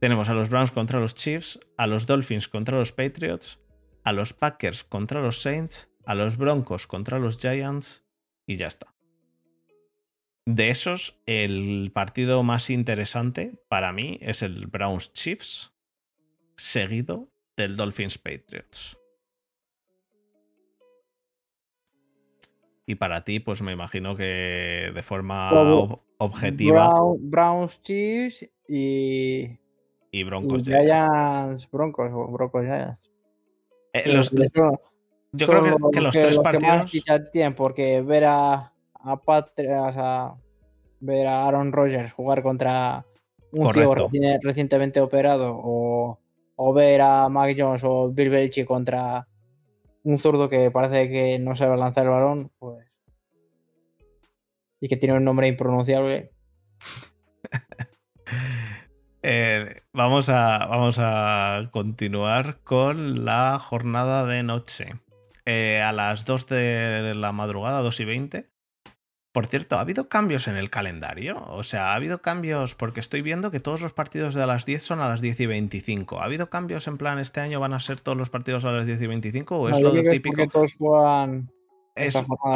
[0.00, 3.60] Tenemos a los Browns contra los Chiefs, a los Dolphins contra los Patriots,
[4.02, 8.04] a los Packers contra los Saints, a los Broncos contra los Giants
[8.44, 8.92] y ya está.
[10.46, 15.69] De esos, el partido más interesante para mí es el Browns Chiefs,
[16.60, 18.96] seguido del Dolphins Patriots.
[22.86, 25.50] Y para ti, pues me imagino que de forma
[26.18, 26.92] objetiva.
[27.20, 29.58] Browns Chiefs y.
[30.10, 31.70] Y Broncos Giants.
[31.70, 32.98] Broncos o Broncos Giants.
[33.92, 34.20] Eh,
[35.32, 36.90] yo creo que, los tres partidos.
[37.30, 40.36] tienen porque ver a, a,
[40.98, 43.06] ver a Aaron Rodgers jugar contra
[43.52, 43.94] un ciego
[44.42, 46.18] recientemente operado o
[46.62, 49.26] o ver a Mac Jones o Bill Belichick contra
[50.02, 52.86] un zurdo que parece que no sabe lanzar el balón, pues.
[54.78, 56.32] Y que tiene un nombre impronunciable.
[59.22, 64.94] Eh, vamos, a, vamos a continuar con la jornada de noche.
[65.44, 68.49] Eh, a las 2 de la madrugada, 2 y 20,
[69.40, 71.42] por cierto, ¿ha habido cambios en el calendario?
[71.48, 72.74] O sea, ¿ha habido cambios?
[72.74, 75.40] Porque estoy viendo que todos los partidos de a las 10 son a las 10
[75.40, 76.20] y 25.
[76.20, 78.84] ¿Ha habido cambios en plan este año van a ser todos los partidos a las
[78.84, 80.36] 10 y 25 o es lo típico?
[80.36, 81.50] Que todos juegan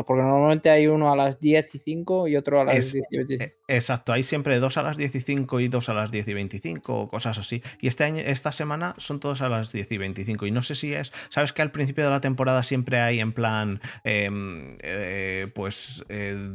[0.07, 3.16] porque normalmente hay uno a las 10 y 5 y otro a las 10 y
[3.16, 3.45] 25.
[3.45, 6.29] E, exacto, hay siempre dos a las 10 y 5 y dos a las 10
[6.29, 7.62] y 25 o cosas así.
[7.81, 10.47] Y este año, esta semana son todos a las 10 y 25.
[10.47, 13.33] Y no sé si es, sabes que al principio de la temporada siempre hay en
[13.33, 16.05] plan, em, eh, pues...
[16.09, 16.51] Eh,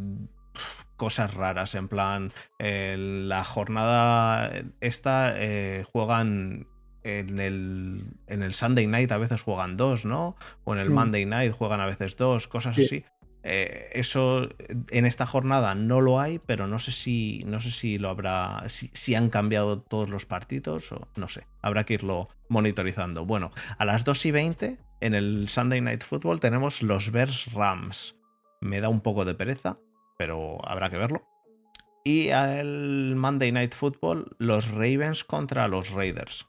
[0.98, 4.52] cosas raras, en plan, la jornada
[4.82, 6.68] esta eh, juegan
[7.04, 10.36] en el, en el Sunday Night a veces juegan dos, ¿no?
[10.64, 10.94] O en el mm.
[10.94, 13.04] Monday Night juegan a veces dos, cosas así.
[13.42, 14.50] Eh, eso
[14.90, 18.64] en esta jornada no lo hay, pero no sé si, no sé si lo habrá,
[18.68, 23.26] si, han cambiado todos los partidos o no sé, habrá que irlo monitorizando.
[23.26, 28.18] Bueno, a las 2 y 20 en el Sunday Night Football tenemos los Bears Rams.
[28.60, 29.80] Me da un poco de pereza,
[30.18, 31.24] pero habrá que verlo.
[32.04, 36.49] Y al Monday Night Football, los Ravens contra los Raiders.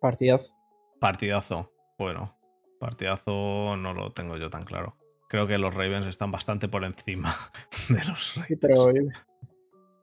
[0.00, 0.54] Partidazo.
[1.00, 1.72] Partidazo.
[1.98, 2.36] Bueno,
[2.78, 4.96] partidazo no lo tengo yo tan claro.
[5.28, 7.34] Creo que los Ravens están bastante por encima
[7.88, 8.60] de los Raiders.
[8.60, 8.92] pero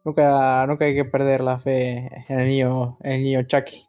[0.04, 3.88] nunca, nunca hay que perder la fe en el niño, en el niño Chucky.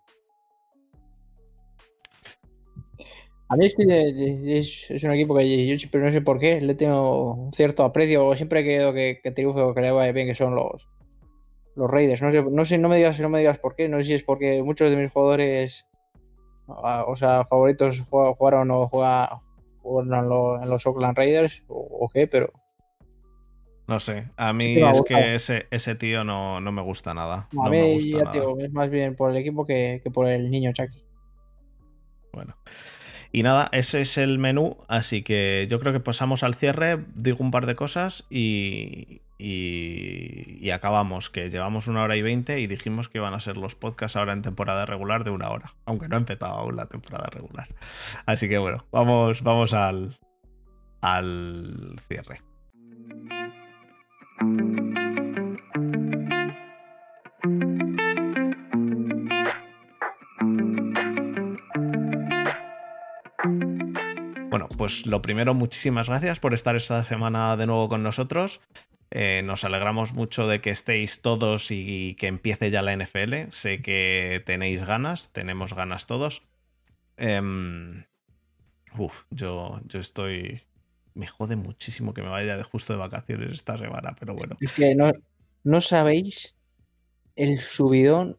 [3.48, 4.58] A mí es que
[4.90, 8.34] es, un equipo que yo siempre no sé por qué, le tengo un cierto aprecio,
[8.34, 10.88] siempre he querido que, que triunfe o que le vaya bien, que son los,
[11.76, 12.22] los Raiders.
[12.22, 14.14] No sé, no sé, no me digas, no me digas por qué, no sé si
[14.14, 15.85] es porque muchos de mis jugadores
[16.66, 19.28] o sea, favoritos jugaron o juegan,
[19.84, 22.52] en, los Oakland Raiders o, qué, pero...
[23.86, 27.48] No sé, a mí es que ese, ese tío no, me gusta nada.
[27.62, 30.72] a mí ya Tío, es más bien por el equipo que, que por el niño
[30.72, 31.04] Chucky.
[32.32, 32.54] Bueno.
[33.36, 37.36] Y nada, ese es el menú, así que yo creo que pasamos al cierre, digo
[37.40, 43.10] un par de cosas y, y, acabamos, que llevamos una hora y veinte y dijimos
[43.10, 46.16] que iban a ser los podcasts ahora en temporada regular de una hora, aunque no
[46.16, 47.68] ha empezado aún la temporada regular.
[48.24, 50.16] Así que bueno, vamos, vamos al,
[51.02, 52.40] al cierre.
[64.86, 68.60] Pues lo primero, muchísimas gracias por estar esta semana de nuevo con nosotros.
[69.10, 73.48] Eh, nos alegramos mucho de que estéis todos y que empiece ya la NFL.
[73.50, 76.44] Sé que tenéis ganas, tenemos ganas todos.
[77.16, 78.04] Em,
[78.96, 80.60] uf, yo, yo estoy.
[81.14, 84.56] Me jode muchísimo que me vaya de justo de vacaciones esta semana, pero bueno.
[84.60, 85.10] Es que no,
[85.64, 86.54] no sabéis
[87.34, 88.38] el subidón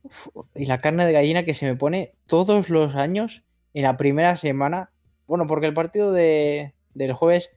[0.56, 3.44] y la carne de gallina que se me pone todos los años
[3.74, 4.92] en la primera semana.
[5.28, 7.52] Bueno, porque el partido de, del jueves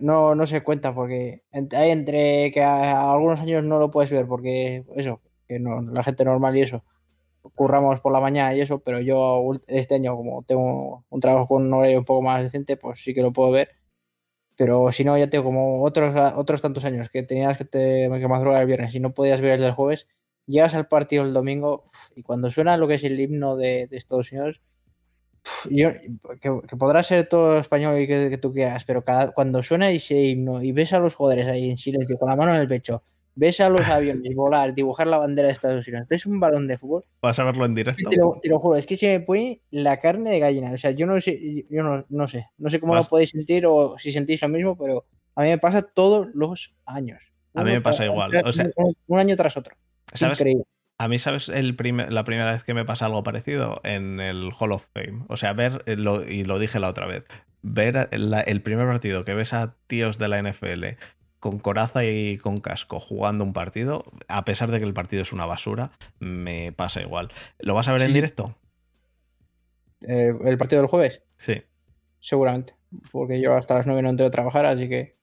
[0.00, 4.26] no, no se cuenta porque hay entre que a, algunos años no lo puedes ver
[4.26, 6.84] porque eso, que no, la gente normal y eso.
[7.54, 11.64] curramos por la mañana y eso, pero yo este año, como tengo un trabajo con
[11.66, 13.70] un horario un poco más decente, pues sí que lo puedo ver.
[14.56, 18.28] Pero si no, ya tengo como otros, otros tantos años que tenías que, te, que
[18.28, 20.06] madrugar el viernes y no podías ver el jueves,
[20.46, 24.32] llegas al partido el domingo y cuando suena lo que es el himno de, Estados
[24.32, 24.60] Unidos,
[25.70, 25.90] yo,
[26.40, 30.62] que, podrá ser todo español y que, tú quieras, pero cada, cuando suena ese himno
[30.62, 33.02] y ves a los jugadores ahí en silencio con la mano en el pecho,
[33.34, 36.78] ves a los aviones volar, dibujar la bandera de Estados Unidos, ves un balón de
[36.78, 37.04] fútbol.
[37.22, 38.10] Vas a verlo en directo.
[38.10, 38.16] Te
[38.48, 40.72] lo, juro, es que se me pone la carne de gallina.
[40.72, 43.66] O sea, yo no sé, yo no, no sé, no sé cómo lo podéis sentir
[43.66, 47.32] o si sentís lo mismo, pero a mí me pasa todos los años.
[47.54, 48.30] A mí me pasa igual.
[48.44, 48.70] O sea,
[49.06, 49.74] un año tras otro.
[50.12, 50.42] ¿Sabes?
[51.00, 51.78] A mí, ¿sabes el
[52.10, 53.80] la primera vez que me pasa algo parecido?
[53.84, 55.24] En el Hall of Fame.
[55.28, 55.96] O sea, ver, eh,
[56.28, 57.24] y lo dije la otra vez,
[57.62, 60.84] ver el primer partido que ves a tíos de la NFL
[61.38, 65.32] con coraza y con casco jugando un partido, a pesar de que el partido es
[65.32, 67.30] una basura, me pasa igual.
[67.60, 68.54] ¿Lo vas a ver en directo?
[70.02, 71.22] Eh, ¿El partido del jueves?
[71.38, 71.62] Sí.
[72.18, 72.74] Seguramente.
[73.10, 75.16] Porque yo hasta las 9 no entro a trabajar, así que.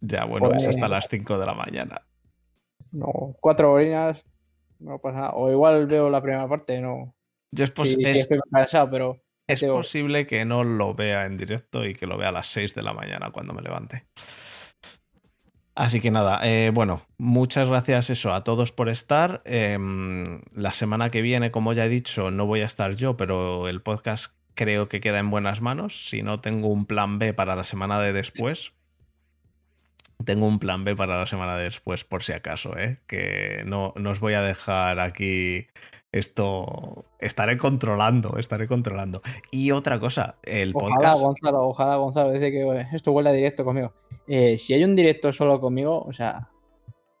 [0.00, 2.02] Ya, bueno, es hasta las 5 de la mañana.
[2.92, 4.24] No, cuatro horinas,
[4.78, 5.30] no pasa nada.
[5.34, 7.14] O igual veo la primera parte, no.
[7.50, 7.72] Yo es,
[8.90, 9.20] pero.
[9.46, 12.74] Es posible que no lo vea en directo y que lo vea a las 6
[12.74, 14.06] de la mañana cuando me levante.
[15.74, 19.42] Así que nada, eh, bueno, muchas gracias eso a todos por estar.
[19.44, 23.68] Em, la semana que viene, como ya he dicho, no voy a estar yo, pero
[23.68, 26.08] el podcast creo que queda en buenas manos.
[26.08, 28.74] Si no, tengo un plan B para la semana de después.
[30.24, 32.98] Tengo un plan B para la semana de después, por si acaso, ¿eh?
[33.06, 35.68] que no, no os voy a dejar aquí
[36.12, 39.20] esto estaré controlando, estaré controlando.
[39.50, 41.22] Y otra cosa, el ojalá, podcast.
[41.22, 43.92] Gonzalo, ojalá Gonzalo dice que esto huele a directo conmigo.
[44.26, 46.48] Eh, si hay un directo solo conmigo, o sea,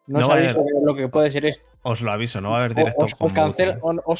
[0.06, 1.70] no, sabéis lo que puede ser esto.
[1.82, 3.32] Os lo aviso, no va a haber directo os, os,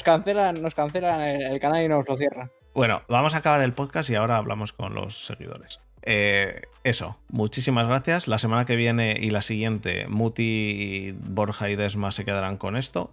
[0.03, 2.51] cancelan, nos cancelan el, canal y nos lo cierran.
[2.75, 5.81] Bueno, vamos a acabar el podcast y ahora hablamos con los seguidores.
[6.11, 8.29] Eh, eso, muchísimas gracias.
[8.29, 13.13] La semana que viene y la siguiente, Muti, Borja y Desma se quedarán con esto.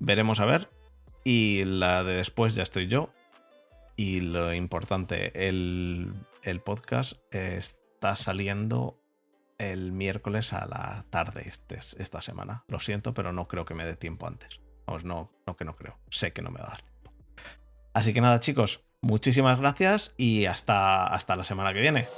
[0.00, 0.68] Veremos a ver.
[1.22, 3.10] Y la de después ya estoy yo.
[3.94, 6.12] Y lo importante, el,
[6.64, 9.00] podcast está saliendo
[9.58, 12.64] el miércoles a la tarde este, esta semana.
[12.66, 14.60] Lo siento, pero no creo que me dé tiempo antes.
[14.86, 15.96] Vamos, no, no que no creo.
[16.10, 17.12] Sé que no me va a dar tiempo.
[17.94, 22.08] Así que nada, chicos, muchísimas gracias y hasta, hasta la semana que viene.